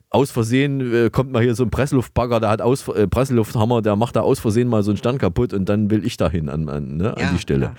aus 0.10 0.32
Versehen 0.32 0.94
äh, 0.94 1.10
kommt 1.10 1.32
mal 1.32 1.44
hier 1.44 1.56
so 1.56 1.64
ein 1.64 1.70
Pressluftbagger, 1.70 2.40
der 2.40 2.50
hat 2.50 2.62
aus, 2.62 2.88
äh, 2.88 3.08
Presslufthammer, 3.08 3.82
der 3.82 3.96
macht 3.96 4.16
da 4.16 4.22
aus 4.22 4.40
Versehen 4.40 4.68
mal 4.68 4.84
so 4.84 4.92
einen 4.92 4.98
Stern 4.98 5.18
kaputt 5.18 5.54
und 5.54 5.68
dann 5.70 5.90
will 5.92 6.06
ich 6.06 6.18
dahin 6.18 6.50
an, 6.50 6.70
an, 6.70 6.98
ne, 6.98 7.16
Ja, 7.18 7.28
an 7.28 7.34
die 7.36 7.40
Stelle. 7.42 7.74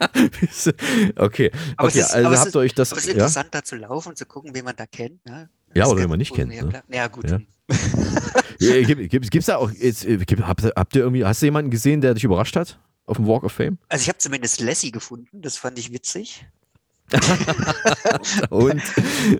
okay, 1.16 1.50
Aber 1.76 1.88
okay 1.88 1.98
es 2.00 2.06
ist, 2.08 2.14
also 2.14 2.38
habt 2.38 2.54
ihr 2.54 2.58
euch 2.60 2.74
das. 2.74 2.92
aber 2.92 2.98
es 2.98 3.04
ist 3.06 3.08
Ja, 3.10 3.14
interessant, 3.14 3.48
da 3.52 3.62
zu 3.64 3.76
laufen 3.76 4.10
und 4.10 4.18
zu 4.18 4.26
gucken, 4.26 4.50
wen 4.54 4.64
man 4.64 4.74
da 4.76 4.86
kennt. 4.86 5.24
Ne? 5.26 5.48
ja 5.74 5.86
oder 5.86 6.00
wenn 6.02 6.08
man 6.08 6.18
nicht 6.18 6.34
kennt. 6.34 6.52
Ja, 6.52 6.64
Ne? 6.64 6.82
ja 6.92 7.06
gut. 7.08 7.30
Ja. 7.30 7.38
Ja, 8.60 8.82
gibt, 8.82 9.08
gibt, 9.08 9.30
gibt's 9.30 9.46
da 9.46 9.54
auch, 9.56 9.70
jetzt, 9.70 10.04
äh, 10.04 10.16
gibt, 10.16 10.44
habt, 10.44 10.64
ihr- 10.64 10.72
habt 10.74 10.96
ihr 10.96 11.02
irgendwie, 11.02 11.24
hast 11.24 11.40
du 11.40 11.46
jemanden 11.46 11.70
gesehen, 11.70 12.00
der 12.00 12.14
dich 12.14 12.24
überrascht 12.24 12.56
hat? 12.56 12.76
Auf 13.08 13.16
dem 13.16 13.26
Walk 13.26 13.42
of 13.42 13.52
Fame? 13.52 13.78
Also 13.88 14.02
ich 14.02 14.08
habe 14.08 14.18
zumindest 14.18 14.60
Lassie 14.60 14.90
gefunden, 14.90 15.40
das 15.40 15.56
fand 15.56 15.78
ich 15.78 15.92
witzig. 15.94 16.46
Und 18.50 18.82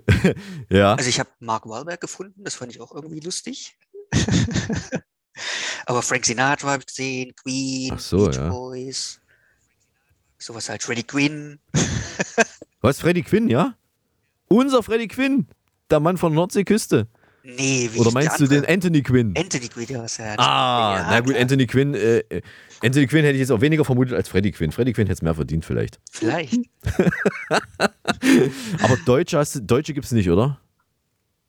ja. 0.69 0.95
Also 0.95 1.07
ich 1.07 1.19
habe 1.19 1.29
Mark 1.39 1.69
Wahlberg 1.69 2.01
gefunden, 2.01 2.43
das 2.43 2.55
fand 2.55 2.71
ich 2.71 2.81
auch 2.81 2.91
irgendwie 2.95 3.19
lustig. 3.19 3.77
Aber 5.85 6.01
Frank 6.01 6.25
Sinatra 6.25 6.71
habe 6.71 6.79
ich 6.81 6.87
gesehen, 6.87 7.35
Queen, 7.35 7.93
Ach 7.93 7.99
so, 7.99 8.25
Beach 8.25 8.37
ja. 8.37 8.49
Boys, 8.49 9.21
sowas 10.39 10.67
halt, 10.67 10.81
Freddie 10.81 11.03
Quinn. 11.03 11.59
Was, 12.81 12.99
Freddy 13.01 13.21
Quinn, 13.21 13.49
ja? 13.49 13.75
Unser 14.47 14.81
Freddy 14.81 15.07
Quinn, 15.07 15.47
der 15.91 15.99
Mann 15.99 16.17
von 16.17 16.33
Nordseeküste. 16.33 17.07
Nee, 17.57 17.89
wie 17.93 17.99
Oder 17.99 18.11
meinst 18.11 18.39
du 18.39 18.47
den? 18.47 18.65
Anthony 18.65 19.01
Quinn? 19.01 19.33
Anthony 19.37 19.67
Quinn, 19.67 19.87
ja, 19.89 20.03
was. 20.03 20.19
Ah, 20.19 20.25
ja, 20.27 21.07
na 21.09 21.19
gut, 21.19 21.29
klar. 21.31 21.41
Anthony 21.41 21.67
Quinn, 21.67 21.93
äh, 21.93 22.23
Anthony 22.81 23.07
Quinn 23.07 23.23
hätte 23.23 23.33
ich 23.35 23.39
jetzt 23.39 23.51
auch 23.51 23.61
weniger 23.61 23.83
vermutet 23.85 24.15
als 24.15 24.29
Freddy 24.29 24.51
Quinn. 24.51 24.71
Freddy 24.71 24.93
Quinn 24.93 25.07
hätte 25.07 25.13
es 25.17 25.21
mehr 25.21 25.35
verdient 25.35 25.65
vielleicht. 25.65 25.99
Vielleicht. 26.11 26.59
Aber 28.81 28.97
Deutsche, 29.05 29.37
hast 29.37 29.61
Deutsche 29.63 29.93
gibt 29.93 30.05
es 30.05 30.11
nicht, 30.11 30.29
oder? 30.29 30.59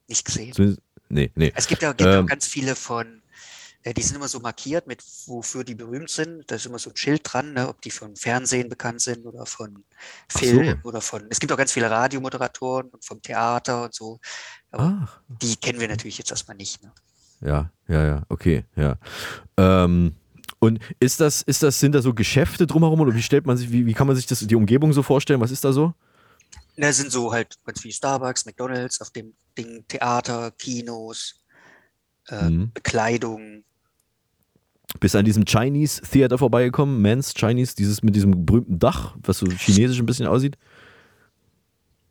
Nicht 0.08 0.24
gesehen. 0.24 0.52
Zumindest, 0.52 0.80
nee, 1.08 1.30
nee. 1.34 1.52
Es 1.54 1.66
gibt 1.68 1.82
ja 1.82 1.94
Ähm, 1.98 2.24
auch 2.24 2.26
ganz 2.26 2.46
viele 2.46 2.74
von, 2.74 3.19
die 3.84 4.02
sind 4.02 4.16
immer 4.16 4.28
so 4.28 4.40
markiert 4.40 4.86
mit, 4.86 5.02
wofür 5.26 5.64
die 5.64 5.74
berühmt 5.74 6.10
sind. 6.10 6.50
Da 6.50 6.56
ist 6.56 6.66
immer 6.66 6.78
so 6.78 6.90
ein 6.90 6.96
Schild 6.96 7.22
dran, 7.24 7.54
ne, 7.54 7.68
ob 7.68 7.80
die 7.80 7.90
von 7.90 8.14
Fernsehen 8.14 8.68
bekannt 8.68 9.00
sind 9.00 9.24
oder 9.24 9.46
von 9.46 9.84
Film 10.28 10.78
so. 10.82 10.88
oder 10.88 11.00
von. 11.00 11.26
Es 11.30 11.40
gibt 11.40 11.50
auch 11.52 11.56
ganz 11.56 11.72
viele 11.72 11.90
Radiomoderatoren 11.90 12.88
und 12.88 13.04
vom 13.04 13.22
Theater 13.22 13.84
und 13.84 13.94
so. 13.94 14.20
Aber 14.70 15.00
Ach. 15.04 15.20
die 15.28 15.56
kennen 15.56 15.80
wir 15.80 15.88
natürlich 15.88 16.18
jetzt 16.18 16.30
erstmal 16.30 16.56
nicht. 16.58 16.82
Ne? 16.82 16.92
Ja, 17.40 17.70
ja, 17.88 18.04
ja, 18.04 18.22
okay, 18.28 18.64
ja. 18.76 18.98
Ähm, 19.56 20.14
und 20.58 20.78
ist 21.00 21.20
das, 21.20 21.40
ist 21.40 21.62
das, 21.62 21.80
sind 21.80 21.94
da 21.94 22.02
so 22.02 22.12
Geschäfte 22.12 22.66
drumherum 22.66 23.00
oder 23.00 23.14
wie 23.14 23.22
stellt 23.22 23.46
man 23.46 23.56
sich, 23.56 23.72
wie, 23.72 23.86
wie 23.86 23.94
kann 23.94 24.06
man 24.06 24.14
sich 24.14 24.26
das, 24.26 24.40
die 24.40 24.56
Umgebung 24.56 24.92
so 24.92 25.02
vorstellen? 25.02 25.40
Was 25.40 25.50
ist 25.50 25.64
da 25.64 25.72
so? 25.72 25.94
Da 26.76 26.92
sind 26.92 27.10
so 27.10 27.32
halt 27.32 27.58
ganz 27.64 27.80
viel 27.80 27.92
Starbucks, 27.92 28.44
McDonalds, 28.44 29.00
auf 29.00 29.10
dem 29.10 29.34
Ding 29.56 29.84
Theater, 29.88 30.50
Kinos, 30.50 31.40
äh, 32.28 32.50
Mhm. 32.50 32.72
Bekleidung. 32.72 33.64
Bist 34.98 35.14
du 35.14 35.18
an 35.18 35.24
diesem 35.24 35.44
Chinese 35.44 36.02
Theater 36.02 36.38
vorbeigekommen? 36.38 37.00
Mans 37.00 37.32
Chinese, 37.34 37.74
dieses 37.76 38.02
mit 38.02 38.16
diesem 38.16 38.44
berühmten 38.44 38.78
Dach, 38.78 39.14
was 39.22 39.38
so 39.38 39.46
chinesisch 39.46 39.98
ein 40.00 40.06
bisschen 40.06 40.26
aussieht? 40.26 40.58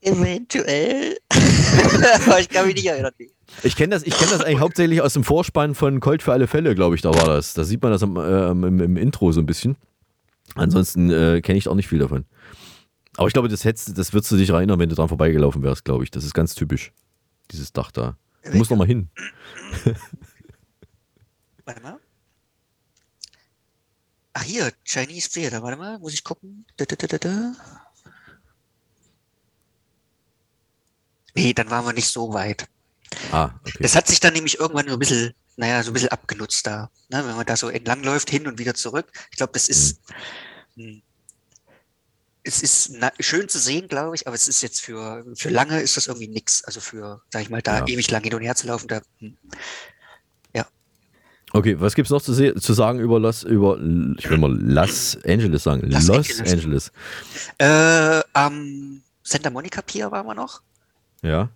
Eventuell. 0.02 1.18
Aber 2.26 2.40
ich 2.40 2.48
kann 2.48 2.66
mich 2.66 2.76
nicht 2.76 2.86
erinnern. 2.86 3.12
Ich 3.64 3.76
kenne 3.76 3.96
das, 3.96 4.04
ich 4.04 4.18
kenn 4.18 4.30
das 4.30 4.42
eigentlich 4.42 4.62
hauptsächlich 4.62 5.02
aus 5.02 5.14
dem 5.14 5.26
Vorspann 5.26 5.76
von 5.76 6.00
Colt 6.00 6.24
für 6.24 6.32
alle 6.32 6.48
Fälle, 6.48 6.74
glaube 6.74 6.96
ich, 6.96 7.02
da 7.02 7.14
war 7.14 7.26
das. 7.26 7.54
Da 7.54 7.66
sieht 7.66 7.82
man 7.82 7.92
das 7.92 8.02
am, 8.02 8.16
äh, 8.16 8.52
im, 8.52 8.80
im 8.80 8.96
Intro 8.96 9.32
so 9.34 9.42
ein 9.42 9.46
bisschen. 9.46 9.76
Ansonsten 10.56 11.12
äh, 11.12 11.42
kenne 11.42 11.58
ich 11.58 11.68
auch 11.68 11.76
nicht 11.76 11.88
viel 11.88 12.00
davon. 12.00 12.26
Aber 13.18 13.28
ich 13.28 13.34
glaube, 13.34 13.50
das, 13.50 13.66
hättest, 13.66 13.98
das 13.98 14.14
würdest 14.14 14.32
du 14.32 14.38
dich 14.38 14.50
erinnern, 14.50 14.80
wenn 14.80 14.88
du 14.88 14.96
dran 14.96 15.10
vorbeigelaufen 15.10 15.62
wärst, 15.64 15.84
glaube 15.84 16.06
ich. 16.06 16.12
Das 16.12 16.24
ist 16.24 16.34
ganz 16.34 16.56
typisch, 16.56 16.94
dieses 17.52 17.74
Dach 17.74 17.92
da. 17.92 18.18
Du 18.50 18.58
musst 18.58 18.72
noch 18.72 18.78
mal 18.78 18.88
hin. 18.88 19.10
Warte 21.66 21.82
mal. 21.82 21.99
Ach 24.34 24.44
hier, 24.44 24.72
Chinese 24.86 25.30
Theater, 25.30 25.62
warte 25.64 25.78
mal, 25.78 26.00
muss 26.00 26.14
ich 26.14 26.24
gucken. 26.24 26.66
Da, 26.78 26.86
da, 26.86 27.18
da. 27.18 27.54
Nee, 31.36 31.54
dann 31.54 31.70
waren 31.70 31.86
wir 31.86 31.94
nicht 31.94 32.08
so 32.08 32.34
weit. 32.34 32.68
Ah, 33.32 33.52
okay. 33.62 33.78
Das 33.82 33.96
hat 33.96 34.08
sich 34.08 34.20
dann 34.20 34.34
nämlich 34.34 34.60
irgendwann 34.60 34.88
so 34.88 34.94
ein 34.94 35.00
bisschen, 35.00 35.34
naja, 35.58 35.82
so 35.84 35.92
ein 35.92 35.94
bisschen 35.94 36.10
abgenutzt 36.10 36.66
da. 36.68 36.92
Ne? 37.10 37.26
Wenn 37.26 37.36
man 37.36 37.46
da 37.46 37.56
so 37.58 37.70
entlangläuft, 37.70 38.30
hin 38.30 38.48
und 38.48 38.60
wieder 38.60 38.74
zurück. 38.76 39.12
Ich 39.32 39.38
glaube, 39.38 39.54
das 39.54 39.68
ist, 39.68 40.00
hm, 40.76 41.02
es 42.44 42.62
ist 42.62 42.92
schön 43.20 43.50
zu 43.50 43.60
sehen, 43.60 43.88
glaube 43.88 44.16
ich, 44.16 44.28
aber 44.28 44.36
es 44.36 44.48
ist 44.48 44.62
jetzt 44.62 44.82
für, 44.82 45.26
für 45.36 45.50
lange 45.50 45.82
ist 45.82 45.98
das 45.98 46.08
irgendwie 46.08 46.28
nix. 46.28 46.64
Also 46.64 46.82
für, 46.82 47.22
sag 47.32 47.42
ich 47.42 47.50
mal, 47.50 47.62
da 47.62 47.80
Ja. 47.80 47.88
ewig 47.88 48.10
lang 48.12 48.24
hin 48.24 48.34
und 48.34 48.42
her 48.42 48.56
zu 48.56 48.68
laufen, 48.68 48.88
da, 48.88 49.02
hm. 49.20 49.38
Okay, 51.52 51.80
was 51.80 51.96
gibt's 51.96 52.12
noch 52.12 52.22
zu, 52.22 52.34
zu 52.56 52.74
sagen 52.74 53.00
über 53.00 53.20
Los, 53.20 53.44
über, 53.44 53.78
ich 54.18 54.30
will 54.30 54.38
mal 54.38 54.52
Los 54.56 55.18
Angeles 55.26 55.64
sagen. 55.64 55.82
Los 55.90 56.08
Los, 56.08 56.40
Angeles. 56.40 56.54
Angeles. 56.54 56.92
Äh, 57.58 58.22
am 58.34 59.02
Santa 59.24 59.50
Monica 59.50 59.82
Pier 59.82 60.12
waren 60.12 60.28
wir 60.28 60.36
noch. 60.36 60.62
Ja. 61.24 61.50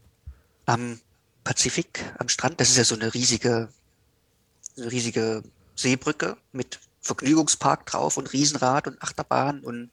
Am 0.66 1.00
Pazifik, 1.44 2.04
am 2.20 2.28
Strand. 2.30 2.60
Das 2.60 2.70
ist 2.70 2.78
ja 2.78 2.84
so 2.84 2.96
eine 2.96 3.14
riesige, 3.14 3.70
eine 4.78 4.92
riesige 4.92 5.44
Seebrücke 5.76 6.38
mit 6.54 6.80
Vergnügungspark 7.02 7.86
drauf 7.86 8.18
und 8.18 8.32
Riesenrad 8.34 8.88
und 8.88 9.02
Achterbahn 9.02 9.60
und 9.60 9.92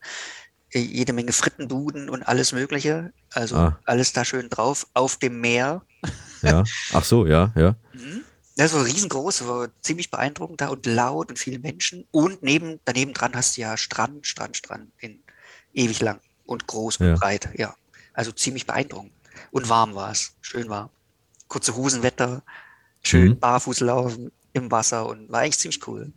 äh, 0.73 0.79
jede 0.79 1.13
Menge 1.13 1.33
Frittenbuden 1.33 2.09
und 2.09 2.23
alles 2.23 2.53
Mögliche. 2.53 3.13
Also 3.33 3.57
Ah. 3.57 3.79
alles 3.85 4.13
da 4.13 4.25
schön 4.25 4.49
drauf 4.49 4.87
auf 4.95 5.17
dem 5.17 5.41
Meer. 5.41 5.83
Ja. 6.43 6.65
Ach 6.93 7.05
so, 7.05 7.27
ja, 7.27 7.53
ja. 7.57 7.75
Das 8.57 8.75
war 8.75 8.85
riesengroß, 8.85 9.47
war 9.47 9.71
ziemlich 9.81 10.11
beeindruckend 10.11 10.61
da 10.61 10.69
und 10.69 10.87
laut 10.87 11.31
und 11.31 11.39
viele 11.39 11.59
Menschen. 11.59 12.07
Und 12.11 12.43
neben, 12.43 12.81
daneben 12.85 13.15
dran 13.15 13.35
hast 13.35 13.57
du 13.57 13.63
ja 13.63 13.77
Strand, 13.77 14.27
Strand, 14.27 14.57
Strand 14.57 14.93
in 14.99 15.23
ewig 15.73 16.01
lang 16.01 16.21
und 16.45 16.67
groß 16.67 16.99
und 16.99 17.07
Ja. 17.07 17.15
breit. 17.15 17.49
Ja, 17.57 17.75
also 18.13 18.33
ziemlich 18.33 18.67
beeindruckend. 18.67 19.13
Und 19.51 19.69
warm 19.69 19.95
war 19.95 20.11
es, 20.11 20.37
schön 20.41 20.69
warm. 20.69 20.91
Kurze 21.49 21.75
Hosenwetter, 21.77 22.43
schön 23.03 23.31
Mhm. 23.31 23.41
barfuß 23.41 23.81
laufen 23.81 24.33
im 24.53 24.71
Wasser 24.71 25.07
und 25.07 25.31
war 25.31 25.41
eigentlich 25.41 25.59
ziemlich 25.59 25.87
cool. 25.87 26.13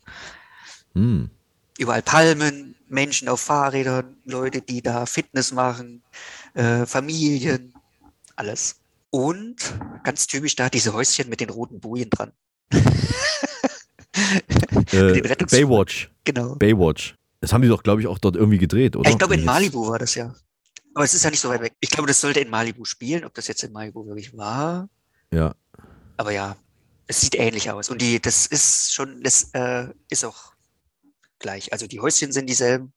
Hm. 0.96 1.30
Überall 1.78 2.02
Palmen, 2.04 2.76
Menschen 2.88 3.30
auf 3.30 3.42
Fahrrädern, 3.42 4.18
Leute, 4.26 4.62
die 4.62 4.82
da 4.82 5.06
Fitness 5.06 5.52
machen, 5.52 6.04
äh, 6.54 6.86
Familien, 6.86 7.74
alles. 8.36 8.83
Und 9.14 9.76
ganz 10.04 10.26
typisch 10.26 10.56
da 10.56 10.70
diese 10.72 10.92
Häuschen 10.94 11.30
mit 11.30 11.40
den 11.40 11.52
roten 11.52 11.80
Bojen 11.80 12.10
dran. 12.10 12.32
Äh, 14.92 15.22
Baywatch. 15.22 16.12
Genau. 16.24 16.56
Baywatch. 16.56 17.16
Das 17.40 17.52
haben 17.52 17.64
die 17.64 17.68
doch, 17.68 17.82
glaube 17.82 18.00
ich, 18.00 18.06
auch 18.06 18.20
dort 18.20 18.36
irgendwie 18.36 18.60
gedreht, 18.60 18.96
oder? 18.96 19.10
Ich 19.10 19.18
glaube, 19.18 19.34
in 19.34 19.44
Malibu 19.44 19.88
war 19.88 19.98
das 19.98 20.14
ja. 20.14 20.36
Aber 20.94 21.04
es 21.04 21.16
ist 21.16 21.24
ja 21.24 21.32
nicht 21.32 21.40
so 21.40 21.50
weit 21.50 21.62
weg. 21.62 21.74
Ich 21.80 21.90
glaube, 21.90 22.08
das 22.08 22.22
sollte 22.22 22.40
in 22.40 22.50
Malibu 22.50 22.86
spielen. 22.86 23.26
Ob 23.26 23.34
das 23.34 23.48
jetzt 23.48 23.64
in 23.64 23.72
Malibu 23.72 24.06
wirklich 24.06 24.38
war. 24.38 24.88
Ja. 25.32 25.56
Aber 26.18 26.32
ja, 26.32 26.56
es 27.08 27.22
sieht 27.22 27.34
ähnlich 27.34 27.72
aus. 27.72 27.90
Und 27.90 28.02
die, 28.02 28.22
das 28.22 28.46
ist 28.46 28.94
schon, 28.94 29.24
das 29.24 29.50
äh, 29.54 29.88
ist 30.10 30.26
auch 30.26 30.54
gleich. 31.40 31.74
Also 31.74 31.88
die 31.88 32.00
Häuschen 32.00 32.32
sind 32.32 32.48
dieselben. 32.48 32.94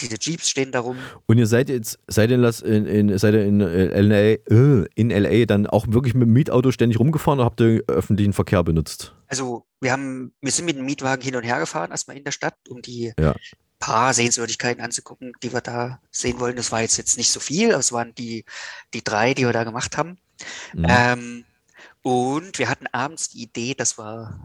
Diese 0.00 0.16
Jeeps 0.20 0.48
stehen 0.50 0.72
da 0.72 0.80
rum. 0.80 0.96
Und 1.26 1.38
ihr 1.38 1.46
seid 1.46 1.68
jetzt, 1.68 1.98
seid 2.06 2.30
ihr 2.30 2.36
in, 2.64 2.86
in, 2.86 3.18
seid 3.18 3.34
ihr 3.34 3.44
in, 3.44 3.60
äh, 3.60 4.00
LA, 4.00 4.16
äh, 4.50 4.86
in 4.94 5.10
LA 5.10 5.46
dann 5.46 5.66
auch 5.66 5.86
wirklich 5.88 6.14
mit 6.14 6.26
dem 6.26 6.32
Mietauto 6.32 6.70
ständig 6.70 6.98
rumgefahren 6.98 7.38
oder 7.40 7.46
habt 7.46 7.60
ihr 7.60 7.82
öffentlichen 7.88 8.32
Verkehr 8.32 8.62
benutzt? 8.64 9.14
Also 9.28 9.66
wir 9.80 9.92
haben, 9.92 10.32
wir 10.40 10.52
sind 10.52 10.64
mit 10.66 10.76
dem 10.76 10.84
Mietwagen 10.86 11.22
hin 11.22 11.36
und 11.36 11.42
her 11.44 11.58
gefahren, 11.58 11.90
erstmal 11.90 12.16
in 12.16 12.24
der 12.24 12.32
Stadt, 12.32 12.54
um 12.68 12.82
die 12.82 13.12
Ja. 13.18 13.34
paar 13.78 14.14
Sehenswürdigkeiten 14.14 14.82
anzugucken, 14.82 15.32
die 15.42 15.52
wir 15.52 15.60
da 15.60 16.00
sehen 16.10 16.40
wollen. 16.40 16.56
Das 16.56 16.72
war 16.72 16.80
jetzt, 16.82 16.96
jetzt 16.96 17.16
nicht 17.18 17.30
so 17.30 17.40
viel, 17.40 17.70
es 17.72 17.92
waren 17.92 18.14
die, 18.14 18.44
die 18.94 19.02
drei, 19.04 19.34
die 19.34 19.44
wir 19.44 19.52
da 19.52 19.64
gemacht 19.64 19.96
haben. 19.96 20.18
Mhm. 20.74 20.86
Ähm, 20.88 21.44
und 22.02 22.58
wir 22.58 22.68
hatten 22.68 22.86
abends 22.92 23.30
die 23.30 23.42
Idee, 23.42 23.74
dass 23.74 23.98
wir 23.98 24.38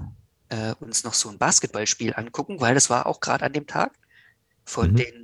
äh, 0.50 0.74
uns 0.80 1.04
noch 1.04 1.14
so 1.14 1.30
ein 1.30 1.38
Basketballspiel 1.38 2.14
angucken, 2.16 2.60
weil 2.60 2.74
das 2.74 2.90
war 2.90 3.06
auch 3.06 3.20
gerade 3.22 3.46
an 3.46 3.54
dem 3.54 3.68
Tag 3.68 3.94
von 4.66 4.92
Mhm. 4.92 4.96
den 4.98 5.21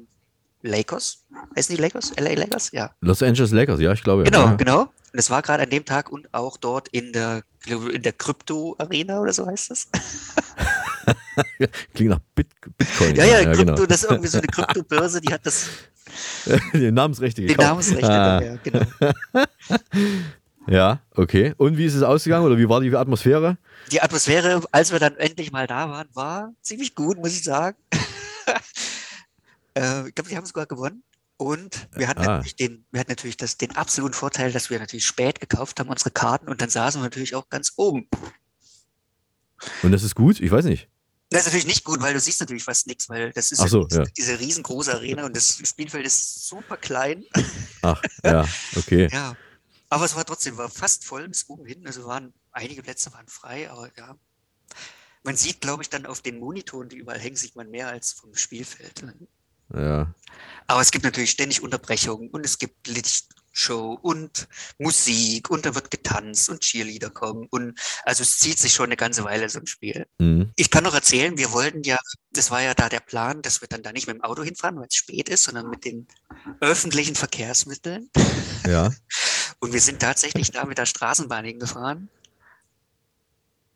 Lakers. 0.67 1.23
Heißen 1.55 1.75
die 1.75 1.81
Lakers? 1.81 2.11
LA 2.19 2.33
Lakers? 2.33 2.71
Ja. 2.71 2.91
Los 3.01 3.23
Angeles 3.23 3.51
Lakers, 3.51 3.79
ja, 3.79 3.91
ich 3.93 4.03
glaube. 4.03 4.23
Genau, 4.23 4.45
ja. 4.45 4.55
genau. 4.55 4.81
Und 4.81 5.19
es 5.19 5.29
war 5.29 5.41
gerade 5.41 5.63
an 5.63 5.69
dem 5.69 5.85
Tag 5.85 6.11
und 6.11 6.31
auch 6.33 6.57
dort 6.57 6.87
in 6.89 7.13
der, 7.13 7.43
in 7.65 8.01
der 8.01 8.13
Krypto-Arena 8.13 9.19
oder 9.19 9.33
so 9.33 9.45
heißt 9.47 9.71
das. 9.71 9.87
Klingt 11.93 12.11
nach 12.11 12.19
Bit 12.35 12.47
Bitcoin. 12.77 13.15
Ja, 13.15 13.25
ja, 13.25 13.43
Krypto, 13.43 13.63
genau. 13.63 13.85
das 13.85 14.03
ist 14.03 14.09
irgendwie 14.09 14.27
so 14.27 14.37
eine 14.39 14.47
Kryptobörse, 14.47 15.21
die 15.21 15.33
hat 15.33 15.45
das, 15.45 15.67
Die 16.73 16.91
Namensrechte 16.91 17.41
die 17.41 17.47
gekauft. 17.47 17.67
Namensrechte, 17.67 18.11
Ah. 18.11 18.41
ja, 18.41 18.55
genau. 18.63 18.85
Ja, 20.69 20.99
okay. 21.15 21.53
Und 21.57 21.77
wie 21.77 21.85
ist 21.85 21.95
es 21.95 22.03
ausgegangen 22.03 22.45
oder 22.45 22.57
wie 22.57 22.67
war 22.67 22.81
die 22.81 22.93
Atmosphäre? 22.95 23.57
Die 23.91 24.01
Atmosphäre, 24.01 24.61
als 24.71 24.91
wir 24.91 24.99
dann 24.99 25.15
endlich 25.15 25.51
mal 25.51 25.65
da 25.65 25.89
waren, 25.89 26.07
war 26.13 26.53
ziemlich 26.61 26.93
gut, 26.93 27.17
muss 27.17 27.31
ich 27.31 27.43
sagen. 27.43 27.77
Äh, 29.77 30.07
ich 30.07 30.15
glaube, 30.15 30.29
die 30.29 30.37
haben 30.37 30.45
sogar 30.45 30.65
gewonnen. 30.65 31.03
Und 31.37 31.87
wir 31.93 32.07
hatten 32.07 32.21
Ah. 32.21 32.37
natürlich, 32.37 32.55
den, 32.55 32.85
wir 32.91 32.99
hatten 32.99 33.11
natürlich 33.11 33.37
das, 33.37 33.57
den 33.57 33.75
absoluten 33.75 34.15
Vorteil, 34.15 34.51
dass 34.51 34.71
wir 34.71 34.79
natürlich 34.79 35.05
spät 35.05 35.39
gekauft 35.39 35.79
haben, 35.79 35.89
unsere 35.89 36.09
Karten, 36.09 36.49
und 36.49 36.61
dann 36.61 36.69
saßen 36.69 36.99
wir 36.99 37.03
natürlich 37.05 37.35
auch 37.35 37.47
ganz 37.49 37.73
oben. 37.75 38.09
Und 39.83 39.91
das 39.91 40.01
ist 40.01 40.15
gut? 40.15 40.39
Ich 40.39 40.49
weiß 40.49 40.65
nicht. 40.65 40.89
Das 41.29 41.41
ist 41.41 41.47
natürlich 41.47 41.67
nicht 41.67 41.83
gut, 41.83 42.01
weil 42.01 42.13
du 42.13 42.19
siehst 42.19 42.39
natürlich 42.39 42.63
fast 42.63 42.87
nichts, 42.87 43.09
weil 43.09 43.31
das 43.33 43.51
ist 43.51 43.59
so, 43.67 43.83
diese, 43.83 43.99
ja. 43.99 44.05
diese 44.17 44.39
riesengroße 44.39 44.93
Arena 44.93 45.25
und 45.25 45.35
das 45.35 45.61
Spielfeld 45.63 46.05
ist 46.07 46.47
super 46.47 46.77
klein. 46.77 47.25
Ach, 47.81 48.01
ja, 48.23 48.47
okay. 48.75 49.09
Ja. 49.11 49.35
Aber 49.89 50.05
es 50.05 50.15
war 50.15 50.25
trotzdem, 50.25 50.57
war 50.57 50.69
fast 50.69 51.05
voll 51.05 51.27
bis 51.27 51.47
oben 51.49 51.65
hin. 51.65 51.85
Also 51.85 52.05
waren, 52.05 52.33
einige 52.51 52.81
Plätze 52.81 53.11
waren 53.13 53.27
frei, 53.27 53.69
aber 53.69 53.89
ja. 53.97 54.15
Man 55.23 55.35
sieht, 55.35 55.61
glaube 55.61 55.83
ich, 55.83 55.89
dann 55.89 56.05
auf 56.05 56.21
den 56.21 56.39
Monitoren, 56.39 56.89
die 56.89 56.97
überall 56.97 57.19
hängen, 57.19 57.35
sieht 57.35 57.55
man 57.55 57.69
mehr 57.69 57.89
als 57.89 58.13
vom 58.13 58.35
Spielfeld. 58.35 59.03
Ja. 59.73 60.13
Aber 60.67 60.81
es 60.81 60.91
gibt 60.91 61.05
natürlich 61.05 61.31
ständig 61.31 61.63
Unterbrechungen 61.63 62.29
und 62.29 62.45
es 62.45 62.59
gibt 62.59 62.87
Lichtshow 62.87 63.97
und 64.01 64.47
Musik 64.77 65.49
und 65.49 65.65
da 65.65 65.73
wird 65.75 65.89
getanzt 65.89 66.49
und 66.49 66.59
Cheerleader 66.59 67.09
kommen 67.09 67.47
und 67.49 67.79
also 68.03 68.23
es 68.23 68.37
zieht 68.37 68.59
sich 68.59 68.73
schon 68.73 68.87
eine 68.87 68.97
ganze 68.97 69.23
Weile 69.23 69.47
so 69.49 69.59
ein 69.59 69.67
Spiel. 69.67 70.05
Mhm. 70.19 70.51
Ich 70.57 70.69
kann 70.69 70.83
noch 70.83 70.93
erzählen, 70.93 71.37
wir 71.37 71.53
wollten 71.53 71.83
ja, 71.83 71.97
das 72.31 72.51
war 72.51 72.61
ja 72.61 72.73
da 72.73 72.89
der 72.89 72.99
Plan, 72.99 73.41
dass 73.41 73.61
wir 73.61 73.69
dann 73.69 73.81
da 73.81 73.93
nicht 73.93 74.07
mit 74.07 74.17
dem 74.17 74.23
Auto 74.23 74.43
hinfahren, 74.43 74.77
weil 74.77 74.87
es 74.89 74.95
spät 74.95 75.29
ist, 75.29 75.43
sondern 75.43 75.69
mit 75.69 75.85
den 75.85 76.07
öffentlichen 76.59 77.15
Verkehrsmitteln. 77.15 78.09
Ja. 78.65 78.91
Und 79.59 79.73
wir 79.73 79.81
sind 79.81 80.01
tatsächlich 80.01 80.51
da 80.51 80.65
mit 80.65 80.77
der 80.77 80.85
Straßenbahn 80.85 81.45
hingefahren. 81.45 82.09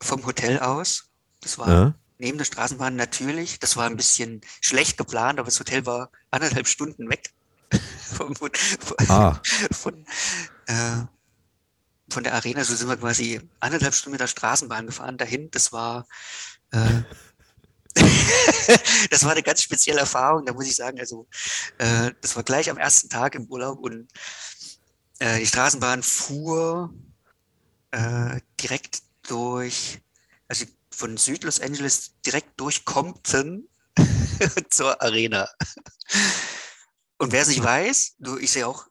Vom 0.00 0.24
Hotel 0.26 0.60
aus. 0.60 1.08
Das 1.40 1.58
war 1.58 1.68
Ja. 1.68 1.94
Neben 2.22 2.38
der 2.38 2.44
Straßenbahn 2.44 2.94
natürlich. 2.94 3.58
Das 3.58 3.76
war 3.76 3.86
ein 3.86 3.96
bisschen 3.96 4.42
schlecht 4.60 4.96
geplant, 4.96 5.40
aber 5.40 5.46
das 5.46 5.58
Hotel 5.58 5.84
war 5.86 6.10
anderthalb 6.30 6.68
Stunden 6.68 7.10
weg. 7.10 7.30
vom, 8.16 8.36
von, 8.36 8.50
Ah. 9.08 9.40
von, 9.72 10.06
äh, 10.66 11.02
von 12.08 12.22
der 12.22 12.34
Arena. 12.34 12.62
So 12.64 12.76
sind 12.76 12.88
wir 12.88 12.96
quasi 12.96 13.40
anderthalb 13.58 13.94
Stunden 13.94 14.12
mit 14.12 14.20
der 14.20 14.28
Straßenbahn 14.28 14.86
gefahren 14.86 15.18
dahin. 15.18 15.50
Das 15.50 15.72
war 15.72 16.06
äh, 16.70 17.02
das 19.10 19.24
war 19.24 19.32
eine 19.32 19.42
ganz 19.42 19.62
spezielle 19.62 20.00
Erfahrung, 20.00 20.46
da 20.46 20.54
muss 20.54 20.66
ich 20.66 20.76
sagen, 20.76 20.98
also 20.98 21.26
äh, 21.76 22.12
das 22.22 22.36
war 22.36 22.42
gleich 22.42 22.70
am 22.70 22.78
ersten 22.78 23.10
Tag 23.10 23.34
im 23.34 23.46
Urlaub 23.46 23.80
und 23.80 24.08
äh, 25.18 25.40
die 25.40 25.46
Straßenbahn 25.46 26.02
fuhr 26.02 26.94
äh, 27.90 28.40
direkt 28.58 29.02
durch, 29.28 30.00
also 30.48 30.64
von 30.94 31.16
Süd-Los 31.16 31.60
Angeles 31.60 32.12
direkt 32.24 32.58
durch 32.58 32.84
Compton 32.84 33.68
zur 34.70 35.00
Arena. 35.02 35.48
Und 37.18 37.32
wer 37.32 37.42
es 37.42 37.48
nicht 37.48 37.62
weiß, 37.62 38.14
du, 38.18 38.38
ich 38.38 38.50
sehe 38.50 38.66
auch 38.66 38.86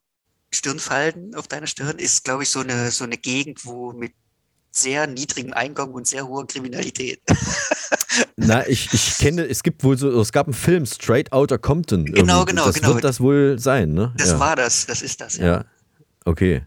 Stirnfalten 0.54 1.36
auf 1.36 1.48
deiner 1.48 1.68
Stirn, 1.68 1.98
ist, 1.98 2.24
glaube 2.24 2.44
ich, 2.44 2.50
so 2.50 2.60
eine, 2.60 2.92
so 2.92 3.04
eine 3.04 3.18
Gegend, 3.18 3.66
wo 3.66 3.94
mit 3.94 4.14
sehr 4.72 5.06
niedrigem 5.08 5.54
Einkommen 5.54 5.94
und 5.94 6.08
sehr 6.08 6.28
hoher 6.28 6.48
Kriminalität. 6.48 7.22
Na, 8.38 8.68
ich, 8.68 8.94
ich 8.94 9.18
kenne, 9.18 9.44
es 9.46 9.64
gibt 9.64 9.84
wohl 9.84 9.98
so, 9.98 10.20
es 10.20 10.32
gab 10.32 10.48
einen 10.48 10.54
Film, 10.54 10.86
Straight 10.86 11.32
Outta 11.32 11.58
Compton. 11.58 12.06
Genau, 12.06 12.40
irgendwie. 12.40 12.52
genau, 12.52 12.66
das 12.66 12.76
genau. 12.76 12.94
wird 12.94 13.04
das 13.04 13.20
wohl 13.20 13.60
sein, 13.60 13.94
ne? 13.94 14.14
Das 14.18 14.32
ja. 14.32 14.40
war 14.40 14.56
das, 14.56 14.86
das 14.86 15.02
ist 15.02 15.20
das, 15.22 15.38
ja. 15.38 15.46
Ja, 15.46 15.66
okay. 16.26 16.66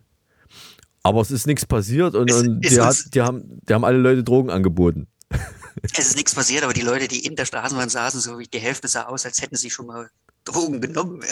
Aber 1.02 1.20
es 1.20 1.30
ist 1.30 1.46
nichts 1.46 1.66
passiert 1.66 2.14
und, 2.14 2.30
Es 2.30 2.36
und 2.38 2.60
die, 2.60 2.80
hat, 2.80 2.96
die, 3.14 3.20
haben, 3.20 3.60
die 3.68 3.74
haben 3.74 3.84
alle 3.84 3.98
Leute 3.98 4.24
Drogen 4.24 4.50
angeboten. 4.50 5.06
Es 5.96 6.06
ist 6.06 6.16
nichts 6.16 6.34
passiert, 6.34 6.64
aber 6.64 6.72
die 6.72 6.82
Leute, 6.82 7.08
die 7.08 7.26
in 7.26 7.36
der 7.36 7.44
Straßenbahn 7.44 7.88
saßen, 7.88 8.20
so 8.20 8.38
wie 8.38 8.46
die 8.46 8.60
Hälfte 8.60 8.88
sah 8.88 9.04
aus, 9.04 9.26
als 9.26 9.42
hätten 9.42 9.56
sie 9.56 9.70
schon 9.70 9.86
mal 9.86 10.08
Drogen 10.44 10.80
genommen. 10.80 11.22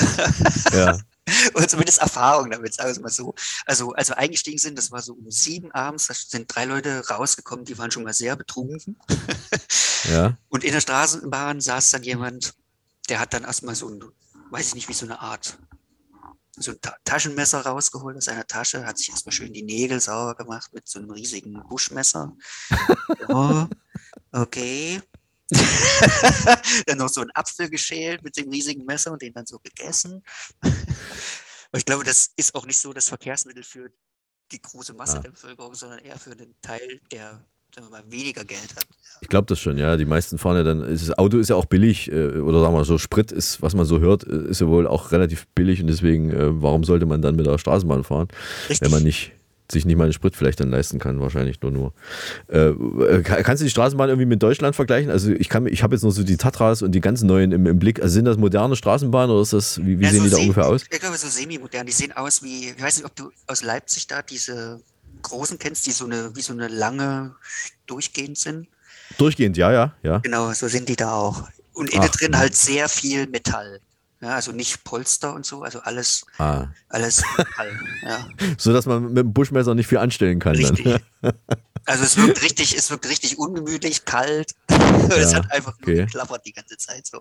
Ja. 0.72 0.98
Oder 1.54 1.68
zumindest 1.68 2.00
Erfahrung 2.00 2.50
damit, 2.50 2.74
sagen 2.74 2.88
wir 2.88 2.92
es 2.92 3.00
mal 3.00 3.10
so. 3.10 3.34
Also, 3.66 3.92
als 3.92 4.08
wir 4.08 4.18
eingestiegen 4.18 4.58
sind, 4.58 4.76
das 4.76 4.90
war 4.90 5.00
so 5.00 5.12
um 5.14 5.30
sieben 5.30 5.70
abends, 5.72 6.08
da 6.08 6.14
sind 6.14 6.54
drei 6.54 6.64
Leute 6.64 7.06
rausgekommen, 7.08 7.64
die 7.64 7.78
waren 7.78 7.90
schon 7.90 8.02
mal 8.02 8.14
sehr 8.14 8.36
betrunken. 8.36 8.96
Ja. 10.10 10.36
Und 10.48 10.64
in 10.64 10.72
der 10.72 10.80
Straßenbahn 10.80 11.60
saß 11.60 11.92
dann 11.92 12.02
jemand, 12.02 12.54
der 13.08 13.20
hat 13.20 13.34
dann 13.34 13.44
erstmal 13.44 13.76
so 13.76 13.88
ein, 13.88 14.02
weiß 14.50 14.66
ich 14.66 14.74
nicht, 14.74 14.88
wie 14.88 14.94
so 14.94 15.06
eine 15.06 15.20
Art, 15.20 15.56
so 16.56 16.72
ein 16.72 16.80
Ta 16.80 16.96
Taschenmesser 17.04 17.60
rausgeholt 17.60 18.16
aus 18.16 18.24
seiner 18.24 18.44
Tasche, 18.44 18.84
hat 18.84 18.98
sich 18.98 19.10
erstmal 19.10 19.32
schön 19.32 19.52
die 19.52 19.62
Nägel 19.62 20.00
sauber 20.00 20.34
gemacht 20.34 20.72
mit 20.72 20.88
so 20.88 20.98
einem 20.98 21.12
riesigen 21.12 21.62
Buschmesser. 21.68 22.36
Ja, 23.28 23.68
okay. 24.32 25.00
dann 26.86 26.98
noch 26.98 27.08
so 27.08 27.20
einen 27.20 27.30
Apfel 27.34 27.68
geschält 27.68 28.22
mit 28.22 28.36
dem 28.36 28.48
riesigen 28.48 28.84
Messer 28.84 29.12
und 29.12 29.20
den 29.20 29.34
dann 29.34 29.46
so 29.46 29.58
gegessen. 29.58 30.22
Aber 30.60 31.78
ich 31.78 31.84
glaube, 31.84 32.04
das 32.04 32.30
ist 32.36 32.54
auch 32.54 32.66
nicht 32.66 32.78
so 32.78 32.92
das 32.92 33.08
Verkehrsmittel 33.08 33.62
für 33.62 33.90
die 34.50 34.60
große 34.60 34.94
Masse 34.94 35.18
Ah. 35.18 35.20
der 35.20 35.30
Bevölkerung, 35.30 35.74
sondern 35.74 35.98
eher 36.00 36.18
für 36.18 36.34
den 36.34 36.54
Teil, 36.62 37.00
der 37.10 37.44
sagen 37.74 37.86
wir 37.88 38.02
mal, 38.02 38.04
weniger 38.10 38.44
Geld 38.44 38.76
hat. 38.76 38.86
Ich 39.22 39.28
glaube 39.28 39.46
das 39.46 39.58
schon, 39.58 39.78
ja. 39.78 39.96
Die 39.96 40.04
meisten 40.04 40.36
fahren 40.38 40.56
ja 40.56 40.62
dann, 40.62 40.80
das 40.80 41.10
Auto 41.16 41.38
ist 41.38 41.48
ja 41.48 41.56
auch 41.56 41.64
billig, 41.64 42.10
äh, 42.12 42.38
oder 42.38 42.60
sagen 42.60 42.74
wir 42.74 42.84
so, 42.84 42.98
Sprit 42.98 43.32
ist, 43.32 43.62
was 43.62 43.74
man 43.74 43.86
so 43.86 43.98
hört, 44.00 44.26
äh, 44.26 44.48
ist 44.48 44.60
ja 44.60 44.66
wohl 44.68 44.86
auch 44.86 45.10
relativ 45.12 45.46
billig 45.54 45.80
und 45.80 45.86
deswegen, 45.86 46.30
äh, 46.30 46.62
warum 46.62 46.84
sollte 46.84 47.06
man 47.06 47.22
dann 47.22 47.36
mit 47.36 47.46
der 47.46 47.56
Straßenbahn 47.56 48.04
fahren, 48.04 48.28
wenn 48.80 48.90
man 48.90 49.02
nicht 49.02 49.32
sich 49.70 49.84
nicht 49.86 49.96
mal 49.96 50.04
einen 50.04 50.12
Sprit 50.12 50.36
vielleicht 50.36 50.60
dann 50.60 50.70
leisten 50.70 50.98
kann, 50.98 51.20
wahrscheinlich 51.20 51.60
nur 51.62 51.70
nur. 51.70 51.92
Äh, 52.48 52.68
äh, 52.68 53.22
kann- 53.22 53.42
kannst 53.42 53.60
du 53.60 53.64
die 53.64 53.70
Straßenbahn 53.70 54.08
irgendwie 54.08 54.26
mit 54.26 54.42
Deutschland 54.42 54.76
vergleichen? 54.76 55.10
Also 55.10 55.30
ich 55.30 55.48
kann, 55.48 55.66
ich 55.66 55.82
habe 55.82 55.94
jetzt 55.94 56.02
nur 56.02 56.12
so 56.12 56.24
die 56.24 56.36
Tatras 56.36 56.82
und 56.82 56.92
die 56.92 57.00
ganz 57.00 57.22
neuen 57.22 57.52
im, 57.52 57.66
im 57.66 57.78
Blick. 57.78 58.02
Also 58.02 58.14
sind 58.14 58.24
das 58.26 58.36
moderne 58.36 58.76
Straßenbahnen 58.76 59.30
oder 59.30 59.42
ist 59.42 59.52
das, 59.52 59.78
wie, 59.78 59.98
wie 59.98 60.04
Ja, 60.04 60.10
sehen 60.10 60.18
so 60.18 60.24
die 60.24 60.30
da 60.30 60.36
se- 60.36 60.42
ungefähr 60.42 60.66
aus? 60.66 60.82
Ich 60.90 61.00
glaube, 61.00 61.16
so 61.16 61.28
semi-modern. 61.28 61.86
Die 61.86 61.92
sehen 61.92 62.12
aus 62.12 62.42
wie, 62.42 62.70
ich 62.70 62.82
weiß 62.82 62.96
nicht, 62.96 63.06
ob 63.06 63.14
du 63.16 63.30
aus 63.46 63.62
Leipzig 63.62 64.06
da 64.06 64.20
diese 64.22 64.80
großen 65.22 65.58
kennst, 65.58 65.86
die 65.86 65.92
so 65.92 66.04
eine, 66.04 66.34
wie 66.34 66.42
so 66.42 66.52
eine 66.52 66.68
lange 66.68 67.34
durchgehend 67.86 68.36
sind. 68.38 68.66
Durchgehend, 69.18 69.56
ja, 69.56 69.72
ja, 69.72 69.94
ja. 70.02 70.18
Genau, 70.18 70.52
so 70.52 70.68
sind 70.68 70.88
die 70.88 70.96
da 70.96 71.12
auch. 71.12 71.48
Und 71.74 71.90
innen 71.90 72.04
Ach, 72.04 72.16
drin 72.16 72.36
halt 72.36 72.54
sehr 72.54 72.88
viel 72.88 73.26
Metall. 73.28 73.80
Ja, 74.22 74.36
also 74.36 74.52
nicht 74.52 74.84
Polster 74.84 75.34
und 75.34 75.44
so, 75.44 75.62
also 75.62 75.80
alles, 75.80 76.24
Ah. 76.38 76.68
alles 76.88 77.22
Metall. 77.36 77.78
Ja. 78.02 78.28
So 78.56 78.72
dass 78.72 78.86
man 78.86 79.08
mit 79.08 79.18
dem 79.18 79.32
Buschmesser 79.32 79.74
nicht 79.74 79.88
viel 79.88 79.98
anstellen 79.98 80.38
kann. 80.38 80.54
Richtig. 80.56 81.00
Dann. 81.20 81.32
Also 81.84 82.04
es 82.04 82.16
wirkt 82.16 82.40
richtig, 82.42 82.76
es 82.78 82.92
wirkt 82.92 83.08
richtig 83.08 83.38
ungemütlich, 83.40 84.04
kalt. 84.04 84.54
es 84.68 85.32
Ja, 85.32 85.38
hat 85.38 85.50
einfach 85.50 85.72
nur 85.80 85.88
okay. 85.88 86.04
geklappert 86.06 86.46
die 86.46 86.52
ganze 86.52 86.76
Zeit 86.76 87.04
so. 87.08 87.20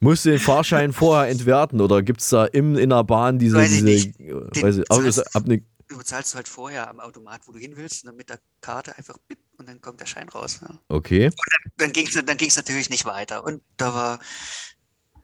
Musst 0.00 0.24
du 0.24 0.30
den 0.30 0.40
Fahrschein 0.40 0.92
vorher 0.92 1.30
entwerten 1.30 1.80
oder 1.80 2.02
gibt 2.02 2.22
es 2.22 2.28
da 2.30 2.46
im, 2.46 2.76
in 2.76 2.90
der 2.90 3.04
Bahn 3.04 3.38
diese. 3.38 3.56
Weiß 3.56 3.70
ich 3.70 3.84
diese 3.84 4.08
nicht. 4.08 4.18
äh, 4.18 4.50
Den 4.52 4.62
weiß 4.64 4.78
ich, 4.78 5.06
ist 5.06 5.36
ab 5.36 5.46
ne, 5.46 5.62
Du 5.86 5.96
bezahlst 5.96 6.34
halt 6.34 6.48
vorher 6.48 6.90
am 6.90 6.98
Automat, 6.98 7.42
wo 7.46 7.52
du 7.52 7.60
hin 7.60 7.74
willst, 7.76 8.02
und 8.02 8.08
dann 8.08 8.16
mit 8.16 8.28
der 8.28 8.40
Karte 8.60 8.98
einfach 8.98 9.16
bip, 9.28 9.38
und 9.58 9.68
dann 9.68 9.80
kommt 9.80 10.00
der 10.00 10.06
Schein 10.06 10.28
raus. 10.28 10.58
Ja. 10.62 10.76
okay. 10.88 11.30
dann 11.76 11.92
ging 11.92 12.08
es 12.08 12.14
dann 12.14 12.36
ging's 12.36 12.56
natürlich 12.56 12.90
nicht 12.90 13.04
weiter. 13.04 13.44
Und 13.44 13.62
da 13.76 13.94
war 13.94 14.18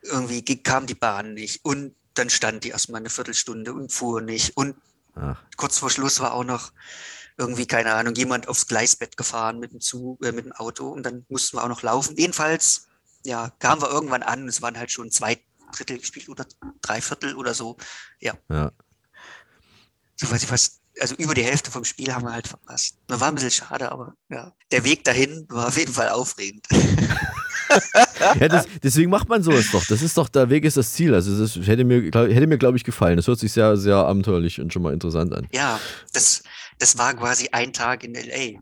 irgendwie 0.03 0.63
kam 0.63 0.87
die 0.87 0.95
Bahn 0.95 1.35
nicht. 1.35 1.65
Und 1.65 1.95
dann 2.15 2.31
stand 2.31 2.65
die 2.65 2.71
erstmal 2.71 3.01
eine 3.01 3.11
Viertelstunde 3.11 3.73
und 3.73 3.93
fuhr 3.93 4.21
nicht. 4.21 4.57
Und 4.57 4.77
Ach. 5.15 5.43
kurz 5.57 5.79
vor 5.79 5.91
Schluss 5.91 6.21
war 6.21 6.35
auch 6.35 6.45
noch 6.45 6.73
irgendwie, 7.39 7.67
keine 7.67 7.95
Ahnung, 7.95 8.15
jemand 8.15 8.49
aufs 8.49 8.67
Gleisbett 8.67 9.17
gefahren 9.17 9.59
mit 9.59 9.73
dem 9.73 9.81
Zug, 9.81 10.25
äh, 10.25 10.33
mit 10.33 10.45
dem 10.45 10.53
Auto 10.53 10.89
und 10.89 11.03
dann 11.05 11.25
mussten 11.29 11.57
wir 11.57 11.65
auch 11.65 11.69
noch 11.69 11.83
laufen. 11.83 12.17
Jedenfalls, 12.17 12.89
ja, 13.25 13.51
kamen 13.59 13.81
wir 13.81 13.91
irgendwann 13.91 14.23
an 14.23 14.43
und 14.43 14.49
es 14.49 14.61
waren 14.61 14.79
halt 14.79 14.91
schon 14.91 15.11
zwei 15.11 15.43
Drittel 15.75 15.99
gespielt 15.99 16.29
oder 16.29 16.45
drei 16.83 17.01
Viertel 17.01 17.35
oder 17.35 17.55
so. 17.55 17.79
Ja, 18.21 18.35
Ja. 18.51 18.71
so 20.17 20.31
weiß 20.31 20.43
ich 20.43 20.51
was. 20.51 20.81
Also 21.01 21.15
über 21.15 21.33
die 21.33 21.43
Hälfte 21.43 21.71
vom 21.71 21.87
Spiel 21.87 22.13
haben 22.13 22.27
wir 22.27 22.35
halt 22.35 22.47
verpasst. 22.47 22.99
Das 23.07 23.19
war 23.19 23.29
ein 23.29 23.35
bisschen 23.35 23.51
schade, 23.51 23.91
aber 23.91 24.15
ja. 24.29 24.55
Der 24.71 24.85
Weg 24.85 25.05
dahin 25.05 25.47
war 25.49 25.69
auf 25.69 25.79
jeden 25.79 25.93
Fall 25.95 26.11
aufregend. 26.11 26.67
ja 28.41 28.49
das, 28.49 28.67
deswegen 28.83 29.11
macht 29.11 29.29
man 29.29 29.43
sowas 29.43 29.67
doch. 29.73 29.85
Das 29.87 30.03
ist 30.03 30.17
doch, 30.17 30.29
der 30.29 30.51
Weg 30.51 30.65
ist 30.65 30.77
das 30.77 30.93
Ziel. 30.93 31.15
Also 31.15 31.39
das 31.39 31.57
hätte 31.67 31.85
mir, 31.85 32.03
hätte 32.03 32.47
mir 32.47 32.59
glaube 32.59 32.77
ich, 32.77 32.85
gefallen. 32.85 33.17
Das 33.17 33.27
hört 33.27 33.39
sich 33.39 33.53
sehr, 33.53 33.77
sehr 33.77 33.97
abenteuerlich 33.97 34.61
und 34.61 34.73
schon 34.73 34.83
mal 34.83 34.93
interessant 34.93 35.33
an. 35.33 35.47
Ja, 35.53 35.81
das, 36.13 36.43
das 36.79 36.99
war 36.99 37.15
quasi 37.15 37.49
ein 37.53 37.73
Tag 37.73 38.05
in 38.05 38.15
LA. 38.15 38.61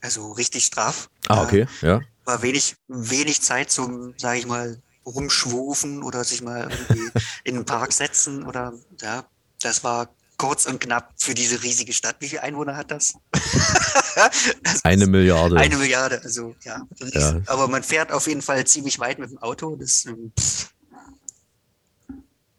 Also 0.00 0.32
richtig 0.32 0.64
straff. 0.64 1.08
Ah, 1.28 1.42
okay, 1.42 1.66
ja. 1.82 2.00
War 2.24 2.42
wenig, 2.42 2.76
wenig 2.88 3.40
Zeit 3.42 3.70
zum, 3.70 4.14
sage 4.16 4.38
ich 4.38 4.46
mal, 4.46 4.80
rumschwufen 5.04 6.02
oder 6.02 6.24
sich 6.24 6.42
mal 6.42 6.70
irgendwie 6.70 7.10
in 7.44 7.54
den 7.54 7.64
Park 7.64 7.92
setzen 7.92 8.44
oder 8.44 8.74
ja, 9.00 9.24
das 9.60 9.82
war 9.82 10.08
kurz 10.38 10.66
und 10.66 10.80
knapp 10.80 11.12
für 11.16 11.34
diese 11.34 11.62
riesige 11.62 11.92
Stadt. 11.92 12.16
Wie 12.20 12.28
viele 12.28 12.42
Einwohner 12.42 12.76
hat 12.76 12.90
das? 12.90 13.14
Eine 14.84 15.06
Milliarde. 15.06 15.56
Eine 15.56 15.76
Milliarde, 15.76 16.20
also 16.22 16.54
ja. 16.62 16.86
Ja. 17.12 17.40
Aber 17.46 17.68
man 17.68 17.82
fährt 17.82 18.12
auf 18.12 18.26
jeden 18.26 18.40
Fall 18.40 18.66
ziemlich 18.66 18.98
weit 18.98 19.18
mit 19.18 19.30
dem 19.30 19.38
Auto. 19.38 19.76
Das, 19.76 20.06
ähm, 20.06 20.32
pff. 20.38 20.70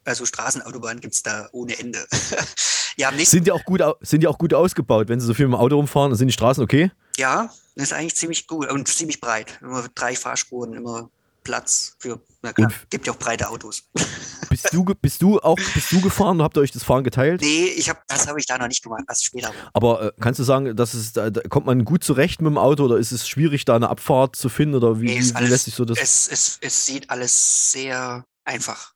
also 0.03 0.25
Straßenautobahnen 0.25 0.99
gibt 0.99 1.15
es 1.15 1.23
da 1.23 1.47
ohne 1.53 1.79
Ende. 1.79 2.05
ja, 2.97 3.11
Sind 3.17 3.47
die, 3.47 3.51
auch 3.51 3.63
gut, 3.63 3.81
sind 4.01 4.21
die 4.21 4.27
auch 4.27 4.37
gut 4.37 4.53
ausgebaut? 4.53 5.07
Wenn 5.07 5.19
sie 5.19 5.25
so 5.25 5.33
viel 5.33 5.47
mit 5.47 5.55
dem 5.55 5.61
Auto 5.61 5.77
rumfahren, 5.77 6.13
sind 6.15 6.27
die 6.27 6.33
Straßen 6.33 6.63
okay? 6.63 6.91
Ja, 7.17 7.49
das 7.75 7.85
ist 7.85 7.93
eigentlich 7.93 8.15
ziemlich 8.15 8.45
gut 8.45 8.69
und 8.69 8.87
ziemlich 8.89 9.21
breit. 9.21 9.57
Immer 9.61 9.87
drei 9.95 10.15
Fahrspuren, 10.15 10.73
immer 10.73 11.09
Platz 11.43 11.95
für, 11.99 12.21
na 12.41 12.53
klar, 12.53 12.71
gibt 12.89 13.07
ja 13.07 13.13
auch 13.13 13.17
breite 13.17 13.49
Autos. 13.49 13.83
Bist 14.49 14.73
du, 14.73 14.83
bist 14.83 15.21
du 15.21 15.39
auch 15.39 15.59
bist 15.75 15.91
du 15.91 16.01
gefahren? 16.01 16.41
Habt 16.41 16.57
ihr 16.57 16.61
euch 16.61 16.71
das 16.71 16.83
Fahren 16.83 17.03
geteilt? 17.03 17.41
Nee, 17.41 17.65
ich 17.67 17.87
hab, 17.87 18.05
das 18.07 18.27
habe 18.27 18.39
ich 18.39 18.47
da 18.47 18.57
noch 18.57 18.67
nicht 18.67 18.81
gemacht, 18.83 19.03
erst 19.07 19.25
später. 19.25 19.53
Aber 19.73 20.01
äh, 20.01 20.11
kannst 20.19 20.39
du 20.39 20.43
sagen, 20.43 20.75
dass 20.75 20.95
es, 20.95 21.13
da, 21.13 21.29
da 21.29 21.41
kommt 21.41 21.67
man 21.67 21.85
gut 21.85 22.03
zurecht 22.03 22.41
mit 22.41 22.49
dem 22.49 22.57
Auto 22.57 22.85
oder 22.85 22.97
ist 22.97 23.11
es 23.11 23.27
schwierig, 23.29 23.65
da 23.65 23.75
eine 23.75 23.89
Abfahrt 23.89 24.35
zu 24.35 24.49
finden? 24.49 24.73
Oder 24.73 24.99
wie, 24.99 25.05
Nee, 25.05 25.23
wie, 25.23 25.35
alles, 25.35 25.49
lässt 25.51 25.65
sich 25.65 25.75
so 25.75 25.85
das? 25.85 25.99
es, 25.99 26.27
es, 26.29 26.57
es 26.61 26.85
sieht 26.85 27.11
alles 27.11 27.71
sehr 27.71 28.25
einfach 28.43 28.93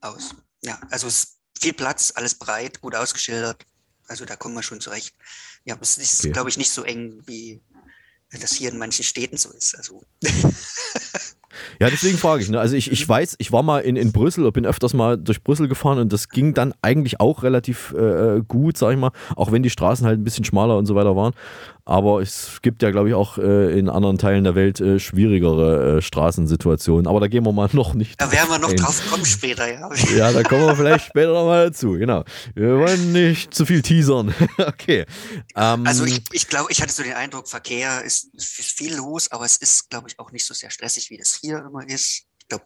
aus. 0.00 0.34
Ja, 0.62 0.80
also 0.90 1.06
es 1.06 1.14
ist 1.22 1.36
viel 1.60 1.72
Platz, 1.72 2.12
alles 2.16 2.34
breit, 2.34 2.80
gut 2.80 2.96
ausgeschildert. 2.96 3.64
Also 4.08 4.24
da 4.24 4.34
kommen 4.34 4.56
wir 4.56 4.64
schon 4.64 4.80
zurecht. 4.80 5.14
Ja, 5.64 5.76
es 5.80 5.98
ist, 5.98 6.24
Okay. 6.24 6.32
glaube 6.32 6.50
ich, 6.50 6.58
nicht 6.58 6.72
so 6.72 6.82
eng, 6.82 7.22
wie 7.26 7.62
das 8.40 8.52
hier 8.54 8.70
in 8.72 8.78
manchen 8.78 9.04
Städten 9.04 9.36
so 9.36 9.52
ist. 9.52 9.76
Also 9.76 10.02
Ja, 11.80 11.90
deswegen 11.90 12.18
frage 12.18 12.42
ich. 12.42 12.48
Ne? 12.48 12.60
Also 12.60 12.76
ich, 12.76 12.90
ich 12.90 13.08
weiß, 13.08 13.36
ich 13.38 13.52
war 13.52 13.62
mal 13.62 13.80
in, 13.80 13.96
in 13.96 14.12
Brüssel 14.12 14.42
oder 14.42 14.52
bin 14.52 14.66
öfters 14.66 14.94
mal 14.94 15.18
durch 15.18 15.42
Brüssel 15.42 15.68
gefahren 15.68 15.98
und 15.98 16.12
das 16.12 16.28
ging 16.28 16.54
dann 16.54 16.74
eigentlich 16.82 17.20
auch 17.20 17.42
relativ 17.42 17.92
äh, 17.92 18.42
gut, 18.46 18.76
sag 18.76 18.92
ich 18.92 18.98
mal, 18.98 19.12
auch 19.36 19.52
wenn 19.52 19.62
die 19.62 19.70
Straßen 19.70 20.06
halt 20.06 20.20
ein 20.20 20.24
bisschen 20.24 20.44
schmaler 20.44 20.76
und 20.76 20.86
so 20.86 20.94
weiter 20.94 21.16
waren. 21.16 21.32
Aber 21.88 22.20
es 22.20 22.58
gibt 22.62 22.82
ja, 22.82 22.90
glaube 22.90 23.08
ich, 23.10 23.14
auch 23.14 23.38
äh, 23.38 23.78
in 23.78 23.88
anderen 23.88 24.18
Teilen 24.18 24.42
der 24.42 24.56
Welt 24.56 24.80
äh, 24.80 24.98
schwierigere 24.98 25.98
äh, 25.98 26.02
Straßensituationen. 26.02 27.06
Aber 27.06 27.20
da 27.20 27.28
gehen 27.28 27.46
wir 27.46 27.52
mal 27.52 27.68
noch 27.72 27.94
nicht. 27.94 28.20
da 28.20 28.32
werden 28.32 28.50
wir 28.50 28.58
noch 28.58 28.70
ein. 28.70 28.76
drauf 28.76 29.00
kommen 29.08 29.24
später, 29.24 29.72
ja. 29.72 29.88
Ja, 30.16 30.32
da 30.32 30.42
kommen 30.42 30.66
wir 30.66 30.74
vielleicht 30.74 31.06
später 31.06 31.32
nochmal 31.32 31.66
dazu, 31.66 31.92
genau. 31.92 32.24
Wir 32.56 32.76
wollen 32.76 33.12
nicht 33.12 33.54
zu 33.54 33.64
viel 33.64 33.82
teasern. 33.82 34.34
okay. 34.58 35.04
Ähm, 35.54 35.86
Also 35.86 36.04
ich, 36.06 36.24
ich 36.32 36.48
glaube, 36.48 36.72
ich 36.72 36.82
hatte 36.82 36.92
so 36.92 37.04
den 37.04 37.12
Eindruck, 37.12 37.46
Verkehr 37.46 38.02
ist, 38.02 38.34
ist 38.34 38.72
viel 38.76 38.96
los, 38.96 39.30
aber 39.30 39.44
es 39.44 39.56
ist, 39.56 39.88
glaube 39.88 40.08
ich, 40.08 40.18
auch 40.18 40.32
nicht 40.32 40.44
so 40.44 40.54
sehr 40.54 40.70
stressig, 40.70 41.10
wie 41.10 41.18
das 41.18 41.38
hier 41.40 41.45
immer 41.52 41.86
ist. 41.88 42.26
Ich 42.38 42.48
glaube, 42.48 42.64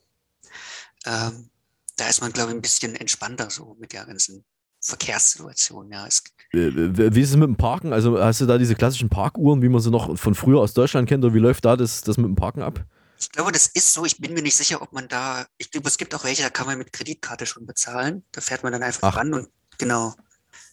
ähm, 1.06 1.50
da 1.96 2.08
ist 2.08 2.20
man, 2.20 2.32
glaube 2.32 2.50
ich, 2.50 2.56
ein 2.56 2.62
bisschen 2.62 2.94
entspannter 2.96 3.50
so 3.50 3.76
mit 3.78 3.92
der 3.92 4.06
ganzen 4.06 4.44
Verkehrssituation. 4.80 5.90
Ja, 5.92 6.06
es, 6.06 6.22
Äh, 6.52 7.14
Wie 7.14 7.20
ist 7.20 7.30
es 7.30 7.36
mit 7.36 7.48
dem 7.48 7.56
Parken? 7.56 7.92
Also 7.92 8.18
hast 8.22 8.40
du 8.40 8.46
da 8.46 8.58
diese 8.58 8.74
klassischen 8.74 9.08
Parkuhren, 9.10 9.62
wie 9.62 9.68
man 9.68 9.80
sie 9.80 9.90
noch 9.90 10.18
von 10.18 10.34
früher 10.34 10.60
aus 10.60 10.72
Deutschland 10.74 11.08
kennt, 11.08 11.24
oder 11.24 11.34
wie 11.34 11.38
läuft 11.38 11.64
da 11.64 11.76
das, 11.76 12.00
das 12.02 12.16
mit 12.16 12.26
dem 12.26 12.36
Parken 12.36 12.62
ab? 12.62 12.84
ich 13.18 13.30
glaube, 13.30 13.52
das 13.52 13.66
ist 13.66 13.92
so. 13.92 14.06
Ich 14.06 14.18
bin 14.18 14.32
mir 14.32 14.42
nicht 14.42 14.56
sicher, 14.56 14.80
ob 14.80 14.92
man 14.92 15.06
da, 15.06 15.44
ich 15.58 15.70
glaube, 15.70 15.88
es 15.88 15.98
gibt 15.98 16.14
auch 16.14 16.24
welche, 16.24 16.42
da 16.42 16.48
kann 16.50 16.66
man 16.66 16.78
mit 16.78 16.92
Kreditkarte 16.92 17.44
schon 17.44 17.66
bezahlen. 17.66 18.24
Da 18.32 18.40
fährt 18.40 18.62
man 18.62 18.72
dann 18.72 18.82
einfach 18.82 19.08
Ach. 19.12 19.16
ran 19.16 19.34
und 19.34 19.48
genau. 19.76 20.14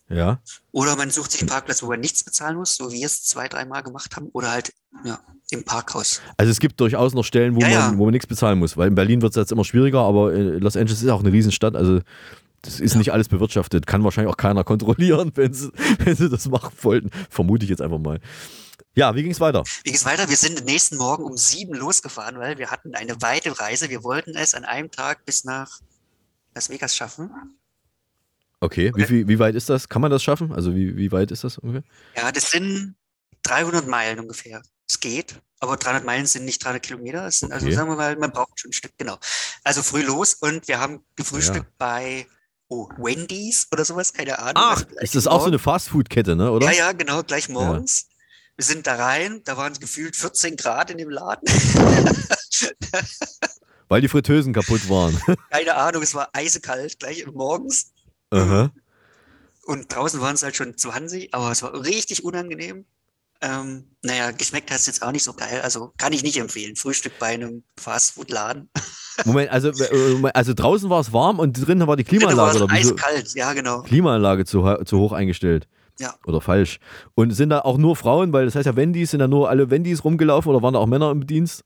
Ja. 0.10 0.39
Oder 0.72 0.95
man 0.95 1.10
sucht 1.12 1.32
sich 1.32 1.41
einen 1.41 1.49
Parkplatz, 1.49 1.84
wo 1.84 1.88
man 1.88 1.99
nichts 1.99 2.24
bezahlen 2.24 2.58
muss, 2.58 2.76
so 2.76 2.91
wie 2.91 2.99
wir 2.99 3.05
es 3.05 3.24
zwei, 3.24 3.47
dreimal 3.47 3.84
gemacht 3.84 4.16
haben, 4.16 4.30
oder 4.32 4.51
halt 4.51 4.74
ja, 5.03 5.20
im 5.51 5.66
Parkhaus. 5.66 6.22
Also 6.38 6.51
es 6.51 6.60
gibt 6.60 6.80
durchaus 6.80 7.14
noch 7.14 7.24
Stellen, 7.24 7.55
wo, 7.55 7.60
Ja, 7.60 7.68
man, 7.68 7.74
ja. 7.74 7.97
wo 7.97 8.05
man 8.05 8.14
nichts 8.14 8.28
bezahlen 8.28 8.60
muss, 8.60 8.78
weil 8.78 8.88
in 8.88 8.95
Berlin 8.95 9.22
wird 9.22 9.32
es 9.32 9.36
jetzt 9.36 9.51
immer 9.51 9.66
schwieriger, 9.66 9.99
aber 9.99 10.32
Los 10.32 10.78
Angeles 10.78 11.03
ist 11.03 11.10
auch 11.10 11.20
eine 11.20 11.32
Riesenstadt, 11.34 11.76
also 11.76 11.99
das 12.62 12.80
ist 12.80 12.95
nicht 12.95 13.12
alles 13.14 13.28
bewirtschaftet, 13.30 13.86
kann 13.86 14.03
wahrscheinlich 14.03 14.32
auch 14.32 14.38
keiner 14.38 14.64
kontrollieren, 14.66 15.32
wenn 15.36 15.53
sie, 15.53 15.72
wenn 15.99 16.16
sie 16.16 16.30
das 16.30 16.47
machen 16.47 16.74
wollten, 16.82 17.12
vermute 17.30 17.66
ich 17.66 17.70
jetzt 17.70 17.82
einfach 17.82 17.99
mal. 17.99 18.20
Ja, 18.95 19.14
wie 19.14 19.22
ging 19.22 19.32
es 19.32 19.39
weiter? 19.39 19.64
Wie 19.84 19.91
geht's 19.91 20.05
weiter? 20.05 20.28
Wir 20.28 20.38
sind 20.38 20.66
nächsten 20.66 20.97
Morgen 20.97 21.24
um 21.24 21.38
sieben 21.38 21.76
losgefahren, 21.76 22.39
weil 22.39 22.58
wir 22.58 22.72
hatten 22.72 22.95
eine 22.95 23.22
weite 23.22 23.60
Reise. 23.60 23.89
Wir 23.89 24.03
wollten 24.03 24.36
es 24.36 24.55
an 24.55 24.66
einem 24.66 24.89
Tag 24.89 25.24
bis 25.24 25.43
nach 25.43 25.80
Las 26.55 26.70
Vegas 26.70 26.95
schaffen. 26.95 27.30
Okay, 28.60 28.91
wie, 28.95 29.05
viel, 29.05 29.28
wie 29.28 29.39
weit 29.39 29.55
ist 29.55 29.70
das? 29.70 29.88
Kann 29.88 30.01
man 30.01 30.10
das 30.10 30.24
schaffen? 30.24 30.51
Also 30.51 30.74
wie, 30.76 30.97
wie 30.97 31.12
weit 31.12 31.32
ist 31.32 31.43
das 31.43 31.58
ungefähr? 31.58 31.84
Ja, 32.16 32.32
das 32.32 32.51
sind 32.51 32.95
300 33.43 33.88
Meilen 33.88 34.20
ungefähr. 34.20 34.62
Es 34.89 34.99
geht, 34.99 35.39
aber 35.60 35.78
300 35.78 36.05
Meilen 36.05 36.26
sind 36.26 36.45
nicht 36.45 36.64
300 36.64 36.82
Kilometer. 36.82 37.26
Es 37.26 37.43
Also 37.43 37.68
Okay. 37.68 37.76
sagen 37.76 37.89
wir 37.89 37.95
mal, 37.95 38.16
man 38.16 38.32
braucht 38.32 38.60
schon 38.60 38.70
ein 38.70 38.74
Stück, 38.74 38.93
genau. 38.97 39.18
Also 39.64 39.84
früh 39.84 40.01
los 40.01 40.34
und 40.34 40.68
wir 40.68 40.80
haben 40.80 41.01
gefrühstückt 41.16 41.78
bei 41.78 42.26
oh, 42.70 42.89
Wendy's 42.97 43.68
oder 43.72 43.86
sowas, 43.86 44.14
keine 44.14 44.39
Ahnung. 44.39 44.53
Ach, 44.55 44.78
Also 44.78 44.95
ist 45.01 45.16
das 45.16 45.28
auch 45.28 45.41
so 45.41 45.47
eine 45.47 45.60
Fastfood-Kette, 45.60 46.36
ne, 46.36 46.51
oder? 46.51 46.68
Ja, 46.68 46.74
ja, 46.74 46.91
genau, 46.93 47.24
gleich 47.24 47.49
morgens. 47.49 48.08
Wir 48.55 48.66
sind 48.66 48.88
da 48.88 48.95
rein, 48.95 49.41
da 49.45 49.55
waren 49.55 49.74
gefühlt 49.76 50.16
14 50.16 50.55
Grad 50.58 50.89
in 50.89 50.97
dem 50.97 51.10
Laden. 51.12 51.47
Weil 53.88 54.01
die 54.01 54.08
Fritteusen 54.08 54.51
kaputt 54.51 54.89
waren. 54.89 55.22
Keine 55.51 55.76
Ahnung, 55.76 56.01
es 56.01 56.16
war 56.16 56.30
eisekalt, 56.34 56.99
gleich 56.99 57.26
morgens. 57.28 57.91
Aha. 58.32 58.72
Und 59.66 59.94
draußen 59.94 60.22
waren 60.22 60.36
es 60.36 60.44
halt 60.44 60.56
schon 60.56 60.78
20, 60.78 61.34
aber 61.34 61.52
es 61.52 61.62
war 61.62 61.74
richtig 61.84 62.24
unangenehm. 62.24 62.86
Ähm, 63.42 63.84
naja, 64.02 64.32
geschmeckt 64.32 64.72
hat 64.72 64.80
es 64.80 64.88
jetzt 64.88 65.04
auch 65.04 65.12
nicht 65.12 65.24
so 65.24 65.34
geil. 65.34 65.62
Also 65.62 65.94
kann 65.98 66.12
ich 66.14 66.24
nicht 66.24 66.38
empfehlen. 66.38 66.76
Frühstück 66.76 67.20
bei 67.20 67.28
einem 67.28 67.64
Fastfood-Laden. 67.78 68.70
Moment, 69.26 69.52
also, 69.52 69.70
äh, 69.70 70.32
also 70.34 70.54
draußen 70.54 70.90
war 70.90 71.02
es 71.02 71.14
warm 71.14 71.40
und 71.40 71.54
drinnen 71.54 71.88
war 71.88 71.96
die 71.98 72.06
war 72.06 72.10
Klimaanlage 72.10 72.68
wieso? 72.70 72.96
eiskalt, 72.96 73.36
ja 73.36 73.54
genau. 73.54 73.82
Klimaanlage 73.82 74.46
zu, 74.46 74.64
zu 74.86 75.00
hoch 75.00 75.12
eingestellt. 75.12 75.68
Ja. 76.00 76.16
Oder 76.26 76.42
falsch. 76.42 76.80
Und 77.16 77.32
sind 77.32 77.50
da 77.50 77.62
auch 77.62 77.78
nur 77.78 77.96
Frauen, 77.96 78.32
weil 78.34 78.46
das 78.46 78.56
heißt 78.56 78.66
ja 78.66 78.76
Wendys, 78.76 79.12
sind 79.12 79.20
da 79.20 79.28
nur 79.28 79.50
alle 79.50 79.70
Wendys 79.70 80.04
rumgelaufen 80.04 80.50
oder 80.52 80.62
waren 80.62 80.74
da 80.74 80.80
auch 80.80 80.88
Männer 80.88 81.12
im 81.12 81.26
Dienst? 81.26 81.64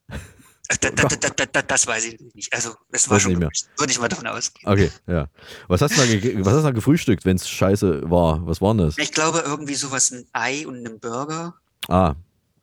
Da, 0.79 0.89
da, 0.89 1.03
da, 1.07 1.29
da, 1.29 1.45
da, 1.45 1.61
das 1.61 1.85
weiß 1.87 2.05
ich 2.05 2.19
nicht. 2.33 2.53
Also, 2.53 2.75
das 2.91 3.09
war 3.09 3.15
Weiß 3.17 3.23
schon. 3.23 3.41
Würde 3.41 3.91
ich 3.91 3.99
mal 3.99 4.07
davon 4.07 4.27
ausgehen. 4.27 4.71
Okay, 4.71 4.91
ja. 5.07 5.27
Was 5.67 5.81
hast 5.81 5.97
du 5.97 6.01
da, 6.01 6.39
was 6.45 6.53
hast 6.53 6.59
du 6.59 6.63
da 6.67 6.71
gefrühstückt, 6.71 7.25
wenn 7.25 7.35
es 7.35 7.49
scheiße 7.49 8.09
war? 8.09 8.45
Was 8.45 8.61
war 8.61 8.73
denn 8.73 8.85
das? 8.85 8.97
Ich 8.97 9.11
glaube, 9.11 9.39
irgendwie 9.45 9.75
sowas, 9.75 10.11
ein 10.11 10.25
Ei 10.33 10.65
und 10.65 10.75
einen 10.85 10.99
Burger 10.99 11.55
Ah, 11.89 12.15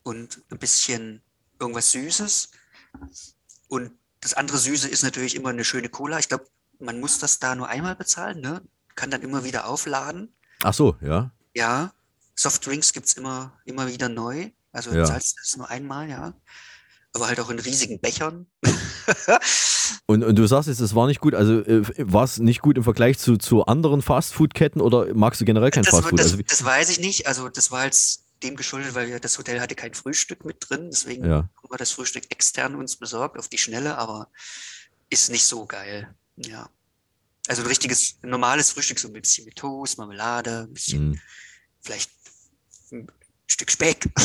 und 0.04 0.40
ein 0.50 0.58
bisschen 0.58 1.20
irgendwas 1.60 1.90
Süßes. 1.92 2.50
Und 3.68 3.92
das 4.20 4.34
andere 4.34 4.58
Süße 4.58 4.88
ist 4.88 5.02
natürlich 5.02 5.34
immer 5.36 5.50
eine 5.50 5.64
schöne 5.64 5.88
Cola. 5.88 6.18
Ich 6.18 6.28
glaube, 6.28 6.46
man 6.78 7.00
muss 7.00 7.18
das 7.18 7.38
da 7.40 7.54
nur 7.54 7.68
einmal 7.68 7.96
bezahlen, 7.96 8.40
ne? 8.40 8.62
Kann 8.94 9.10
dann 9.10 9.22
immer 9.22 9.44
wieder 9.44 9.66
aufladen. 9.66 10.32
ach 10.62 10.74
so, 10.74 10.96
ja. 11.00 11.30
Ja, 11.54 11.92
Softdrinks 12.34 12.92
gibt's 12.92 13.14
immer, 13.14 13.52
immer 13.64 13.88
wieder 13.88 14.08
neu. 14.08 14.50
Also 14.72 14.92
Ja. 14.94 15.04
zahlst 15.04 15.36
du 15.36 15.40
das 15.42 15.56
nur 15.56 15.68
einmal, 15.68 16.08
ja. 16.08 16.32
Aber 17.14 17.26
halt 17.28 17.40
auch 17.40 17.50
in 17.50 17.58
riesigen 17.58 18.00
Bechern. 18.00 18.46
Und, 20.06 20.22
und 20.24 20.36
du 20.36 20.46
sagst 20.46 20.68
jetzt, 20.68 20.80
es 20.80 20.94
war 20.94 21.06
nicht 21.06 21.20
gut. 21.20 21.34
Also 21.34 21.60
äh, 21.60 21.82
war 21.98 22.24
es 22.24 22.38
nicht 22.38 22.60
gut 22.60 22.76
im 22.76 22.84
Vergleich 22.84 23.18
zu, 23.18 23.36
zu 23.36 23.64
anderen 23.66 24.00
Fastfood-Ketten 24.02 24.80
oder 24.80 25.14
magst 25.14 25.40
du 25.40 25.44
generell 25.44 25.70
kein 25.70 25.84
Fastfood? 25.84 26.18
das, 26.18 26.32
Also, 26.32 26.42
das 26.42 26.64
weiß 26.64 26.90
ich 26.90 26.98
nicht. 27.00 27.26
Also 27.26 27.48
das 27.48 27.70
war 27.70 27.84
jetzt 27.84 28.24
dem 28.42 28.56
geschuldet, 28.56 28.94
weil 28.94 29.18
das 29.20 29.36
Hotel 29.38 29.60
hatte 29.60 29.74
kein 29.74 29.94
Frühstück 29.94 30.44
mit 30.44 30.56
drin. 30.68 30.88
Deswegen 30.90 31.24
Ja. 31.24 31.36
haben 31.36 31.70
wir 31.70 31.76
das 31.78 31.92
Frühstück 31.92 32.24
extern 32.30 32.74
uns 32.74 32.96
besorgt 32.96 33.38
auf 33.38 33.48
die 33.48 33.58
Schnelle, 33.58 33.96
aber 33.98 34.28
ist 35.10 35.30
nicht 35.30 35.44
so 35.44 35.66
geil. 35.66 36.14
Ja. 36.36 36.68
Also 37.48 37.62
ein 37.62 37.68
richtiges, 37.68 38.18
normales 38.22 38.70
Frühstück, 38.72 38.98
so 38.98 39.08
ein 39.08 39.14
bisschen 39.14 39.44
mit 39.46 39.56
Toast, 39.56 39.96
Marmelade, 39.98 40.66
ein 40.68 40.72
bisschen 40.74 41.10
Mhm. 41.10 41.20
vielleicht 41.80 42.10
Stück 43.58 43.70
Speck. 43.72 44.06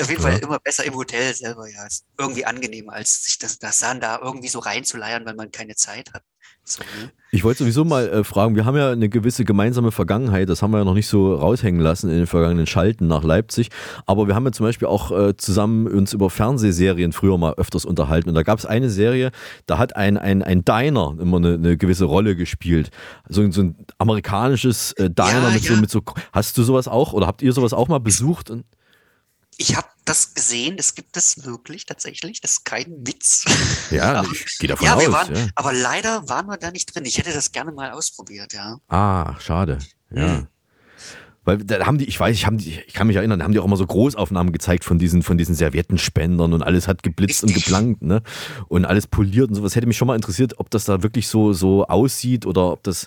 Auf 0.00 0.10
jeden 0.10 0.20
Fall 0.20 0.32
Ja. 0.32 0.38
immer 0.38 0.58
besser 0.58 0.84
im 0.84 0.94
Hotel 0.96 1.32
selber, 1.34 1.68
ja. 1.68 1.86
Ist 1.86 2.04
irgendwie 2.18 2.44
angenehmer, 2.44 2.94
als 2.94 3.24
sich 3.24 3.38
das, 3.38 3.58
das 3.60 3.78
dann 3.78 4.00
da 4.00 4.18
irgendwie 4.20 4.48
so 4.48 4.58
reinzuleiern, 4.58 5.24
weil 5.24 5.34
man 5.36 5.52
keine 5.52 5.76
Zeit 5.76 6.12
hat. 6.12 6.24
So, 6.68 6.82
ne? 6.82 7.12
Ich 7.30 7.44
wollte 7.44 7.60
sowieso 7.60 7.84
mal 7.84 8.08
äh, 8.08 8.24
fragen, 8.24 8.56
wir 8.56 8.64
haben 8.64 8.76
ja 8.76 8.90
eine 8.90 9.08
gewisse 9.08 9.44
gemeinsame 9.44 9.92
Vergangenheit, 9.92 10.48
das 10.48 10.62
haben 10.62 10.72
wir 10.72 10.78
ja 10.78 10.84
noch 10.84 10.94
nicht 10.94 11.06
so 11.06 11.34
raushängen 11.34 11.80
lassen 11.80 12.10
in 12.10 12.16
den 12.16 12.26
vergangenen 12.26 12.66
Schalten 12.66 13.06
nach 13.06 13.22
Leipzig, 13.22 13.68
aber 14.06 14.26
wir 14.26 14.34
haben 14.34 14.44
ja 14.46 14.52
zum 14.52 14.64
Beispiel 14.66 14.88
auch 14.88 15.10
äh, 15.10 15.36
zusammen 15.36 15.86
uns 15.86 16.12
über 16.12 16.28
Fernsehserien 16.28 17.12
früher 17.12 17.38
mal 17.38 17.54
öfters 17.54 17.84
unterhalten 17.84 18.30
und 18.30 18.34
da 18.34 18.42
gab 18.42 18.58
es 18.58 18.66
eine 18.66 18.90
Serie, 18.90 19.30
da 19.66 19.78
hat 19.78 19.94
ein, 19.94 20.16
ein, 20.16 20.42
ein 20.42 20.64
Diner 20.64 21.14
immer 21.20 21.36
eine, 21.36 21.54
eine 21.54 21.76
gewisse 21.76 22.06
Rolle 22.06 22.34
gespielt, 22.36 22.90
so, 23.28 23.48
so 23.52 23.62
ein 23.62 23.76
amerikanisches 23.98 24.92
äh, 24.92 25.08
Diner 25.08 25.48
Ja, 25.48 25.50
mit, 25.50 25.62
so, 25.62 25.74
ja. 25.74 25.80
mit 25.80 25.90
so, 25.90 26.02
hast 26.32 26.58
du 26.58 26.64
sowas 26.64 26.88
auch 26.88 27.12
oder 27.12 27.26
habt 27.26 27.42
ihr 27.42 27.52
sowas 27.52 27.72
auch 27.74 27.88
mal 27.88 28.00
besucht? 28.00 28.50
Und, 28.50 28.64
Ich 29.56 29.76
habe 29.76 29.86
das 30.08 30.34
gesehen, 30.34 30.76
das 30.76 30.94
gibt 30.94 31.16
es 31.16 31.44
wirklich 31.44 31.84
tatsächlich, 31.86 32.40
das 32.40 32.52
ist 32.52 32.64
kein 32.64 32.86
Witz. 33.06 33.44
ja, 33.90 34.24
ich 34.32 34.58
gehe 34.58 34.68
davon 34.68 34.86
ja, 34.86 34.94
aus. 34.94 35.02
wir 35.02 35.12
waren, 35.12 35.34
ja. 35.34 35.46
aber 35.54 35.72
leider 35.72 36.28
waren 36.28 36.46
wir 36.46 36.56
da 36.56 36.70
nicht 36.70 36.94
drin. 36.94 37.04
Ich 37.04 37.18
hätte 37.18 37.32
das 37.32 37.52
gerne 37.52 37.72
mal 37.72 37.90
ausprobiert, 37.90 38.52
ja. 38.52 38.78
Ah, 38.88 39.38
schade. 39.40 39.78
Ja. 40.10 40.26
Mhm. 40.28 40.46
Weil 41.44 41.58
da 41.58 41.86
haben 41.86 41.98
die, 41.98 42.06
ich 42.06 42.18
weiß, 42.18 42.34
ich, 42.34 42.44
haben 42.44 42.58
die, 42.58 42.80
ich 42.88 42.92
kann 42.92 43.06
mich 43.06 43.14
erinnern, 43.14 43.38
da 43.38 43.44
haben 43.44 43.52
die 43.52 43.60
auch 43.60 43.64
immer 43.64 43.76
so 43.76 43.86
Großaufnahmen 43.86 44.52
gezeigt 44.52 44.82
von 44.84 44.98
diesen, 44.98 45.22
von 45.22 45.38
diesen 45.38 45.54
Serviettenspendern 45.54 46.52
und 46.52 46.62
alles 46.62 46.88
hat 46.88 47.04
geblitzt 47.04 47.44
und 47.44 47.54
geplankt, 47.54 48.02
ne? 48.02 48.20
Und 48.66 48.84
alles 48.84 49.06
poliert 49.06 49.50
und 49.50 49.54
sowas. 49.54 49.76
Hätte 49.76 49.86
mich 49.86 49.96
schon 49.96 50.08
mal 50.08 50.16
interessiert, 50.16 50.58
ob 50.58 50.70
das 50.70 50.86
da 50.86 51.04
wirklich 51.04 51.28
so, 51.28 51.52
so 51.52 51.86
aussieht 51.86 52.46
oder 52.46 52.72
ob 52.72 52.82
das, 52.82 53.06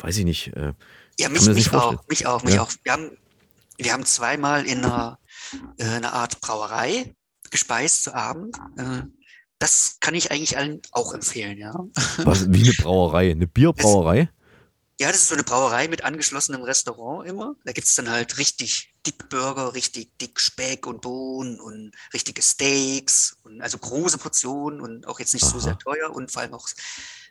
weiß 0.00 0.18
ich 0.18 0.24
nicht. 0.24 0.48
Äh, 0.56 0.72
Ja, 1.20 1.28
mich, 1.28 1.46
mich 1.46 1.72
auch, 1.72 2.02
mich 2.08 2.26
auch, 2.26 2.42
mich 2.42 2.54
Ja. 2.54 2.62
auch. 2.62 2.70
Wir 2.82 2.92
haben, 2.92 3.10
wir 3.78 3.92
haben 3.92 4.04
zweimal 4.04 4.66
in 4.66 4.78
einer, 4.84 5.18
äh, 5.78 5.84
einer 5.84 6.12
Art 6.12 6.40
Brauerei 6.40 7.14
gespeist 7.50 8.04
zu 8.04 8.14
Abend. 8.14 8.56
Äh, 8.76 9.02
das 9.58 9.98
kann 10.00 10.14
ich 10.14 10.30
eigentlich 10.30 10.56
allen 10.56 10.80
auch 10.92 11.12
empfehlen, 11.12 11.58
ja. 11.58 11.74
Was, 12.18 12.50
wie 12.50 12.62
eine 12.62 12.72
Brauerei, 12.78 13.30
eine 13.30 13.46
Bierbrauerei? 13.46 14.30
Ja, 15.00 15.08
das 15.08 15.22
ist 15.22 15.28
so 15.28 15.34
eine 15.34 15.44
Brauerei 15.44 15.88
mit 15.88 16.04
angeschlossenem 16.04 16.62
Restaurant 16.62 17.26
immer. 17.26 17.56
Da 17.64 17.72
gibt's 17.72 17.94
dann 17.94 18.10
halt 18.10 18.36
richtig 18.36 18.94
dick 19.06 19.30
Burger, 19.30 19.74
richtig 19.74 20.18
dick 20.18 20.38
Speck 20.38 20.86
und 20.86 21.00
Bohnen 21.00 21.58
und 21.58 21.92
richtige 22.12 22.42
Steaks 22.42 23.36
und 23.42 23.62
also 23.62 23.78
große 23.78 24.18
Portionen 24.18 24.80
und 24.80 25.06
auch 25.06 25.18
jetzt 25.18 25.32
nicht 25.32 25.46
so 25.46 25.56
Aha. 25.56 25.60
sehr 25.60 25.78
teuer 25.78 26.10
und 26.10 26.30
vor 26.30 26.42
allem 26.42 26.52
auch 26.52 26.68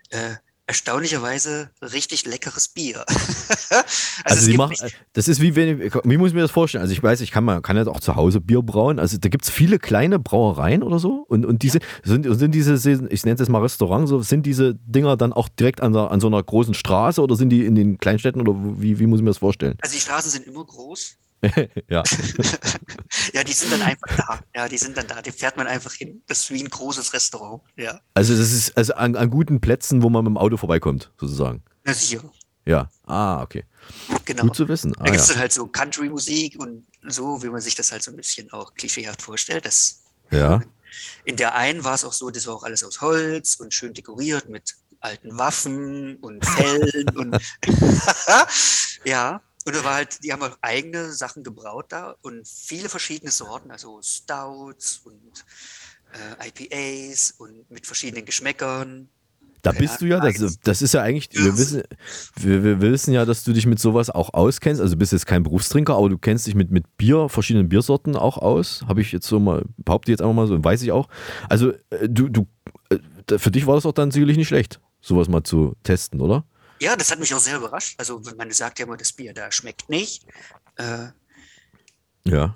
äh, 0.10 0.36
erstaunlicherweise 0.70 1.72
richtig 1.82 2.28
leckeres 2.28 2.68
Bier. 2.68 3.04
also, 3.10 3.84
Also, 4.24 4.52
es 4.52 4.58
machen, 4.58 4.76
das 5.14 5.28
ist 5.28 5.42
wie 5.42 5.56
wenn, 5.56 5.80
wie 5.82 6.18
muss 6.18 6.30
ich 6.30 6.36
mir 6.36 6.42
das 6.42 6.52
vorstellen? 6.52 6.84
Also 6.84 6.94
ich 6.94 7.02
weiß, 7.02 7.22
ich 7.22 7.32
kann 7.32 7.44
man 7.44 7.64
kann 7.64 7.76
ja 7.76 7.88
auch 7.88 8.00
zu 8.00 8.16
Hause 8.16 8.40
Bier 8.40 8.62
brauen. 8.62 9.00
Also 9.00 9.18
da 9.18 9.30
gibt 9.30 9.46
es 9.46 9.50
viele 9.50 9.80
kleine 9.80 10.20
Brauereien 10.20 10.84
oder 10.84 11.00
so 11.00 11.26
und, 11.28 11.44
und 11.44 11.64
diese 11.64 11.80
sind, 12.04 12.28
sind 12.38 12.54
diese, 12.54 12.76
ich 13.10 13.26
nenne 13.26 13.38
das 13.38 13.50
mal 13.50 13.64
Restaurant, 13.64 14.08
so 14.08 14.22
sind 14.22 14.46
diese 14.46 14.76
Dinger 14.76 15.18
dann 15.18 15.34
auch 15.34 15.50
direkt 15.50 15.82
an, 15.82 15.92
der, 15.92 16.12
an 16.12 16.20
so 16.20 16.28
einer 16.28 16.44
großen 16.44 16.76
Straße 16.76 17.20
oder 17.20 17.36
sind 17.36 17.50
die 17.50 17.66
in 17.66 17.74
den 17.74 17.98
Kleinstädten 17.98 18.40
oder 18.40 18.54
wie, 18.80 19.00
wie 19.00 19.08
muss 19.08 19.22
ich 19.22 19.24
mir 19.24 19.32
das 19.32 19.40
vorstellen? 19.40 19.76
also 19.82 19.96
die 19.96 20.02
Straßen 20.02 20.30
sind 20.30 20.46
immer 20.46 20.64
groß. 20.64 21.18
ja. 21.90 22.04
Ja, 23.34 23.44
die 23.44 23.54
sind 23.54 23.72
dann 23.72 23.82
einfach 23.82 24.08
da. 24.18 24.40
Ja, 24.56 24.68
die 24.68 24.78
sind 24.78 24.98
dann 24.98 25.08
da. 25.08 25.22
Die 25.22 25.32
fährt 25.32 25.58
man 25.58 25.68
einfach 25.68 25.94
hin. 25.94 26.22
Das 26.28 26.42
ist 26.42 26.52
wie 26.52 26.62
ein 26.62 26.70
großes 26.70 27.14
Restaurant. 27.14 27.62
Ja. 27.76 28.02
Also 28.14 28.36
das 28.36 28.52
ist 28.52 28.76
also 28.78 28.94
an, 28.96 29.16
an 29.16 29.30
guten 29.30 29.62
Plätzen, 29.62 30.02
wo 30.02 30.10
man 30.10 30.24
mit 30.24 30.32
dem 30.32 30.38
Auto 30.38 30.58
vorbeikommt, 30.58 31.12
sozusagen. 31.20 31.64
Na 31.84 31.94
sicher. 31.94 32.24
Ja. 32.66 32.90
Ah, 33.06 33.42
okay. 33.42 33.66
Genau. 34.26 34.44
Gut 34.44 34.56
zu 34.56 34.68
wissen. 34.68 34.94
Ah, 34.98 35.00
Da 35.00 35.06
gibt 35.06 35.18
ja. 35.18 35.22
es 35.22 35.28
dann 35.30 35.40
halt 35.40 35.54
so 35.54 35.68
Country-Musik 35.68 36.60
und 36.60 36.86
so, 37.08 37.42
wie 37.42 37.50
man 37.50 37.62
sich 37.62 37.76
das 37.76 37.92
halt 37.92 38.04
so 38.04 38.12
ein 38.12 38.18
bisschen 38.18 38.52
auch 38.52 38.74
klischeehaft 38.74 39.22
vorstellt. 39.22 39.66
Das, 39.66 40.04
ja. 40.32 40.62
in 41.26 41.36
der 41.36 41.56
einen 41.56 41.84
war 41.84 41.96
es 41.96 42.04
auch 42.04 42.14
so, 42.14 42.30
das 42.30 42.46
war 42.48 42.56
auch 42.56 42.64
alles 42.64 42.84
aus 42.84 43.02
Holz 43.02 43.56
und 43.56 43.74
schön 43.74 43.94
dekoriert 43.94 44.50
mit 44.50 44.76
alten 45.00 45.38
Waffen 45.38 46.18
und 46.18 46.46
Fellen 46.46 47.10
und 47.16 47.38
ja. 49.06 49.42
Und 49.66 49.76
da 49.76 49.84
war 49.84 49.96
halt, 49.96 50.24
die 50.24 50.32
haben 50.32 50.42
auch 50.42 50.58
eigene 50.62 51.12
Sachen 51.12 51.44
gebraut 51.44 51.88
da 51.90 52.16
und 52.22 52.48
viele 52.48 52.90
verschiedene 52.90 53.32
Sorten, 53.32 53.72
also 53.72 54.00
Stouts 54.02 55.02
und 55.04 55.46
äh, 56.14 56.48
IPAs 56.48 57.32
und 57.38 57.70
mit 57.70 57.86
verschiedenen 57.86 58.26
Geschmäckern. 58.26 59.10
Da 59.62 59.74
bist 59.74 60.00
du 60.00 60.06
ja, 60.06 60.22
das, 60.22 60.60
das 60.62 60.82
ist 60.82 60.94
ja 60.94 61.02
eigentlich, 61.02 61.30
wir 61.34 61.58
wissen, 61.58 61.84
wir, 62.38 62.64
wir 62.64 62.82
wissen 62.82 63.14
ja, 63.14 63.26
dass 63.26 63.44
du 63.44 63.52
dich 63.52 63.66
mit 63.66 63.80
sowas 63.80 64.10
auch 64.10 64.34
auskennst. 64.34 64.80
Also 64.80 64.96
du 64.96 65.00
bist 65.00 65.12
jetzt 65.12 65.26
kein 65.26 65.44
Berufstrinker, 65.44 65.96
aber 65.96 66.08
du 66.08 66.18
kennst 66.18 66.48
dich 66.48 66.56
mit, 66.56 66.72
mit 66.72 66.98
Bier, 66.98 67.28
verschiedenen 67.28 67.68
Biersorten 67.68 68.16
auch 68.16 68.38
aus. 68.38 68.86
Habe 68.88 69.02
ich 69.02 69.12
jetzt 69.12 69.28
so 69.28 69.40
mal, 69.40 69.66
behaupte 69.78 70.12
ich 70.12 70.14
jetzt 70.14 70.22
einfach 70.22 70.34
mal 70.34 70.48
so, 70.48 70.64
weiß 70.64 70.82
ich 70.82 70.94
auch. 70.94 71.10
Also 71.50 71.74
äh, 71.90 72.08
du, 72.08 72.30
du, 72.30 72.48
äh, 72.90 73.38
für 73.38 73.52
dich 73.52 73.68
war 73.68 73.76
das 73.76 73.86
auch 73.86 73.92
dann 73.92 74.12
sicherlich 74.12 74.38
nicht 74.38 74.48
schlecht, 74.48 74.80
sowas 75.02 75.28
mal 75.28 75.44
zu 75.44 75.76
testen, 75.84 76.22
oder? 76.22 76.46
Ja, 76.82 76.96
das 76.96 77.12
hat 77.12 77.20
mich 77.20 77.34
auch 77.34 77.40
sehr 77.40 77.58
überrascht. 77.58 77.96
Also 77.98 78.22
man 78.38 78.52
sagt 78.52 78.80
ja 78.80 78.86
immer, 78.86 78.98
das 78.98 79.12
Bier 79.14 79.34
da 79.34 79.52
schmeckt 79.52 79.90
nicht. 79.90 80.26
Äh, 80.76 81.08
Ja. 82.26 82.54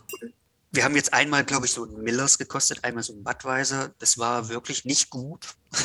wir 0.72 0.84
haben 0.84 0.96
jetzt 0.96 1.14
einmal, 1.14 1.44
glaube 1.44 1.66
ich, 1.66 1.72
so 1.74 1.86
ein 1.86 2.02
Millers 2.04 2.38
gekostet, 2.38 2.84
einmal 2.84 3.04
so 3.04 3.14
ein 3.14 3.24
Budweiser. 3.24 3.94
Das 4.00 4.18
war 4.18 4.50
wirklich 4.50 4.86
nicht 4.86 5.10
gut. 5.10 5.56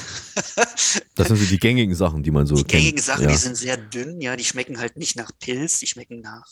Das 1.17 1.27
sind 1.29 1.37
so 1.37 1.45
die 1.47 1.59
gängigen 1.59 1.97
Sachen, 1.97 2.23
die 2.23 2.31
man 2.31 2.47
so 2.47 2.55
Die 2.55 2.63
kennt. 2.63 2.71
gängigen 2.81 3.03
Sachen, 3.03 3.25
ja. 3.25 3.31
die 3.31 3.37
sind 3.37 3.57
sehr 3.57 3.77
dünn, 3.77 4.21
ja, 4.21 4.37
die 4.37 4.45
schmecken 4.45 4.79
halt 4.79 4.97
nicht 4.97 5.17
nach 5.17 5.33
Pilz, 5.41 5.81
die 5.81 5.89
schmecken 5.89 6.21
nach, 6.21 6.47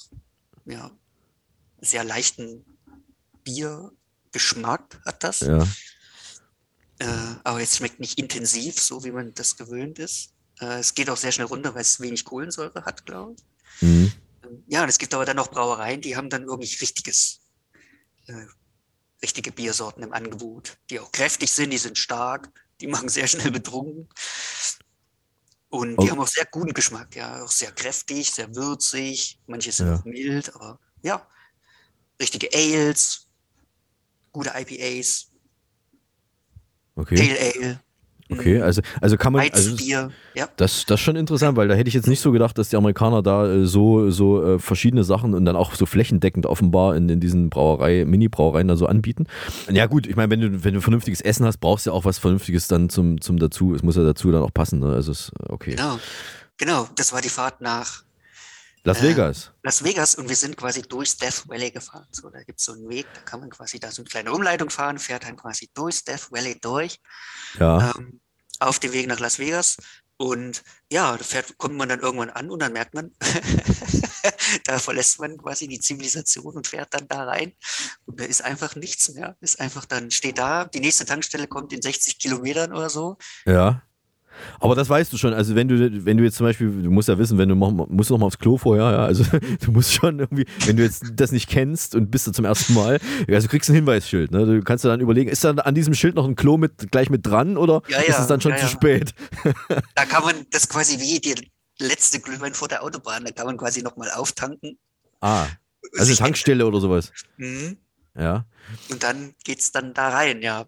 ja, 0.64 0.90
sehr 1.80 2.02
leichten 2.02 2.64
Biergeschmack 3.44 5.00
hat 5.06 5.22
das. 5.22 5.40
Ja. 5.40 5.62
Äh, 6.98 7.06
aber 7.44 7.62
es 7.62 7.76
schmeckt 7.76 8.00
nicht 8.00 8.18
intensiv, 8.18 8.80
so 8.80 9.04
wie 9.04 9.12
man 9.12 9.32
das 9.34 9.56
gewöhnt 9.56 10.00
ist. 10.00 10.32
Äh, 10.60 10.78
es 10.80 10.94
geht 10.94 11.10
auch 11.10 11.16
sehr 11.16 11.32
schnell 11.32 11.46
runter, 11.46 11.74
weil 11.74 11.82
es 11.82 12.00
wenig 12.00 12.24
Kohlensäure 12.24 12.84
hat, 12.84 13.04
glaube 13.06 13.34
ich. 13.34 13.44
Mhm. 13.82 14.12
Ja, 14.68 14.82
und 14.82 14.88
es 14.88 14.98
gibt 14.98 15.14
aber 15.14 15.24
dann 15.24 15.36
noch 15.36 15.50
Brauereien, 15.50 16.00
die 16.00 16.16
haben 16.16 16.30
dann 16.30 16.46
wirklich 16.46 16.80
richtiges, 16.80 17.40
äh, 18.28 18.46
richtige 19.22 19.52
Biersorten 19.52 20.02
im 20.02 20.12
Angebot, 20.12 20.78
die 20.90 21.00
auch 21.00 21.12
kräftig 21.12 21.52
sind, 21.52 21.70
die 21.70 21.78
sind 21.78 21.98
stark, 21.98 22.50
die 22.80 22.86
machen 22.88 23.08
sehr 23.08 23.26
schnell 23.28 23.50
betrunken. 23.52 24.08
Und 25.70 26.02
die 26.02 26.08
Oh. 26.08 26.10
haben 26.12 26.20
auch 26.20 26.28
sehr 26.28 26.46
guten 26.46 26.74
Geschmack, 26.74 27.16
ja, 27.16 27.42
auch 27.42 27.50
sehr 27.50 27.72
kräftig, 27.72 28.30
sehr 28.32 28.54
würzig, 28.54 29.40
manche 29.46 29.72
sind 29.72 29.88
Ja. 29.88 29.94
auch 29.94 30.04
mild, 30.04 30.54
aber 30.54 30.78
ja, 31.02 31.28
richtige 32.20 32.48
Ales, 32.54 33.28
gute 34.32 34.50
IPAs, 34.54 35.32
Okay. 36.96 37.16
Pale 37.16 37.38
Ale, 37.38 37.80
Okay, 38.30 38.60
also, 38.60 38.82
also 39.00 39.16
kann 39.16 39.32
man. 39.32 39.42
Also 39.42 39.52
das, 39.52 39.72
Weizbier, 39.72 40.10
ja. 40.34 40.48
das, 40.56 40.84
das 40.86 41.00
ist 41.00 41.04
schon 41.04 41.16
interessant, 41.16 41.56
weil 41.56 41.68
da 41.68 41.74
hätte 41.74 41.88
ich 41.88 41.94
jetzt 41.94 42.08
nicht 42.08 42.20
so 42.20 42.32
gedacht, 42.32 42.58
dass 42.58 42.70
die 42.70 42.76
Amerikaner 42.76 43.22
da 43.22 43.48
äh, 43.48 43.66
so, 43.66 44.10
so 44.10 44.42
äh, 44.42 44.58
verschiedene 44.58 45.04
Sachen 45.04 45.34
und 45.34 45.44
dann 45.44 45.54
auch 45.54 45.74
so 45.74 45.86
flächendeckend 45.86 46.46
offenbar 46.46 46.96
in, 46.96 47.08
in 47.08 47.20
diesen 47.20 47.50
Brauerei, 47.50 48.04
Mini-Brauereien 48.04 48.66
da 48.66 48.76
so 48.76 48.86
anbieten. 48.86 49.26
Ja, 49.70 49.86
gut, 49.86 50.06
ich 50.06 50.16
meine, 50.16 50.30
wenn 50.30 50.40
du, 50.40 50.64
wenn 50.64 50.74
du 50.74 50.80
vernünftiges 50.80 51.20
Essen 51.20 51.46
hast, 51.46 51.58
brauchst 51.58 51.86
du 51.86 51.90
ja 51.90 51.94
auch 51.94 52.04
was 52.04 52.18
Vernünftiges 52.18 52.66
dann 52.66 52.88
zum, 52.88 53.20
zum 53.20 53.38
dazu. 53.38 53.74
Es 53.74 53.82
muss 53.82 53.96
ja 53.96 54.02
dazu 54.02 54.32
dann 54.32 54.42
auch 54.42 54.52
passen. 54.52 54.80
Ne? 54.80 54.92
Also, 54.92 55.12
ist 55.12 55.32
okay. 55.48 55.76
Genau, 55.76 55.98
genau, 56.56 56.88
das 56.96 57.12
war 57.12 57.20
die 57.20 57.28
Fahrt 57.28 57.60
nach 57.60 58.05
Las 58.86 58.98
äh, 58.98 59.02
Vegas. 59.02 59.50
Las 59.64 59.82
Vegas 59.82 60.14
und 60.14 60.28
wir 60.28 60.36
sind 60.36 60.56
quasi 60.56 60.82
durchs 60.82 61.16
Death 61.16 61.48
Valley 61.48 61.72
gefahren. 61.72 62.06
So, 62.12 62.30
da 62.30 62.42
gibt 62.44 62.60
es 62.60 62.66
so 62.66 62.72
einen 62.72 62.88
Weg, 62.88 63.06
da 63.14 63.20
kann 63.22 63.40
man 63.40 63.50
quasi 63.50 63.80
da 63.80 63.90
so 63.90 64.02
eine 64.02 64.08
kleine 64.08 64.32
Umleitung 64.32 64.70
fahren, 64.70 64.98
fährt 64.98 65.24
dann 65.24 65.36
quasi 65.36 65.68
durchs 65.74 66.04
Death 66.04 66.30
Valley 66.30 66.58
durch, 66.60 67.00
Ja. 67.58 67.92
ähm, 67.96 68.20
auf 68.60 68.78
dem 68.78 68.92
Weg 68.92 69.08
nach 69.08 69.18
Las 69.18 69.38
Vegas. 69.40 69.76
Und 70.18 70.62
ja, 70.90 71.14
da 71.16 71.22
fährt, 71.22 71.58
kommt 71.58 71.74
man 71.74 71.88
dann 71.90 72.00
irgendwann 72.00 72.30
an 72.30 72.48
und 72.50 72.62
dann 72.62 72.72
merkt 72.72 72.94
man, 72.94 73.10
da 74.64 74.78
verlässt 74.78 75.18
man 75.20 75.36
quasi 75.36 75.68
die 75.68 75.80
Zivilisation 75.80 76.54
und 76.54 76.66
fährt 76.66 76.94
dann 76.94 77.06
da 77.08 77.24
rein. 77.24 77.52
Und 78.06 78.20
da 78.20 78.24
ist 78.24 78.42
einfach 78.42 78.76
nichts 78.76 79.10
mehr. 79.10 79.36
Ist 79.40 79.60
einfach 79.60 79.84
dann, 79.84 80.10
steht 80.10 80.38
da, 80.38 80.64
die 80.64 80.80
nächste 80.80 81.04
Tankstelle 81.04 81.48
kommt 81.48 81.72
in 81.74 81.82
60 81.82 82.18
Kilometern 82.18 82.72
oder 82.72 82.88
so. 82.88 83.18
Ja. 83.44 83.82
Aber 84.60 84.74
das 84.74 84.88
weißt 84.88 85.12
du 85.12 85.16
schon. 85.16 85.32
Also 85.34 85.54
wenn 85.54 85.68
du, 85.68 86.04
wenn 86.04 86.16
du 86.16 86.24
jetzt 86.24 86.36
zum 86.36 86.46
Beispiel, 86.46 86.68
du 86.82 86.90
musst 86.90 87.08
ja 87.08 87.18
wissen, 87.18 87.38
wenn 87.38 87.48
du 87.48 87.54
mach, 87.54 87.70
musst 87.70 88.10
noch 88.10 88.18
mal 88.18 88.26
aufs 88.26 88.38
Klo 88.38 88.56
vorher, 88.56 88.90
ja. 88.90 89.04
Also 89.04 89.24
du 89.64 89.72
musst 89.72 89.92
schon 89.92 90.18
irgendwie, 90.18 90.46
wenn 90.64 90.76
du 90.76 90.82
jetzt 90.82 91.04
das 91.14 91.32
nicht 91.32 91.48
kennst 91.48 91.94
und 91.94 92.10
bist 92.10 92.26
da 92.26 92.32
zum 92.32 92.44
ersten 92.44 92.74
Mal, 92.74 92.98
also 93.28 93.46
du 93.46 93.50
kriegst 93.50 93.70
ein 93.70 93.74
Hinweisschild. 93.74 94.30
Ne? 94.30 94.46
Du 94.46 94.62
kannst 94.62 94.84
dir 94.84 94.88
dann 94.88 95.00
überlegen, 95.00 95.30
ist 95.30 95.44
da 95.44 95.50
an 95.50 95.74
diesem 95.74 95.94
Schild 95.94 96.14
noch 96.14 96.26
ein 96.26 96.36
Klo 96.36 96.56
mit 96.56 96.90
gleich 96.90 97.10
mit 97.10 97.26
dran 97.26 97.56
oder 97.56 97.82
Ja, 97.88 98.00
ist 98.00 98.08
ja, 98.08 98.20
es 98.20 98.26
dann 98.26 98.40
schon 98.40 98.52
ja, 98.52 98.58
zu 98.58 98.68
spät? 98.68 99.14
Da 99.94 100.04
kann 100.04 100.22
man 100.22 100.34
das 100.50 100.68
quasi 100.68 101.00
wie 101.00 101.20
die 101.20 101.34
letzte 101.78 102.20
Glühwein 102.20 102.54
vor 102.54 102.68
der 102.68 102.82
Autobahn, 102.82 103.24
da 103.24 103.30
kann 103.32 103.46
man 103.46 103.56
quasi 103.56 103.82
nochmal 103.82 104.10
auftanken. 104.10 104.78
Ah. 105.20 105.46
Also 105.98 106.14
Tankstelle 106.16 106.66
oder 106.66 106.80
sowas. 106.80 107.12
Mhm. 107.36 107.76
Ja. 108.18 108.46
Und 108.90 109.02
dann 109.02 109.34
geht's 109.44 109.72
dann 109.72 109.94
da 109.94 110.08
rein, 110.08 110.42
ja. 110.42 110.66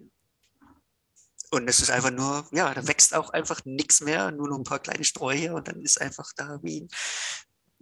Und 1.50 1.68
es 1.68 1.80
ist 1.80 1.90
einfach 1.90 2.10
nur, 2.10 2.46
ja, 2.52 2.74
da 2.74 2.86
wächst 2.86 3.14
auch 3.14 3.30
einfach 3.30 3.60
nichts 3.64 4.00
mehr, 4.02 4.30
nur 4.32 4.48
noch 4.48 4.58
ein 4.58 4.64
paar 4.64 4.80
kleine 4.80 5.04
Sträucher 5.04 5.54
und 5.54 5.66
dann 5.68 5.80
ist 5.80 6.00
einfach 6.00 6.30
da 6.36 6.58
wie 6.62 6.86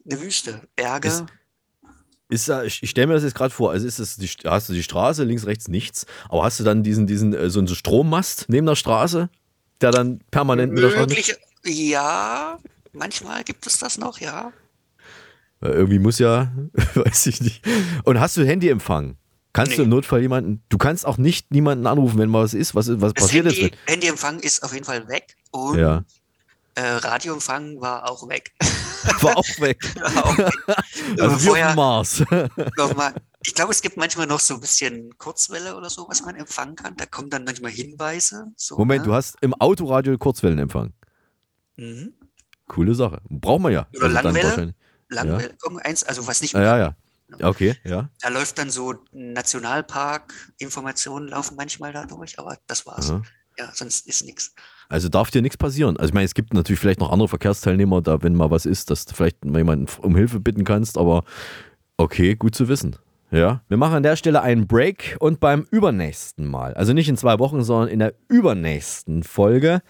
eine 0.09 0.21
Wüste. 0.21 0.63
Berge. 0.77 1.09
Ist- 1.09 1.25
Ist 2.29 2.49
da, 2.49 2.63
ich, 2.65 2.83
ich 2.83 2.91
stelle 2.91 3.09
mir 3.09 3.15
das 3.15 3.23
jetzt 3.25 3.35
gerade 3.35 3.53
vor, 3.55 3.71
also 3.73 3.87
ist 3.87 3.99
das 3.99 4.17
die, 4.17 4.29
hast 4.45 4.69
du 4.69 4.73
die 4.73 4.83
Straße, 4.83 5.25
links, 5.25 5.47
rechts 5.47 5.69
nichts, 5.69 6.07
aber 6.29 6.45
hast 6.45 6.59
du 6.61 6.65
dann 6.65 6.83
diesen, 6.83 7.07
diesen, 7.07 7.33
äh, 7.35 7.51
so 7.51 7.59
einen 7.61 7.69
Strommast 7.69 8.47
neben 8.49 8.67
der 8.67 8.75
Straße, 8.77 9.31
der 9.81 9.91
dann 9.91 10.21
permanent 10.31 10.73
mit 10.73 10.83
der 10.83 10.91
Straße. 10.91 11.07
Möglich, 11.09 11.37
ja, 11.65 12.59
manchmal 12.93 13.43
gibt 13.45 13.67
es 13.67 13.79
das 13.79 13.99
noch, 13.99 14.19
ja. 14.21 14.53
Weil 15.61 15.73
irgendwie 15.73 15.99
muss 15.99 16.19
ja, 16.19 16.53
weiß 16.95 17.27
ich 17.27 17.41
nicht. 17.41 17.65
Und 18.05 18.21
hast 18.21 18.37
du 18.37 18.45
Handyempfang? 18.47 19.17
Kannst 19.57 19.73
du 19.73 19.77
Nee. 19.79 19.85
im 19.85 19.89
Notfall 19.91 20.21
jemanden, 20.21 20.63
du 20.69 20.79
kannst 20.79 21.07
auch 21.07 21.19
nicht 21.19 21.51
niemanden 21.51 21.87
anrufen, 21.87 22.19
wenn 22.19 22.29
mal 22.29 22.45
was 22.45 22.55
ist. 22.55 22.75
Was, 22.75 22.89
was 23.01 23.15
Das 23.15 23.25
passiert 23.25 23.47
Handy, 23.47 23.63
jetzt? 23.63 23.79
Handyempfang 23.87 24.39
ist 24.41 24.63
auf 24.63 24.73
jeden 24.73 24.85
Fall 24.85 25.09
weg 25.09 25.37
und 25.51 25.79
ja, 25.79 26.05
äh, 26.75 26.83
Radioempfang 26.83 27.81
war 27.81 28.09
auch 28.11 28.29
weg. 28.29 28.53
war 29.23 29.37
auch 29.37 29.61
weg. 29.61 29.79
War 30.15 30.25
auch 30.27 30.39
weg. 30.39 30.53
Also 31.21 31.37
vorher- 31.39 31.75
Mars. 31.75 32.23
nochmal, 32.77 33.15
ich 33.45 33.55
glaube, 33.55 33.71
es 33.73 33.81
gibt 33.81 33.97
manchmal 33.97 34.27
noch 34.27 34.41
so 34.41 34.55
ein 34.55 34.61
bisschen 34.61 35.17
Kurzwelle 35.19 35.77
oder 35.77 35.89
so, 35.89 36.07
was 36.09 36.23
man 36.23 36.35
empfangen 36.37 36.75
kann. 36.77 36.97
Da 36.97 37.07
kommen 37.07 37.31
dann 37.31 37.45
manchmal 37.45 37.71
Hinweise. 37.71 38.47
So, 38.57 38.77
Moment, 38.77 39.03
ne? 39.03 39.07
du 39.09 39.15
hast 39.15 39.37
im 39.41 39.55
Autoradio 39.55 40.19
Kurzwellenempfang. 40.19 40.93
Mhm. 41.77 42.13
Coole 42.67 42.95
Sache. 42.95 43.21
Braucht 43.31 43.61
man 43.63 43.73
ja. 43.73 43.87
Oder 43.97 44.07
Also 44.07 44.15
Langwelle. 44.21 44.75
Langwelle, 45.09 45.55
irgendeins, 45.63 46.03
also 46.03 46.27
was 46.27 46.41
nicht 46.43 46.55
Ja, 46.55 46.63
ja, 46.63 46.79
ja. 46.79 46.97
Okay, 47.41 47.77
ja. 47.85 48.11
Da 48.21 48.29
läuft 48.29 48.59
dann 48.59 48.71
so 48.71 48.95
Nationalpark-Informationen 49.13 51.29
laufen 51.29 51.57
manchmal 51.57 51.93
da 51.93 52.07
durch, 52.07 52.39
aber 52.39 52.59
das 52.67 52.87
war's. 52.87 53.11
Aha. 53.11 53.23
Ja, 53.59 53.71
sonst 53.73 54.07
ist 54.07 54.25
nichts. 54.25 54.55
Also 54.89 55.09
darf 55.09 55.31
dir 55.31 55.43
nichts 55.43 55.57
passieren. 55.57 55.97
Also 55.97 56.11
ich 56.11 56.15
meine, 56.15 56.27
es 56.27 56.35
gibt 56.35 56.53
natürlich 56.53 56.79
vielleicht 56.79 57.01
noch 57.01 57.11
andere 57.11 57.29
Verkehrsteilnehmer, 57.29 58.03
da 58.03 58.23
wenn 58.23 58.35
mal 58.35 58.51
was 58.51 58.67
ist, 58.67 58.91
dass 58.91 59.07
du 59.07 59.15
vielleicht 59.15 59.45
mal 59.45 59.59
jemanden 59.59 59.87
um 60.03 60.15
Hilfe 60.15 60.41
bitten 60.41 60.65
kannst, 60.65 60.99
aber 60.99 61.25
okay, 61.97 62.37
gut 62.37 62.55
zu 62.55 62.69
wissen. 62.69 62.97
Ja, 63.33 63.63
wir 63.67 63.77
machen 63.77 63.95
an 63.95 64.03
der 64.05 64.15
Stelle 64.15 64.41
einen 64.43 64.69
Break 64.69 65.17
und 65.19 65.41
beim 65.41 65.67
übernächsten 65.71 66.47
Mal, 66.47 66.75
also 66.75 66.93
nicht 66.93 67.09
in 67.09 67.17
zwei 67.17 67.41
Wochen, 67.41 67.65
sondern 67.65 67.89
in 67.89 67.99
der 67.99 68.15
übernächsten 68.29 69.25
Folge, 69.25 69.83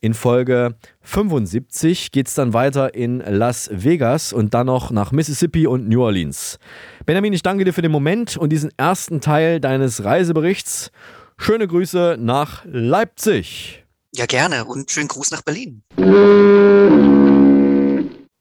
in 0.00 0.14
Folge 0.14 0.76
75, 1.00 2.12
geht 2.12 2.28
es 2.28 2.34
dann 2.34 2.52
weiter 2.52 2.94
in 2.94 3.18
Las 3.18 3.68
Vegas 3.72 4.32
und 4.32 4.54
dann 4.54 4.66
noch 4.66 4.92
nach 4.92 5.10
Mississippi 5.10 5.66
und 5.66 5.88
New 5.88 6.02
Orleans. 6.02 6.60
Benjamin, 7.04 7.32
ich 7.32 7.42
danke 7.42 7.64
dir 7.64 7.72
für 7.72 7.82
den 7.82 7.90
Moment 7.90 8.36
und 8.36 8.50
diesen 8.50 8.70
ersten 8.76 9.20
Teil 9.20 9.58
deines 9.58 10.04
Reiseberichts. 10.04 10.92
Schöne 11.36 11.66
Grüße 11.66 12.16
nach 12.20 12.64
Leipzig. 12.64 13.84
Ja, 14.14 14.26
gerne. 14.26 14.64
Und 14.64 14.88
schönen 14.92 15.08
Gruß 15.08 15.32
nach 15.32 15.42
Berlin. 15.42 15.82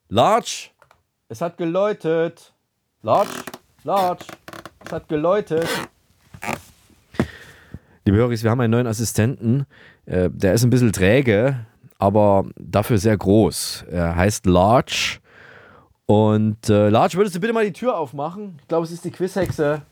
Large, 0.10 0.70
es 1.28 1.42
hat 1.42 1.58
geläutet. 1.58 2.54
Large, 3.02 3.32
Large, 3.84 4.26
es 4.86 4.92
hat 4.92 5.08
geläutet. 5.08 5.68
Liebe 8.06 8.18
Höris, 8.18 8.44
wir 8.44 8.52
haben 8.52 8.62
einen 8.62 8.72
neuen 8.72 8.88
Assistenten. 8.88 9.66
Äh, 10.06 10.30
der 10.32 10.54
ist 10.54 10.64
ein 10.64 10.70
bisschen 10.70 10.92
träge, 10.92 11.66
aber 11.98 12.46
dafür 12.58 12.98
sehr 12.98 13.18
groß. 13.18 13.86
Er 13.90 14.16
heißt 14.16 14.46
Large. 14.46 15.20
Und 16.06 16.70
äh, 16.70 16.90
Large, 16.90 17.18
würdest 17.18 17.36
du 17.36 17.40
bitte 17.40 17.54
mal 17.54 17.66
die 17.66 17.72
Tür 17.72 17.98
aufmachen? 17.98 18.58
Ich 18.62 18.68
glaube, 18.68 18.86
es 18.86 18.92
ist 18.92 19.06
die 19.06 19.12
Quizhexe. 19.12 19.84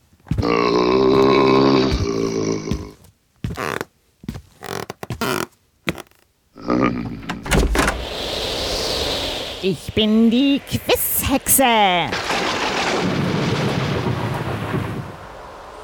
Ich 9.64 9.94
bin 9.94 10.30
die 10.30 10.60
Quizhexe. 10.68 12.10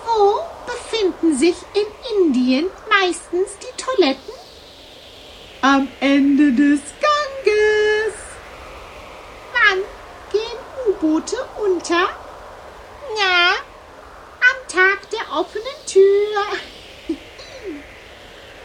Wo 0.05 0.41
befinden 0.67 1.28
sich 1.39 1.57
in 1.75 1.87
Indien 2.17 2.67
meistens 2.89 3.51
die 3.63 3.75
Toiletten? 3.77 4.33
Am 5.63 5.89
Ende 6.01 6.53
des 6.53 6.81
Ganges. 7.01 8.15
Wann 9.53 9.79
gehen 10.33 10.59
U-Boote 10.89 11.37
unter? 11.65 12.09
Ja, 13.17 13.55
am 14.41 14.59
Tag 14.69 15.09
der 15.11 15.31
offenen 15.37 15.87
Tür. 15.87 16.47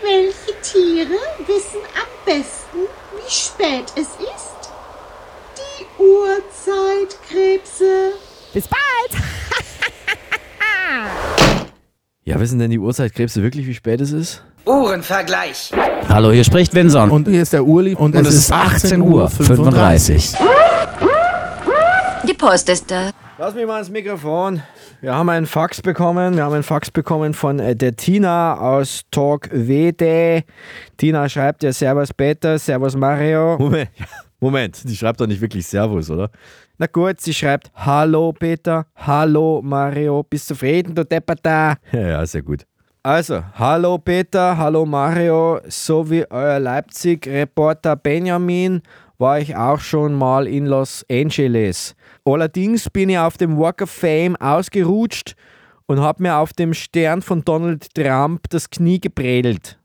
Welche 0.01 0.59
Tiere 0.61 1.19
wissen 1.45 1.81
am 1.95 2.07
besten, 2.25 2.87
wie 3.15 3.29
spät 3.31 3.93
es 3.95 4.09
ist? 4.19 4.71
Die 5.57 5.85
Uhrzeitkrebse. 6.01 8.13
Bis 8.51 8.67
bald. 8.67 8.81
Ja, 12.25 12.32
wissen 12.43 12.59
denn 12.59 12.71
die 12.71 12.79
Uhrzeitkrebse 12.79 13.41
wirklich, 13.41 13.65
wie 13.67 13.73
spät 13.73 14.01
es 14.01 14.11
ist? 14.11 14.43
Uhrenvergleich. 14.65 15.71
Hallo, 16.09 16.29
hier 16.33 16.43
spricht 16.43 16.75
Vincent. 16.75 17.09
Und 17.09 17.29
hier 17.29 17.41
ist 17.41 17.53
der 17.53 17.63
Urli 17.63 17.95
und, 17.95 18.13
Und 18.17 18.27
es 18.27 18.35
ist 18.35 18.51
18 18.51 18.99
Uhr 18.99 19.29
35. 19.29 20.33
Die 22.27 22.33
Post 22.33 22.67
ist 22.67 22.91
da. 22.91 23.11
Lass 23.37 23.55
mich 23.55 23.65
mal 23.65 23.79
ins 23.79 23.89
Mikrofon. 23.89 24.61
Wir 24.99 25.15
haben 25.15 25.29
einen 25.29 25.45
Fax 25.45 25.81
bekommen. 25.81 26.35
Wir 26.35 26.43
haben 26.43 26.53
einen 26.53 26.63
Fax 26.63 26.91
bekommen 26.91 27.33
von 27.33 27.59
äh, 27.59 27.77
der 27.77 27.95
Tina 27.95 28.57
aus 28.59 29.03
Talk 29.09 29.47
Wede. 29.53 30.43
Tina 30.97 31.29
schreibt 31.29 31.63
ja 31.63 31.71
Servus 31.71 32.13
Peter, 32.13 32.59
Servus 32.59 32.97
Mario. 32.97 33.57
Moment, 33.57 33.89
Moment, 34.41 34.81
die 34.83 34.97
schreibt 34.97 35.21
doch 35.21 35.27
nicht 35.27 35.39
wirklich 35.39 35.65
Servus, 35.65 36.09
oder? 36.09 36.29
Na 36.79 36.87
gut, 36.87 37.21
sie 37.21 37.35
schreibt, 37.35 37.71
hallo 37.75 38.33
Peter, 38.33 38.87
hallo 38.95 39.61
Mario, 39.63 40.23
bist 40.23 40.49
du 40.49 40.55
zufrieden, 40.55 40.95
du 40.95 41.05
Deppata? 41.05 41.75
Ja, 41.91 42.25
sehr 42.25 42.41
gut. 42.41 42.65
Also, 43.03 43.43
hallo 43.53 43.99
Peter, 43.99 44.57
hallo 44.57 44.83
Mario, 44.83 45.59
so 45.67 46.09
wie 46.09 46.25
euer 46.31 46.59
Leipzig-Reporter 46.59 47.95
Benjamin 47.95 48.81
war 49.19 49.39
ich 49.39 49.55
auch 49.55 49.79
schon 49.79 50.15
mal 50.15 50.47
in 50.47 50.65
Los 50.65 51.05
Angeles. 51.11 51.95
Allerdings 52.25 52.89
bin 52.89 53.09
ich 53.09 53.19
auf 53.19 53.37
dem 53.37 53.55
Walk 53.59 53.83
of 53.83 53.91
Fame 53.91 54.35
ausgerutscht 54.37 55.35
und 55.85 55.99
habe 55.99 56.23
mir 56.23 56.37
auf 56.37 56.53
dem 56.53 56.73
Stern 56.73 57.21
von 57.21 57.45
Donald 57.45 57.93
Trump 57.93 58.49
das 58.49 58.71
Knie 58.71 58.99
gebredelt. 58.99 59.77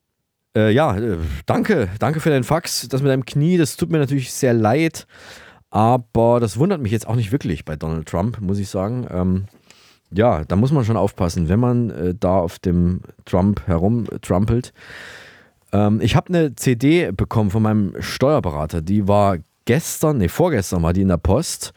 Äh, 0.56 0.70
ja, 0.70 0.96
äh, 0.96 1.18
danke, 1.44 1.90
danke 1.98 2.20
für 2.20 2.30
deinen 2.30 2.44
Fax. 2.44 2.88
Das 2.88 3.02
mit 3.02 3.10
deinem 3.10 3.26
Knie, 3.26 3.58
das 3.58 3.76
tut 3.76 3.90
mir 3.90 3.98
natürlich 3.98 4.32
sehr 4.32 4.54
leid. 4.54 5.06
Aber 5.70 6.40
das 6.40 6.58
wundert 6.58 6.80
mich 6.80 6.92
jetzt 6.92 7.06
auch 7.06 7.16
nicht 7.16 7.32
wirklich 7.32 7.64
bei 7.64 7.76
Donald 7.76 8.08
Trump, 8.08 8.40
muss 8.40 8.58
ich 8.58 8.68
sagen. 8.68 9.06
Ähm, 9.10 9.44
ja, 10.10 10.44
da 10.44 10.56
muss 10.56 10.72
man 10.72 10.84
schon 10.84 10.96
aufpassen, 10.96 11.48
wenn 11.48 11.60
man 11.60 11.90
äh, 11.90 12.14
da 12.18 12.38
auf 12.38 12.58
dem 12.58 13.02
Trump 13.26 13.66
herumtrampelt. 13.66 14.72
Ähm, 15.72 16.00
ich 16.00 16.16
habe 16.16 16.28
eine 16.28 16.56
CD 16.56 17.12
bekommen 17.12 17.50
von 17.50 17.62
meinem 17.62 17.94
Steuerberater, 18.00 18.80
die 18.80 19.06
war 19.06 19.38
gestern, 19.66 20.18
nee, 20.18 20.28
vorgestern 20.28 20.82
war 20.82 20.94
die 20.94 21.02
in 21.02 21.08
der 21.08 21.18
Post. 21.18 21.74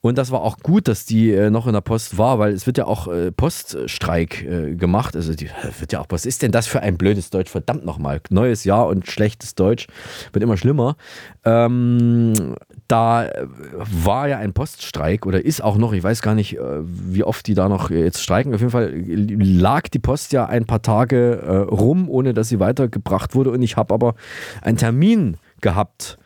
Und 0.00 0.18
das 0.18 0.32
war 0.32 0.42
auch 0.42 0.58
gut, 0.58 0.88
dass 0.88 1.04
die 1.04 1.30
äh, 1.30 1.48
noch 1.48 1.68
in 1.68 1.74
der 1.74 1.80
Post 1.80 2.18
war, 2.18 2.40
weil 2.40 2.52
es 2.52 2.66
wird 2.66 2.76
ja 2.76 2.86
auch 2.86 3.06
äh, 3.06 3.30
Poststreik 3.30 4.42
äh, 4.42 4.74
gemacht. 4.74 5.14
Also 5.14 5.32
die 5.32 5.48
wird 5.78 5.92
ja 5.92 6.00
auch, 6.00 6.06
was 6.08 6.26
ist 6.26 6.42
denn 6.42 6.50
das 6.50 6.66
für 6.66 6.80
ein 6.80 6.98
blödes 6.98 7.30
Deutsch? 7.30 7.50
Verdammt 7.50 7.84
nochmal. 7.84 8.20
Neues 8.28 8.64
Jahr 8.64 8.88
und 8.88 9.06
schlechtes 9.08 9.54
Deutsch 9.54 9.86
wird 10.32 10.42
immer 10.42 10.56
schlimmer. 10.56 10.96
Ähm, 11.44 12.56
da 12.92 13.30
war 13.70 14.28
ja 14.28 14.36
ein 14.36 14.52
Poststreik 14.52 15.24
oder 15.24 15.42
ist 15.42 15.64
auch 15.64 15.78
noch, 15.78 15.94
ich 15.94 16.02
weiß 16.02 16.20
gar 16.20 16.34
nicht, 16.34 16.58
äh, 16.58 16.80
wie 16.82 17.24
oft 17.24 17.46
die 17.46 17.54
da 17.54 17.70
noch 17.70 17.88
jetzt 17.88 18.22
streiken. 18.22 18.54
Auf 18.54 18.60
jeden 18.60 18.70
Fall 18.70 18.92
lag 18.94 19.88
die 19.88 19.98
Post 19.98 20.32
ja 20.32 20.44
ein 20.44 20.66
paar 20.66 20.82
Tage 20.82 21.40
äh, 21.42 21.56
rum, 21.56 22.10
ohne 22.10 22.34
dass 22.34 22.50
sie 22.50 22.60
weitergebracht 22.60 23.34
wurde. 23.34 23.50
Und 23.50 23.62
ich 23.62 23.78
habe 23.78 23.94
aber 23.94 24.14
einen 24.60 24.76
Termin 24.76 25.38
gehabt 25.62 26.18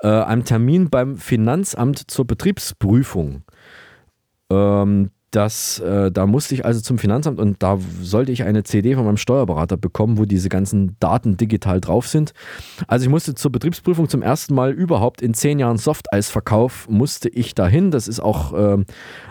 äh, 0.00 0.08
einem 0.08 0.44
Termin 0.44 0.88
beim 0.88 1.18
Finanzamt 1.18 2.10
zur 2.10 2.26
Betriebsprüfung. 2.26 3.42
Ähm, 4.50 5.10
das, 5.30 5.78
äh, 5.80 6.10
da 6.10 6.26
musste 6.26 6.54
ich 6.54 6.64
also 6.64 6.80
zum 6.80 6.98
Finanzamt 6.98 7.38
und 7.38 7.62
da 7.62 7.78
sollte 8.02 8.32
ich 8.32 8.44
eine 8.44 8.62
CD 8.62 8.94
von 8.94 9.04
meinem 9.04 9.18
Steuerberater 9.18 9.76
bekommen, 9.76 10.16
wo 10.16 10.24
diese 10.24 10.48
ganzen 10.48 10.96
Daten 11.00 11.36
digital 11.36 11.80
drauf 11.80 12.08
sind. 12.08 12.32
Also 12.86 13.04
ich 13.04 13.10
musste 13.10 13.34
zur 13.34 13.52
Betriebsprüfung 13.52 14.08
zum 14.08 14.22
ersten 14.22 14.54
Mal 14.54 14.72
überhaupt 14.72 15.20
in 15.20 15.34
zehn 15.34 15.58
Jahren 15.58 15.76
Softeisverkauf 15.76 16.88
musste 16.88 17.28
ich 17.28 17.54
dahin. 17.54 17.90
Das 17.90 18.08
ist 18.08 18.20
auch 18.20 18.54
äh, 18.54 18.84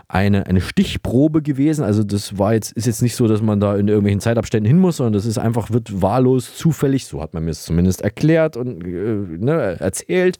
eine, 0.09 0.45
eine 0.47 0.61
Stichprobe 0.61 1.41
gewesen. 1.41 1.83
Also 1.83 2.03
das 2.03 2.37
war 2.37 2.53
jetzt, 2.53 2.71
ist 2.73 2.85
jetzt 2.85 3.01
nicht 3.01 3.15
so, 3.15 3.27
dass 3.27 3.41
man 3.41 3.59
da 3.59 3.75
in 3.75 3.87
irgendwelchen 3.87 4.21
Zeitabständen 4.21 4.67
hin 4.67 4.79
muss, 4.79 4.97
sondern 4.97 5.13
das 5.13 5.25
ist 5.25 5.37
einfach, 5.37 5.71
wird 5.71 6.01
wahllos, 6.01 6.55
zufällig, 6.55 7.05
so 7.05 7.21
hat 7.21 7.33
man 7.33 7.43
mir 7.43 7.51
es 7.51 7.63
zumindest 7.63 8.01
erklärt 8.01 8.55
und 8.55 8.85
äh, 8.85 8.87
ne, 8.87 9.77
erzählt, 9.79 10.39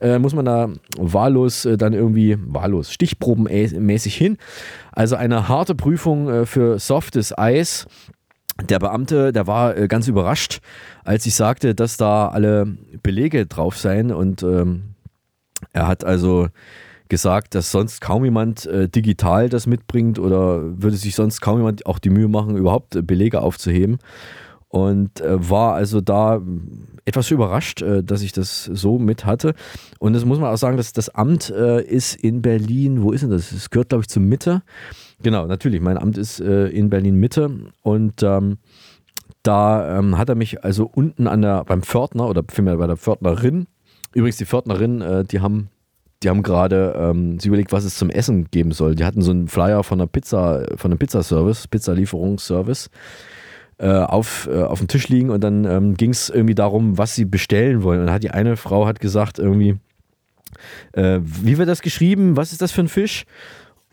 äh, 0.00 0.18
muss 0.18 0.34
man 0.34 0.44
da 0.44 0.68
wahllos 0.98 1.64
äh, 1.64 1.76
dann 1.76 1.94
irgendwie, 1.94 2.36
wahllos, 2.46 2.92
stichprobenmäßig 2.92 4.14
hin. 4.14 4.36
Also 4.92 5.16
eine 5.16 5.48
harte 5.48 5.74
Prüfung 5.74 6.28
äh, 6.28 6.46
für 6.46 6.78
softes 6.78 7.36
Eis. 7.36 7.86
Der 8.68 8.78
Beamte, 8.80 9.32
der 9.32 9.46
war 9.46 9.76
äh, 9.76 9.86
ganz 9.86 10.08
überrascht, 10.08 10.60
als 11.04 11.26
ich 11.26 11.34
sagte, 11.34 11.74
dass 11.74 11.96
da 11.96 12.28
alle 12.28 12.66
Belege 13.02 13.46
drauf 13.46 13.78
seien 13.78 14.10
und 14.10 14.42
ähm, 14.42 14.94
er 15.72 15.86
hat 15.86 16.04
also 16.04 16.48
gesagt, 17.08 17.54
dass 17.54 17.70
sonst 17.70 18.00
kaum 18.00 18.24
jemand 18.24 18.66
äh, 18.66 18.88
digital 18.88 19.48
das 19.48 19.66
mitbringt 19.66 20.18
oder 20.18 20.60
würde 20.82 20.96
sich 20.96 21.14
sonst 21.14 21.40
kaum 21.40 21.58
jemand 21.58 21.86
auch 21.86 21.98
die 21.98 22.10
Mühe 22.10 22.28
machen, 22.28 22.56
überhaupt 22.56 23.06
Belege 23.06 23.40
aufzuheben. 23.40 23.98
Und 24.68 25.20
äh, 25.22 25.48
war 25.48 25.74
also 25.74 26.00
da 26.00 26.42
etwas 27.08 27.30
überrascht, 27.30 27.80
äh, 27.80 28.04
dass 28.04 28.20
ich 28.22 28.32
das 28.32 28.64
so 28.64 28.98
mit 28.98 29.24
hatte. 29.24 29.54
Und 29.98 30.12
das 30.12 30.26
muss 30.26 30.38
man 30.38 30.52
auch 30.52 30.58
sagen, 30.58 30.76
dass 30.76 30.92
das 30.92 31.08
Amt 31.08 31.50
äh, 31.50 31.82
ist 31.82 32.14
in 32.16 32.42
Berlin, 32.42 33.02
wo 33.02 33.12
ist 33.12 33.22
denn 33.22 33.30
das? 33.30 33.50
Es 33.50 33.70
gehört, 33.70 33.88
glaube 33.88 34.02
ich, 34.02 34.08
zur 34.08 34.22
Mitte. 34.22 34.62
Genau, 35.22 35.46
natürlich, 35.46 35.80
mein 35.80 35.96
Amt 35.96 36.18
ist 36.18 36.38
äh, 36.40 36.68
in 36.68 36.90
Berlin 36.90 37.16
Mitte 37.16 37.72
und 37.82 38.22
ähm, 38.22 38.58
da 39.42 39.98
ähm, 39.98 40.18
hat 40.18 40.28
er 40.28 40.34
mich 40.34 40.62
also 40.64 40.84
unten 40.84 41.26
an 41.26 41.40
der, 41.40 41.64
beim 41.64 41.82
Pförtner 41.82 42.28
oder 42.28 42.44
vielmehr 42.50 42.76
bei 42.76 42.86
der 42.86 42.98
Pförtnerin, 42.98 43.66
übrigens 44.12 44.36
die 44.36 44.46
Pförtnerin, 44.46 45.26
die 45.30 45.40
haben 45.40 45.70
die 46.22 46.28
haben 46.28 46.42
gerade 46.42 46.94
ähm, 46.98 47.38
sie 47.38 47.46
überlegt, 47.46 47.70
was 47.70 47.84
es 47.84 47.94
zum 47.94 48.10
Essen 48.10 48.50
geben 48.50 48.72
soll. 48.72 48.96
Die 48.96 49.04
hatten 49.04 49.22
so 49.22 49.30
einen 49.30 49.46
Flyer 49.46 49.84
von 49.84 50.00
einer 50.00 50.08
Pizza, 50.08 50.66
von 50.76 50.90
einem 50.90 50.98
Pizzaservice, 50.98 51.68
Pizzalieferungsservice 51.68 52.90
äh, 53.78 53.88
auf, 53.88 54.48
äh, 54.50 54.62
auf 54.62 54.78
dem 54.78 54.88
Tisch 54.88 55.08
liegen 55.08 55.30
und 55.30 55.42
dann 55.42 55.64
ähm, 55.64 55.94
ging 55.94 56.10
es 56.10 56.30
irgendwie 56.30 56.54
darum, 56.54 56.98
was 56.98 57.14
sie 57.14 57.24
bestellen 57.24 57.82
wollen. 57.82 58.00
Und 58.00 58.06
dann 58.06 58.14
hat 58.14 58.22
die 58.22 58.30
eine 58.30 58.56
Frau 58.56 58.86
hat 58.86 59.00
gesagt 59.00 59.38
irgendwie, 59.38 59.76
äh, 60.92 61.20
wie 61.22 61.58
wird 61.58 61.68
das 61.68 61.82
geschrieben? 61.82 62.36
Was 62.36 62.52
ist 62.52 62.62
das 62.62 62.72
für 62.72 62.80
ein 62.80 62.88
Fisch? 62.88 63.24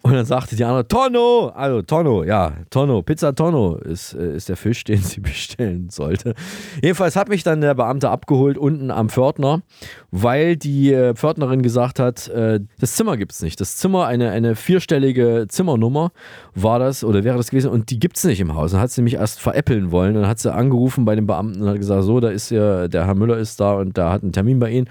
Und 0.05 0.13
dann 0.13 0.25
sagte 0.27 0.55
die 0.55 0.63
andere, 0.63 0.87
Tonno, 0.87 1.51
also 1.55 1.81
Tonno, 1.81 2.23
ja, 2.23 2.53
Tonno, 2.69 3.01
Pizza 3.01 3.33
Tonno 3.33 3.77
ist, 3.77 4.13
äh, 4.13 4.35
ist 4.35 4.49
der 4.49 4.55
Fisch, 4.55 4.83
den 4.83 4.99
sie 4.99 5.19
bestellen 5.19 5.89
sollte. 5.89 6.35
Jedenfalls 6.79 7.15
hat 7.15 7.27
mich 7.27 7.41
dann 7.41 7.59
der 7.59 7.73
Beamte 7.73 8.11
abgeholt 8.11 8.59
unten 8.59 8.91
am 8.91 9.09
Pförtner, 9.09 9.63
weil 10.11 10.57
die 10.57 10.93
äh, 10.93 11.15
Pförtnerin 11.15 11.63
gesagt 11.63 11.97
hat, 11.97 12.27
äh, 12.27 12.59
das 12.79 12.95
Zimmer 12.95 13.17
gibt 13.17 13.31
es 13.31 13.41
nicht. 13.41 13.59
Das 13.59 13.77
Zimmer, 13.77 14.05
eine, 14.05 14.29
eine 14.29 14.55
vierstellige 14.55 15.47
Zimmernummer 15.49 16.11
war 16.53 16.77
das 16.77 17.03
oder 17.03 17.23
wäre 17.23 17.37
das 17.37 17.49
gewesen 17.49 17.71
und 17.71 17.89
die 17.89 17.97
gibt 17.97 18.17
es 18.17 18.25
nicht 18.25 18.39
im 18.39 18.53
Haus. 18.53 18.73
Dann 18.73 18.81
hat 18.81 18.91
sie 18.91 19.01
mich 19.01 19.15
erst 19.15 19.39
veräppeln 19.39 19.89
wollen 19.89 20.13
dann 20.13 20.27
hat 20.27 20.37
sie 20.37 20.53
angerufen 20.53 21.05
bei 21.05 21.15
dem 21.15 21.25
Beamten 21.25 21.63
und 21.63 21.67
hat 21.67 21.77
gesagt, 21.77 22.03
so, 22.03 22.19
da 22.19 22.29
ist 22.29 22.51
ja, 22.51 22.87
der 22.87 23.07
Herr 23.07 23.15
Müller 23.15 23.39
ist 23.39 23.59
da 23.59 23.73
und 23.73 23.97
da 23.97 24.11
hat 24.11 24.21
einen 24.21 24.33
Termin 24.33 24.59
bei 24.59 24.69
Ihnen. 24.69 24.87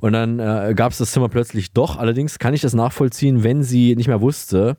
Und 0.00 0.12
dann 0.12 0.38
äh, 0.40 0.74
gab 0.76 0.92
es 0.92 0.98
das 0.98 1.12
Zimmer 1.12 1.30
plötzlich 1.30 1.72
doch. 1.72 1.96
Allerdings 1.96 2.38
kann 2.38 2.52
ich 2.52 2.60
das 2.60 2.74
nachvollziehen, 2.74 3.44
wenn 3.44 3.62
sie 3.62 3.96
nicht 3.96 4.08
mehr 4.08 4.20
wusste, 4.20 4.57
wusste, 4.58 4.76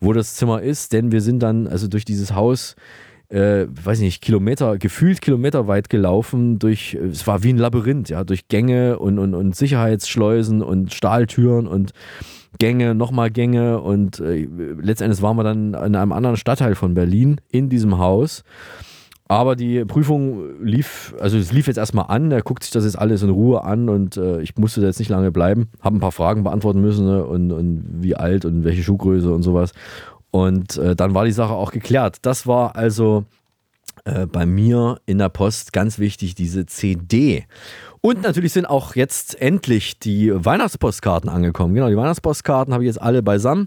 wo 0.00 0.12
das 0.12 0.34
Zimmer 0.34 0.62
ist, 0.62 0.92
denn 0.92 1.12
wir 1.12 1.20
sind 1.20 1.42
dann 1.42 1.66
also 1.66 1.88
durch 1.88 2.04
dieses 2.04 2.34
Haus 2.34 2.76
äh, 3.30 3.66
weiß 3.68 4.00
nicht, 4.00 4.22
Kilometer, 4.22 4.76
gefühlt 4.76 5.22
kilometerweit 5.22 5.88
gelaufen 5.88 6.58
durch, 6.58 6.94
es 6.94 7.26
war 7.26 7.42
wie 7.42 7.54
ein 7.54 7.58
Labyrinth, 7.58 8.10
ja, 8.10 8.22
durch 8.22 8.48
Gänge 8.48 8.98
und, 8.98 9.18
und, 9.18 9.34
und 9.34 9.56
Sicherheitsschleusen 9.56 10.62
und 10.62 10.92
Stahltüren 10.92 11.66
und 11.66 11.92
Gänge, 12.58 12.94
nochmal 12.94 13.30
Gänge 13.30 13.80
und 13.80 14.20
äh, 14.20 14.46
letztendlich 14.80 15.22
waren 15.22 15.36
wir 15.38 15.42
dann 15.42 15.72
in 15.72 15.96
einem 15.96 16.12
anderen 16.12 16.36
Stadtteil 16.36 16.74
von 16.74 16.94
Berlin 16.94 17.40
in 17.50 17.70
diesem 17.70 17.98
Haus 17.98 18.44
aber 19.26 19.56
die 19.56 19.84
Prüfung 19.86 20.62
lief, 20.62 21.14
also 21.18 21.38
es 21.38 21.50
lief 21.50 21.66
jetzt 21.66 21.78
erstmal 21.78 22.06
an, 22.08 22.30
er 22.30 22.42
guckt 22.42 22.62
sich 22.62 22.72
das 22.72 22.84
jetzt 22.84 22.98
alles 22.98 23.22
in 23.22 23.30
Ruhe 23.30 23.64
an 23.64 23.88
und 23.88 24.18
äh, 24.18 24.40
ich 24.42 24.56
musste 24.56 24.82
da 24.82 24.88
jetzt 24.88 24.98
nicht 24.98 25.08
lange 25.08 25.32
bleiben, 25.32 25.70
habe 25.80 25.96
ein 25.96 26.00
paar 26.00 26.12
Fragen 26.12 26.44
beantworten 26.44 26.82
müssen 26.82 27.06
ne, 27.06 27.24
und, 27.24 27.50
und 27.50 27.86
wie 28.02 28.16
alt 28.16 28.44
und 28.44 28.64
welche 28.64 28.82
Schuhgröße 28.82 29.32
und 29.32 29.42
sowas. 29.42 29.72
Und 30.30 30.76
äh, 30.76 30.94
dann 30.94 31.14
war 31.14 31.24
die 31.24 31.32
Sache 31.32 31.54
auch 31.54 31.70
geklärt. 31.70 32.18
Das 32.22 32.46
war 32.46 32.76
also 32.76 33.24
äh, 34.04 34.26
bei 34.26 34.44
mir 34.44 34.98
in 35.06 35.18
der 35.18 35.30
Post 35.30 35.72
ganz 35.72 35.98
wichtig, 35.98 36.34
diese 36.34 36.66
CD. 36.66 37.46
Und 38.04 38.20
natürlich 38.20 38.52
sind 38.52 38.66
auch 38.66 38.96
jetzt 38.96 39.40
endlich 39.40 39.98
die 39.98 40.30
Weihnachtspostkarten 40.30 41.30
angekommen. 41.30 41.72
Genau, 41.72 41.88
die 41.88 41.96
Weihnachtspostkarten 41.96 42.74
habe 42.74 42.84
ich 42.84 42.88
jetzt 42.88 43.00
alle 43.00 43.22
beisammen. 43.22 43.66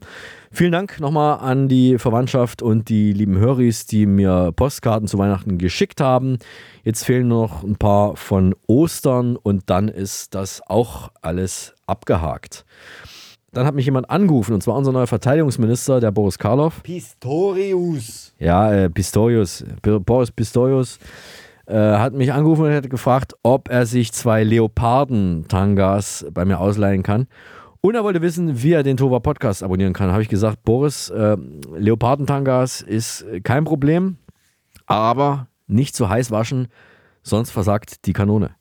Vielen 0.52 0.72
Dank 0.72 1.00
nochmal 1.00 1.40
an 1.40 1.68
die 1.68 1.98
Verwandtschaft 1.98 2.62
und 2.62 2.88
die 2.88 3.14
lieben 3.14 3.40
Höris, 3.40 3.88
die 3.88 4.06
mir 4.06 4.52
Postkarten 4.56 5.08
zu 5.08 5.18
Weihnachten 5.18 5.58
geschickt 5.58 6.02
haben. 6.02 6.38
Jetzt 6.84 7.04
fehlen 7.04 7.28
noch 7.28 7.64
ein 7.64 7.78
paar 7.78 8.16
von 8.16 8.54
Ostern 8.68 9.38
und 9.38 9.72
dann 9.72 9.88
ist 9.88 10.36
das 10.36 10.62
auch 10.68 11.10
alles 11.24 11.74
abgehakt. 11.88 12.64
Dann 13.54 13.66
hat 13.66 13.74
mich 13.74 13.86
jemand 13.86 14.08
angerufen 14.12 14.54
und 14.54 14.62
zwar 14.62 14.76
unser 14.76 14.92
neuer 14.92 15.08
Verteidigungsminister, 15.08 16.00
der 16.00 16.12
Boris 16.12 16.38
Karloff. 16.38 16.84
Pistorius. 16.84 18.36
Ja, 18.38 18.72
äh, 18.72 18.88
Pistorius. 18.88 19.66
Boris 19.82 20.30
Pistorius 20.30 21.00
äh, 21.68 21.76
hat 21.76 22.14
mich 22.14 22.34
angerufen 22.34 22.66
und 22.66 22.74
hat 22.74 22.90
gefragt, 22.90 23.36
ob 23.44 23.70
er 23.70 23.86
sich 23.86 24.14
zwei 24.14 24.44
Leoparden-Tangas 24.44 26.26
bei 26.32 26.46
mir 26.46 26.60
ausleihen 26.60 27.04
kann. 27.04 27.28
Und 27.82 27.96
er 27.96 28.04
wollte 28.04 28.22
wissen, 28.22 28.64
wie 28.64 28.72
er 28.72 28.84
den 28.84 28.98
Tova 28.98 29.20
Podcast 29.20 29.64
abonnieren 29.64 29.94
kann. 29.94 30.12
Habe 30.12 30.22
ich 30.22 30.30
gesagt, 30.30 30.64
Boris, 30.64 31.10
äh, 31.10 31.38
Leopardentangas 31.76 32.82
ist 32.82 33.26
kein 33.44 33.66
Problem, 33.66 34.18
aber 34.86 35.48
nicht 35.68 35.96
zu 35.96 36.10
heiß 36.10 36.32
waschen, 36.32 36.70
sonst 37.22 37.52
versagt 37.52 38.06
die 38.06 38.14
Kanone. 38.14 38.52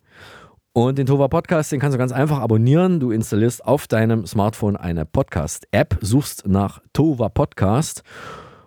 Und 0.73 0.99
den 0.99 1.07
Tova 1.07 1.29
Podcast, 1.29 1.73
den 1.73 1.81
kannst 1.81 1.95
du 1.95 1.99
ganz 1.99 2.13
einfach 2.13 2.41
abonnieren. 2.41 3.01
Du 3.01 3.11
installierst 3.11 3.65
auf 3.65 3.87
deinem 3.87 4.27
Smartphone 4.27 4.77
eine 4.77 5.07
Podcast-App, 5.07 5.97
suchst 6.03 6.47
nach 6.47 6.83
Tova 6.93 7.31
Podcast 7.31 8.03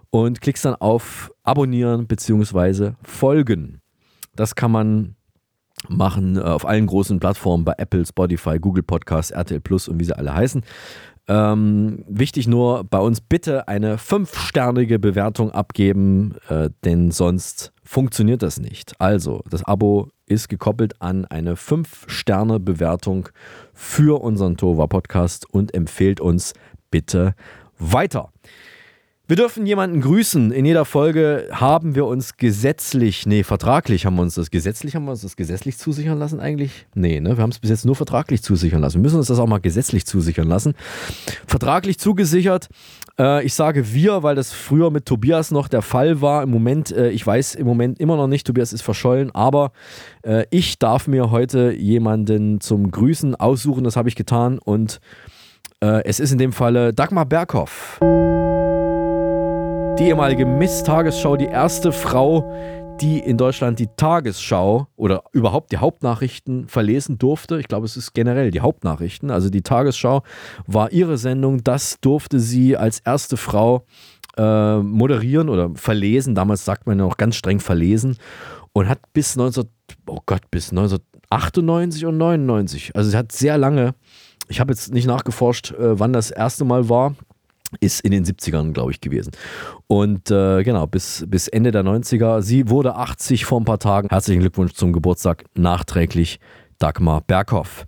und 0.10 0.42
klickst 0.42 0.66
dann 0.66 0.74
auf 0.76 1.32
Abonnieren 1.44 2.08
bzw. 2.08 2.94
Folgen. 3.04 3.82
Das 4.40 4.56
kann 4.56 4.72
man 4.72 5.16
machen 5.90 6.38
äh, 6.38 6.40
auf 6.40 6.66
allen 6.66 6.88
großen 6.88 7.20
Plattformen 7.20 7.66
bei 7.66 7.74
Apple, 7.78 8.06
Spotify, 8.06 8.58
Google 8.58 8.84
Podcasts, 8.84 9.32
RTL 9.32 9.60
Plus 9.60 9.90
und 9.90 10.00
wie 10.00 10.06
sie 10.06 10.18
alle 10.18 10.34
heißen. 10.34 10.64
Ähm, 11.28 12.06
wichtig 12.08 12.48
nur 12.48 12.86
bei 12.86 13.00
uns 13.00 13.20
bitte 13.20 13.68
eine 13.68 13.98
fünfsternige 13.98 14.98
Bewertung 14.98 15.52
abgeben, 15.52 16.36
äh, 16.48 16.70
denn 16.86 17.12
sonst 17.12 17.74
funktioniert 17.84 18.42
das 18.42 18.62
nicht. 18.62 18.94
Also, 19.00 19.44
das 19.50 19.66
Abo 19.66 20.08
ist 20.26 20.48
gekoppelt 20.48 21.02
an 21.02 21.26
eine 21.26 21.56
5-Sterne-Bewertung 21.56 23.28
für 23.74 24.22
unseren 24.22 24.56
Tova 24.56 24.88
Podcast 24.88 25.54
und 25.54 25.74
empfehlt 25.74 26.22
uns 26.22 26.54
bitte 26.92 27.36
weiter. 27.78 28.32
Wir 29.30 29.36
dürfen 29.36 29.67
jemanden 29.67 30.01
grüßen. 30.01 30.51
In 30.51 30.65
jeder 30.65 30.86
Folge 30.86 31.49
haben 31.51 31.93
wir 31.93 32.07
uns 32.07 32.38
gesetzlich, 32.38 33.27
nee, 33.27 33.43
vertraglich 33.43 34.07
haben 34.07 34.15
wir 34.15 34.23
uns 34.23 34.34
das, 34.34 34.49
gesetzlich 34.49 34.95
haben 34.95 35.05
wir 35.05 35.11
uns 35.11 35.21
das 35.21 35.36
gesetzlich 35.36 35.77
zusichern 35.77 36.17
lassen 36.17 36.39
eigentlich? 36.39 36.88
Nee, 36.95 37.19
ne, 37.19 37.38
wir 37.38 37.43
haben 37.43 37.51
es 37.51 37.59
bis 37.59 37.69
jetzt 37.69 37.86
nur 37.86 37.95
vertraglich 37.95 38.41
zusichern 38.41 38.82
lassen. 38.82 38.95
Wir 38.95 39.01
müssen 39.03 39.17
uns 39.17 39.27
das 39.27 39.38
auch 39.38 39.45
mal 39.45 39.59
gesetzlich 39.59 40.07
zusichern 40.07 40.47
lassen. 40.47 40.73
Vertraglich 41.45 41.99
zugesichert. 41.99 42.69
Äh, 43.19 43.45
ich 43.45 43.53
sage 43.53 43.93
wir, 43.93 44.23
weil 44.23 44.34
das 44.34 44.51
früher 44.51 44.89
mit 44.89 45.05
Tobias 45.05 45.51
noch 45.51 45.67
der 45.67 45.84
Fall 45.84 46.21
war. 46.21 46.41
Im 46.41 46.49
Moment, 46.49 46.91
äh, 46.91 47.11
ich 47.11 47.23
weiß 47.23 47.53
im 47.53 47.67
Moment 47.67 47.99
immer 47.99 48.17
noch 48.17 48.25
nicht, 48.25 48.47
Tobias 48.47 48.73
ist 48.73 48.82
verschollen, 48.82 49.30
aber 49.36 49.73
äh, 50.23 50.45
ich 50.49 50.80
darf 50.80 51.07
mir 51.07 51.30
heute 51.30 51.71
jemanden 51.73 52.61
zum 52.61 52.89
Grüßen 52.89 53.36
aussuchen. 53.36 53.84
Das 53.84 53.95
habe 53.95 54.09
ich 54.09 54.15
getan 54.15 54.57
und 54.57 54.99
äh, 55.82 56.03
es 56.05 56.19
ist 56.19 56.32
in 56.32 56.39
dem 56.39 56.51
Falle 56.51 56.95
Dagmar 56.95 57.27
Berghoff. 57.27 57.99
Die 60.00 60.06
ehemalige 60.06 60.45
Miss 60.45 60.82
Tagesschau, 60.84 61.36
die 61.36 61.47
erste 61.47 61.91
Frau, 61.91 62.50
die 63.02 63.20
in 63.20 63.36
Deutschland 63.36 63.80
die 63.80 63.89
Tagesschau 63.97 64.88
oder 64.95 65.26
überhaupt 65.34 65.74
die 65.74 65.78
Hauptnachrichten 65.78 66.70
verlesen 66.70 67.18
durfte. 67.18 67.60
Ich 67.60 67.68
glaube, 67.68 67.86
es 67.86 67.97
ist 67.97 68.14
generell 68.14 68.50
die 68.50 68.62
Hauptnachrichten. 68.62 69.30
Also 69.30 69.50
die 69.50 69.62
Tagesschau 69.62 70.24
war 70.68 70.93
ihre 70.93 71.18
Sendung. 71.18 71.66
Das 71.66 72.00
durfte 72.00 72.39
sie 72.39 72.78
als 72.78 73.02
erste 73.02 73.36
Frau 73.36 73.84
äh, 74.38 74.78
moderieren 74.78 75.50
oder 75.50 75.72
verlesen. 75.76 76.34
Damals 76.34 76.64
sagt 76.64 76.88
man 76.88 76.97
ja 76.97 77.04
noch 77.04 77.18
ganz 77.18 77.36
streng 77.36 77.60
verlesen. 77.60 78.16
Und 78.72 78.88
hat 78.88 79.00
bis 79.12 79.36
19, 79.36 79.66
oh 80.08 80.20
Gott, 80.26 80.50
bis 80.50 80.70
1998 80.70 82.06
und 82.06 82.18
99. 82.18 82.95
Also 82.95 83.10
sie 83.10 83.18
hat 83.18 83.34
sehr 83.34 83.58
lange, 83.58 83.95
ich 84.47 84.62
habe 84.62 84.72
jetzt 84.72 84.93
nicht 84.93 85.08
nachgeforscht, 85.08 85.72
äh, 85.74 86.00
wann 86.00 86.14
das 86.14 86.32
erste 86.32 86.64
Mal 86.64 86.88
war 86.88 87.16
ist 87.80 88.01
in 88.01 88.11
den 88.11 88.26
70ern, 88.26 88.74
glaube 88.74 88.91
ich, 88.91 89.01
gewesen. 89.01 89.32
Und 89.88 90.32
äh, 90.32 90.63
genau, 90.63 90.88
bis, 90.88 91.26
bis 91.28 91.47
Ende 91.47 91.72
der 91.72 91.84
90er. 91.84 92.41
Sie 92.41 92.70
wurde 92.70 92.95
80 92.95 93.45
vor 93.45 93.59
ein 93.59 93.65
paar 93.65 93.80
Tagen. 93.80 94.09
Herzlichen 94.09 94.41
Glückwunsch 94.41 94.74
zum 94.74 94.93
Geburtstag. 94.93 95.45
Nachträglich 95.55 96.39
Dagmar 96.80 97.22
Berghoff. 97.22 97.86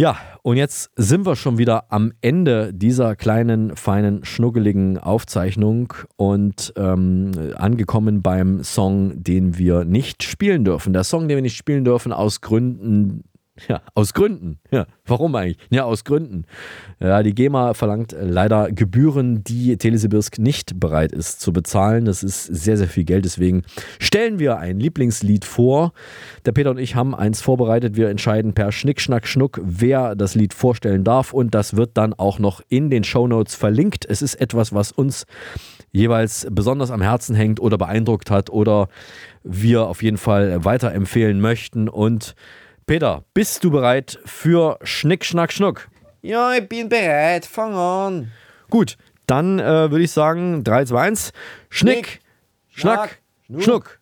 Ja, 0.00 0.16
und 0.42 0.56
jetzt 0.56 0.92
sind 0.94 1.26
wir 1.26 1.34
schon 1.34 1.58
wieder 1.58 1.90
am 1.90 2.12
Ende 2.20 2.72
dieser 2.72 3.16
kleinen, 3.16 3.74
feinen, 3.74 4.24
schnuggeligen 4.24 4.96
Aufzeichnung 4.96 5.92
und 6.14 6.72
ähm, 6.76 7.32
angekommen 7.56 8.22
beim 8.22 8.62
Song, 8.62 9.20
den 9.20 9.58
wir 9.58 9.84
nicht 9.84 10.22
spielen 10.22 10.64
dürfen. 10.64 10.92
Der 10.92 11.02
Song, 11.02 11.26
den 11.26 11.38
wir 11.38 11.42
nicht 11.42 11.56
spielen 11.56 11.84
dürfen, 11.84 12.12
aus 12.12 12.40
Gründen, 12.40 13.24
ja, 13.68 13.82
aus 13.94 14.14
Gründen. 14.14 14.58
Ja, 14.70 14.86
warum 15.06 15.34
eigentlich? 15.34 15.58
Ja, 15.70 15.84
aus 15.84 16.04
Gründen. 16.04 16.44
Ja, 17.00 17.22
die 17.22 17.34
GEMA 17.34 17.74
verlangt 17.74 18.14
leider 18.18 18.70
Gebühren, 18.70 19.42
die 19.44 19.76
Telesibirsk 19.76 20.38
nicht 20.38 20.78
bereit 20.78 21.12
ist 21.12 21.40
zu 21.40 21.52
bezahlen. 21.52 22.04
Das 22.04 22.22
ist 22.22 22.44
sehr, 22.44 22.76
sehr 22.76 22.88
viel 22.88 23.04
Geld. 23.04 23.24
Deswegen 23.24 23.62
stellen 23.98 24.38
wir 24.38 24.58
ein 24.58 24.78
Lieblingslied 24.78 25.44
vor. 25.44 25.92
Der 26.44 26.52
Peter 26.52 26.70
und 26.70 26.78
ich 26.78 26.94
haben 26.94 27.14
eins 27.14 27.40
vorbereitet. 27.40 27.96
Wir 27.96 28.08
entscheiden 28.08 28.54
per 28.54 28.72
Schnick, 28.72 29.00
Schnack, 29.00 29.26
Schnuck, 29.26 29.60
wer 29.62 30.14
das 30.14 30.34
Lied 30.34 30.54
vorstellen 30.54 31.04
darf. 31.04 31.32
Und 31.32 31.54
das 31.54 31.76
wird 31.76 31.96
dann 31.96 32.14
auch 32.14 32.38
noch 32.38 32.60
in 32.68 32.90
den 32.90 33.04
Shownotes 33.04 33.54
verlinkt. 33.54 34.06
Es 34.08 34.22
ist 34.22 34.34
etwas, 34.34 34.74
was 34.74 34.92
uns 34.92 35.26
jeweils 35.90 36.46
besonders 36.50 36.90
am 36.90 37.00
Herzen 37.00 37.34
hängt 37.34 37.60
oder 37.60 37.78
beeindruckt 37.78 38.30
hat 38.30 38.50
oder 38.50 38.88
wir 39.42 39.86
auf 39.86 40.02
jeden 40.02 40.18
Fall 40.18 40.64
weiterempfehlen 40.64 41.40
möchten. 41.40 41.88
Und 41.88 42.34
Peter, 42.88 43.22
bist 43.34 43.62
du 43.64 43.70
bereit 43.70 44.18
für 44.24 44.78
Schnick, 44.82 45.22
Schnack, 45.22 45.52
Schnuck? 45.52 45.90
Ja, 46.22 46.54
ich 46.54 46.66
bin 46.66 46.88
bereit. 46.88 47.44
Fang 47.44 47.74
an. 47.74 48.32
Gut, 48.70 48.96
dann 49.26 49.58
äh, 49.58 49.90
würde 49.90 50.04
ich 50.04 50.10
sagen 50.10 50.64
3, 50.64 50.86
2, 50.86 50.98
1. 51.02 51.32
Schnick, 51.68 52.20
Schnack, 52.70 53.18
Schnuck. 53.46 53.62
Schnuck. 53.62 53.97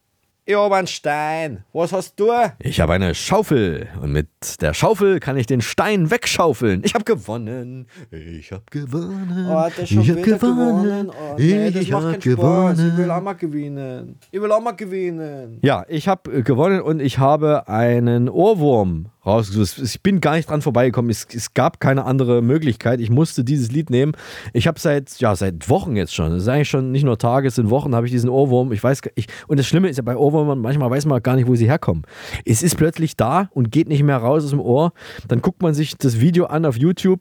Ich 0.48 0.54
habe 0.54 0.76
einen 0.76 0.86
Stein. 0.86 1.64
Was 1.72 1.92
hast 1.92 2.20
du? 2.20 2.30
Ich 2.60 2.78
habe 2.78 2.92
eine 2.92 3.16
Schaufel 3.16 3.88
und 4.00 4.12
mit 4.12 4.28
der 4.60 4.74
Schaufel 4.74 5.18
kann 5.18 5.36
ich 5.36 5.46
den 5.46 5.60
Stein 5.60 6.12
wegschaufeln. 6.12 6.82
Ich 6.84 6.94
habe 6.94 7.02
gewonnen. 7.02 7.88
Ich 8.12 8.52
habe 8.52 8.62
gewonnen. 8.70 9.48
Oh, 9.50 9.68
er 9.76 9.86
schon 9.86 10.02
ich 10.02 10.10
habe 10.10 10.20
gewonnen. 10.22 10.84
gewonnen. 10.84 11.10
Oh, 11.10 11.34
nee, 11.36 11.72
das 11.72 11.82
ich 11.82 11.92
habe 11.92 12.12
Spaß. 12.12 12.78
Ich 12.78 12.84
will 12.84 12.90
gewonnen. 12.92 13.10
auch 13.10 13.22
mal 13.22 13.32
gewinnen. 13.32 14.20
Ich 14.30 14.40
will 14.40 14.52
auch 14.52 14.60
mal 14.60 14.76
gewinnen. 14.76 15.58
Ja, 15.62 15.84
ich 15.88 16.06
habe 16.06 16.32
äh, 16.32 16.42
gewonnen 16.42 16.80
und 16.80 17.00
ich 17.00 17.18
habe 17.18 17.66
einen 17.66 18.28
Ohrwurm 18.28 19.06
rausgesucht. 19.26 19.78
Ich 19.78 20.00
bin 20.02 20.20
gar 20.20 20.36
nicht 20.36 20.48
dran 20.48 20.62
vorbeigekommen. 20.62 21.10
Es, 21.10 21.26
es 21.32 21.52
gab 21.52 21.80
keine 21.80 22.04
andere 22.04 22.42
Möglichkeit. 22.42 23.00
Ich 23.00 23.10
musste 23.10 23.44
dieses 23.44 23.72
Lied 23.72 23.90
nehmen. 23.90 24.12
Ich 24.52 24.66
habe 24.66 24.78
seit, 24.78 25.18
ja, 25.18 25.34
seit 25.34 25.68
Wochen 25.68 25.96
jetzt 25.96 26.14
schon, 26.14 26.32
es 26.32 26.42
ist 26.42 26.48
eigentlich 26.48 26.70
schon 26.70 26.92
nicht 26.92 27.04
nur 27.04 27.18
Tage, 27.18 27.48
es 27.48 27.56
sind 27.56 27.70
Wochen, 27.70 27.94
habe 27.94 28.06
ich 28.06 28.12
diesen 28.12 28.30
Ohrwurm. 28.30 28.72
Ich 28.72 28.82
weiß, 28.82 29.00
ich, 29.16 29.26
und 29.48 29.58
das 29.58 29.66
Schlimme 29.66 29.88
ist 29.88 29.96
ja 29.96 30.02
bei 30.02 30.16
Ohrwürmern, 30.16 30.60
manchmal 30.60 30.90
weiß 30.90 31.06
man 31.06 31.22
gar 31.22 31.36
nicht, 31.36 31.48
wo 31.48 31.54
sie 31.54 31.66
herkommen. 31.66 32.04
Es 32.44 32.62
ist 32.62 32.76
plötzlich 32.76 33.16
da 33.16 33.50
und 33.52 33.70
geht 33.70 33.88
nicht 33.88 34.02
mehr 34.02 34.18
raus 34.18 34.44
aus 34.44 34.50
dem 34.50 34.60
Ohr. 34.60 34.92
Dann 35.28 35.42
guckt 35.42 35.62
man 35.62 35.74
sich 35.74 35.96
das 35.96 36.20
Video 36.20 36.46
an 36.46 36.64
auf 36.64 36.76
YouTube, 36.76 37.20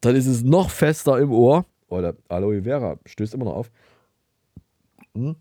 dann 0.00 0.16
ist 0.16 0.26
es 0.26 0.42
noch 0.42 0.70
fester 0.70 1.18
im 1.18 1.30
Ohr. 1.30 1.66
Oh, 1.88 2.00
der 2.00 2.14
Aloe 2.28 2.62
Vera 2.62 2.96
stößt 3.04 3.34
immer 3.34 3.44
noch 3.44 3.54
auf. 3.56 3.70
Hm? 5.14 5.36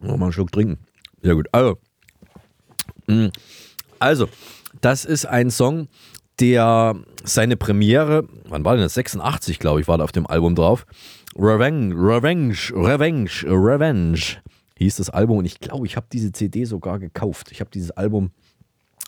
Noch 0.00 0.16
mal 0.16 0.26
einen 0.26 0.32
Schluck 0.32 0.50
trinken. 0.52 0.78
Sehr 1.22 1.34
gut. 1.34 1.46
Also, 1.52 1.78
mh, 3.06 3.30
also, 3.98 4.28
das 4.80 5.04
ist 5.04 5.26
ein 5.26 5.50
Song, 5.50 5.88
der 6.40 6.96
seine 7.24 7.56
Premiere, 7.56 8.26
wann 8.48 8.64
war 8.64 8.74
denn 8.74 8.82
das? 8.82 8.94
86, 8.94 9.58
glaube 9.58 9.80
ich, 9.80 9.88
war 9.88 9.98
da 9.98 10.04
auf 10.04 10.12
dem 10.12 10.26
Album 10.26 10.54
drauf. 10.54 10.86
Revenge, 11.36 11.94
Revenge, 11.94 12.56
Revenge, 12.72 13.30
Revenge 13.44 14.18
hieß 14.78 14.96
das 14.96 15.10
Album 15.10 15.38
und 15.38 15.44
ich 15.44 15.60
glaube, 15.60 15.86
ich 15.86 15.96
habe 15.96 16.06
diese 16.12 16.32
CD 16.32 16.64
sogar 16.64 16.98
gekauft. 16.98 17.50
Ich 17.50 17.60
habe 17.60 17.70
dieses 17.70 17.90
Album 17.90 18.30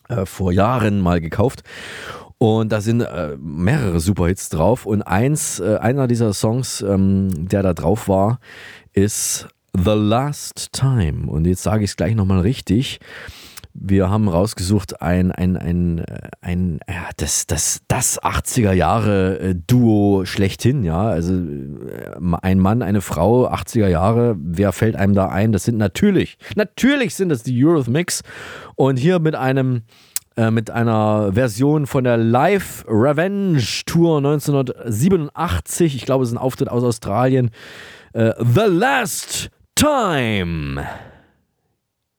äh, 0.09 0.27
vor 0.27 0.53
Jahren 0.53 1.01
mal 1.01 1.21
gekauft 1.21 1.63
und 2.39 2.73
da 2.73 2.81
sind 2.81 3.03
äh, 3.03 3.37
mehrere 3.39 4.01
Superhits 4.01 4.49
drauf 4.49 4.87
und 4.87 5.03
eins, 5.03 5.61
äh, 5.61 5.77
einer 5.77 6.09
dieser 6.09 6.33
Songs, 6.33 6.83
ähm, 6.83 7.49
der 7.49 7.63
da 7.63 7.75
drauf 7.75 8.09
war, 8.09 8.41
ist 8.93 9.49
The 9.73 9.95
Last 9.95 10.73
Time 10.73 11.31
und 11.31 11.47
jetzt 11.47 11.63
sage 11.63 11.85
ich 11.85 11.91
es 11.91 11.97
gleich 11.97 12.15
nochmal 12.15 12.41
richtig. 12.41 12.99
Wir 13.73 14.11
haben 14.11 14.29
rausgesucht 14.29 15.01
ein, 15.01 15.31
ein, 15.31 15.57
ein, 15.57 16.05
ein 16.41 16.81
ja, 16.89 17.09
das, 17.17 17.47
das, 17.47 17.81
das 17.87 18.21
80er 18.21 18.73
Jahre 18.73 19.39
äh, 19.39 19.55
Duo 19.55 20.25
schlechthin, 20.25 20.83
ja. 20.83 21.03
Also 21.03 21.35
äh, 21.35 22.37
ein 22.43 22.59
Mann, 22.59 22.83
eine 22.83 23.01
Frau, 23.01 23.49
80er 23.49 23.89
Jahre, 23.89 24.37
wer 24.41 24.73
fällt 24.73 24.97
einem 24.97 25.15
da 25.15 25.29
ein? 25.29 25.53
Das 25.53 25.65
sind 25.65 25.79
natürlich, 25.79 26.37
natürlich 26.57 27.15
sind 27.15 27.29
das 27.29 27.45
die 27.45 27.65
Eurythmics. 27.65 28.23
Und 28.75 28.99
hier 28.99 29.21
mit 29.21 29.37
einem, 29.37 29.83
äh, 30.37 30.51
mit 30.51 30.71
einer 30.71 31.33
Version 31.33 31.87
von 31.87 32.03
der 32.03 32.17
Live 32.17 32.85
Revenge 32.89 33.63
Tour 33.87 34.19
1987. 34.19 35.95
Ich 35.95 36.05
glaube, 36.05 36.25
es 36.25 36.31
ist 36.31 36.35
ein 36.35 36.39
Auftritt 36.39 36.69
aus 36.69 36.83
Australien. 36.83 37.51
Äh, 38.15 38.33
The 38.39 38.67
Last 38.67 39.51
Time. 39.77 40.85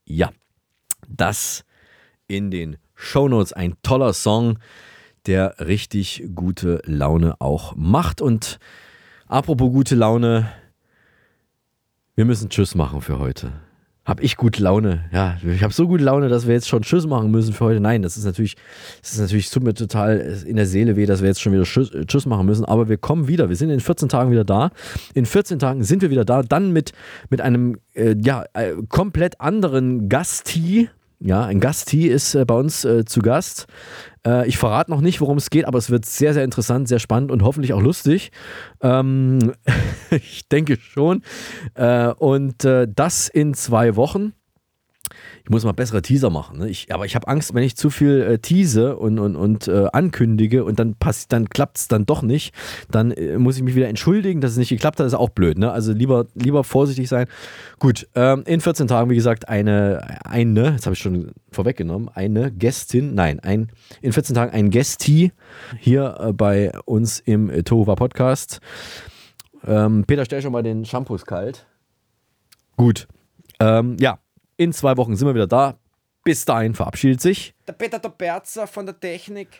Ja 0.05 0.29
das 1.17 1.63
in 2.27 2.51
den 2.51 2.77
Shownotes. 2.95 3.53
Ein 3.53 3.75
toller 3.83 4.13
Song, 4.13 4.59
der 5.25 5.55
richtig 5.59 6.23
gute 6.35 6.81
Laune 6.85 7.39
auch 7.39 7.75
macht. 7.75 8.21
Und 8.21 8.59
apropos 9.27 9.71
gute 9.71 9.95
Laune, 9.95 10.51
wir 12.15 12.25
müssen 12.25 12.49
Tschüss 12.49 12.75
machen 12.75 13.01
für 13.01 13.19
heute. 13.19 13.53
Hab 14.03 14.19
ich 14.21 14.35
gute 14.35 14.63
Laune? 14.63 15.05
Ja, 15.13 15.37
ich 15.45 15.61
habe 15.61 15.73
so 15.73 15.87
gute 15.87 16.03
Laune, 16.03 16.27
dass 16.27 16.47
wir 16.47 16.55
jetzt 16.55 16.67
schon 16.67 16.81
Tschüss 16.81 17.05
machen 17.05 17.29
müssen 17.29 17.53
für 17.53 17.65
heute. 17.65 17.79
Nein, 17.79 18.01
das 18.01 18.17
ist 18.17 18.25
natürlich, 18.25 18.55
das 19.01 19.13
ist 19.13 19.19
natürlich, 19.19 19.51
tut 19.51 19.61
mir 19.61 19.75
total 19.75 20.17
in 20.45 20.55
der 20.55 20.65
Seele 20.65 20.95
weh, 20.95 21.05
dass 21.05 21.21
wir 21.21 21.27
jetzt 21.27 21.39
schon 21.39 21.53
wieder 21.53 21.63
Tschüss, 21.63 21.91
Tschüss 22.07 22.25
machen 22.25 22.47
müssen. 22.47 22.65
Aber 22.65 22.89
wir 22.89 22.97
kommen 22.97 23.27
wieder. 23.27 23.49
Wir 23.49 23.55
sind 23.55 23.69
in 23.69 23.79
14 23.79 24.09
Tagen 24.09 24.31
wieder 24.31 24.43
da. 24.43 24.71
In 25.13 25.27
14 25.27 25.59
Tagen 25.59 25.83
sind 25.83 26.01
wir 26.01 26.09
wieder 26.09 26.25
da. 26.25 26.41
Dann 26.41 26.73
mit, 26.73 26.93
mit 27.29 27.41
einem 27.41 27.77
äh, 27.93 28.15
ja, 28.19 28.43
äh, 28.53 28.73
komplett 28.89 29.39
anderen 29.39 30.09
Gastie. 30.09 30.89
Ja, 31.23 31.45
ein 31.45 31.59
Gastie 31.59 32.07
ist 32.07 32.33
äh, 32.33 32.45
bei 32.45 32.55
uns 32.55 32.83
äh, 32.83 33.05
zu 33.05 33.21
Gast. 33.21 33.67
Äh, 34.25 34.47
ich 34.47 34.57
verrate 34.57 34.89
noch 34.89 35.01
nicht, 35.01 35.21
worum 35.21 35.37
es 35.37 35.51
geht, 35.51 35.65
aber 35.65 35.77
es 35.77 35.91
wird 35.91 36.03
sehr, 36.03 36.33
sehr 36.33 36.43
interessant, 36.43 36.87
sehr 36.87 36.97
spannend 36.97 37.31
und 37.31 37.43
hoffentlich 37.43 37.73
auch 37.73 37.81
lustig. 37.81 38.31
Ähm, 38.81 39.53
ich 40.09 40.49
denke 40.49 40.77
schon. 40.77 41.21
Äh, 41.75 42.07
und 42.07 42.65
äh, 42.65 42.87
das 42.89 43.27
in 43.27 43.53
zwei 43.53 43.95
Wochen. 43.95 44.33
Ich 45.43 45.49
muss 45.49 45.63
mal 45.63 45.71
bessere 45.71 46.01
Teaser 46.01 46.29
machen. 46.29 46.59
Ne? 46.59 46.69
Ich, 46.69 46.93
aber 46.93 47.05
ich 47.05 47.15
habe 47.15 47.27
Angst, 47.27 47.53
wenn 47.53 47.63
ich 47.63 47.75
zu 47.75 47.89
viel 47.89 48.21
äh, 48.21 48.39
tease 48.39 48.97
und, 48.97 49.19
und, 49.19 49.35
und 49.35 49.67
äh, 49.67 49.87
ankündige 49.91 50.63
und 50.63 50.79
dann, 50.79 50.95
dann 51.29 51.49
klappt 51.49 51.77
es 51.77 51.87
dann 51.87 52.05
doch 52.05 52.21
nicht, 52.21 52.53
dann 52.89 53.11
äh, 53.11 53.37
muss 53.37 53.57
ich 53.57 53.63
mich 53.63 53.75
wieder 53.75 53.87
entschuldigen, 53.87 54.41
dass 54.41 54.51
es 54.51 54.57
nicht 54.57 54.69
geklappt 54.69 54.99
hat. 54.99 55.07
Ist 55.07 55.13
auch 55.13 55.29
blöd. 55.29 55.57
Ne? 55.57 55.71
Also 55.71 55.93
lieber, 55.93 56.27
lieber 56.35 56.63
vorsichtig 56.63 57.09
sein. 57.09 57.27
Gut, 57.79 58.07
ähm, 58.15 58.43
in 58.45 58.61
14 58.61 58.87
Tagen, 58.87 59.09
wie 59.09 59.15
gesagt, 59.15 59.49
eine, 59.49 60.19
eine, 60.25 60.71
jetzt 60.71 60.85
habe 60.85 60.93
ich 60.93 60.99
schon 60.99 61.31
vorweggenommen, 61.51 62.09
eine 62.13 62.51
Gästin, 62.51 63.15
nein, 63.15 63.39
ein, 63.39 63.71
in 64.01 64.13
14 64.13 64.35
Tagen 64.35 64.51
ein 64.51 64.69
Gästi 64.69 65.31
hier 65.79 66.17
äh, 66.19 66.33
bei 66.33 66.71
uns 66.85 67.19
im 67.19 67.49
äh, 67.49 67.63
Tohuwa 67.63 67.95
Podcast. 67.95 68.59
Ähm, 69.65 70.05
Peter, 70.05 70.25
stell 70.25 70.41
schon 70.41 70.51
mal 70.51 70.63
den 70.63 70.85
Shampoos 70.85 71.25
kalt. 71.25 71.65
Gut. 72.77 73.07
Ähm, 73.59 73.97
ja, 73.99 74.17
in 74.61 74.73
zwei 74.73 74.95
Wochen 74.97 75.15
sind 75.15 75.27
wir 75.27 75.33
wieder 75.33 75.47
da. 75.47 75.73
Bis 76.23 76.45
dahin 76.45 76.75
verabschiedet 76.75 77.19
sich. 77.19 77.55
Der 77.67 77.73
Peter 77.73 77.97
der 77.97 78.09
Berzer 78.09 78.67
von 78.67 78.85
der 78.85 78.99
Technik. 78.99 79.59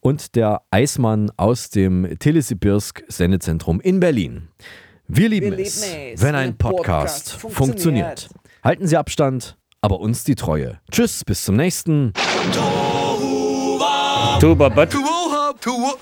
Und 0.00 0.34
der 0.36 0.60
Eismann 0.70 1.30
aus 1.38 1.70
dem 1.70 2.18
Telesibirsk 2.18 3.02
Sendezentrum 3.08 3.80
in 3.80 3.98
Berlin. 3.98 4.48
Wir 5.08 5.30
lieben, 5.30 5.56
Wir 5.56 5.64
es, 5.64 5.82
lieben 5.90 6.12
es, 6.14 6.22
wenn 6.22 6.34
ein 6.34 6.58
Podcast, 6.58 7.32
Podcast 7.32 7.54
funktioniert. 7.54 8.20
funktioniert. 8.20 8.28
Halten 8.62 8.86
Sie 8.86 8.96
Abstand, 8.98 9.56
aber 9.80 10.00
uns 10.00 10.22
die 10.24 10.34
Treue. 10.34 10.80
Tschüss, 10.90 11.24
bis 11.24 11.44
zum 11.44 11.56
nächsten. 11.56 12.12
Tuba, 14.38 14.68
but. 14.68 14.90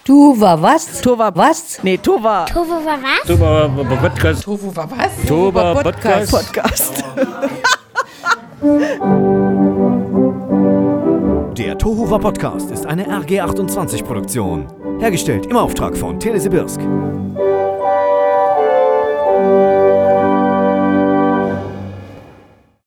Tuva 0.04 0.60
was? 0.60 1.00
Tuva 1.02 1.30
was? 1.36 1.80
Nee, 1.84 1.98
Tuva. 1.98 2.46
Tovo 2.46 2.84
war 2.84 2.98
was? 3.00 3.26
Tuba, 3.26 3.68
Podcast. 4.00 4.42
Tofu 4.42 4.74
war 4.74 4.90
was? 4.90 5.26
Tuba, 5.26 5.82
Podcast. 5.82 6.30
Podcast. 6.32 7.04
Der 8.62 8.98
Tohuwa 11.78 12.18
Podcast 12.18 12.70
ist 12.70 12.84
eine 12.84 13.08
RG28-Produktion. 13.08 14.66
Hergestellt 15.00 15.46
im 15.46 15.56
Auftrag 15.56 15.96
von 15.96 16.20
Telesibirsk. 16.20 16.78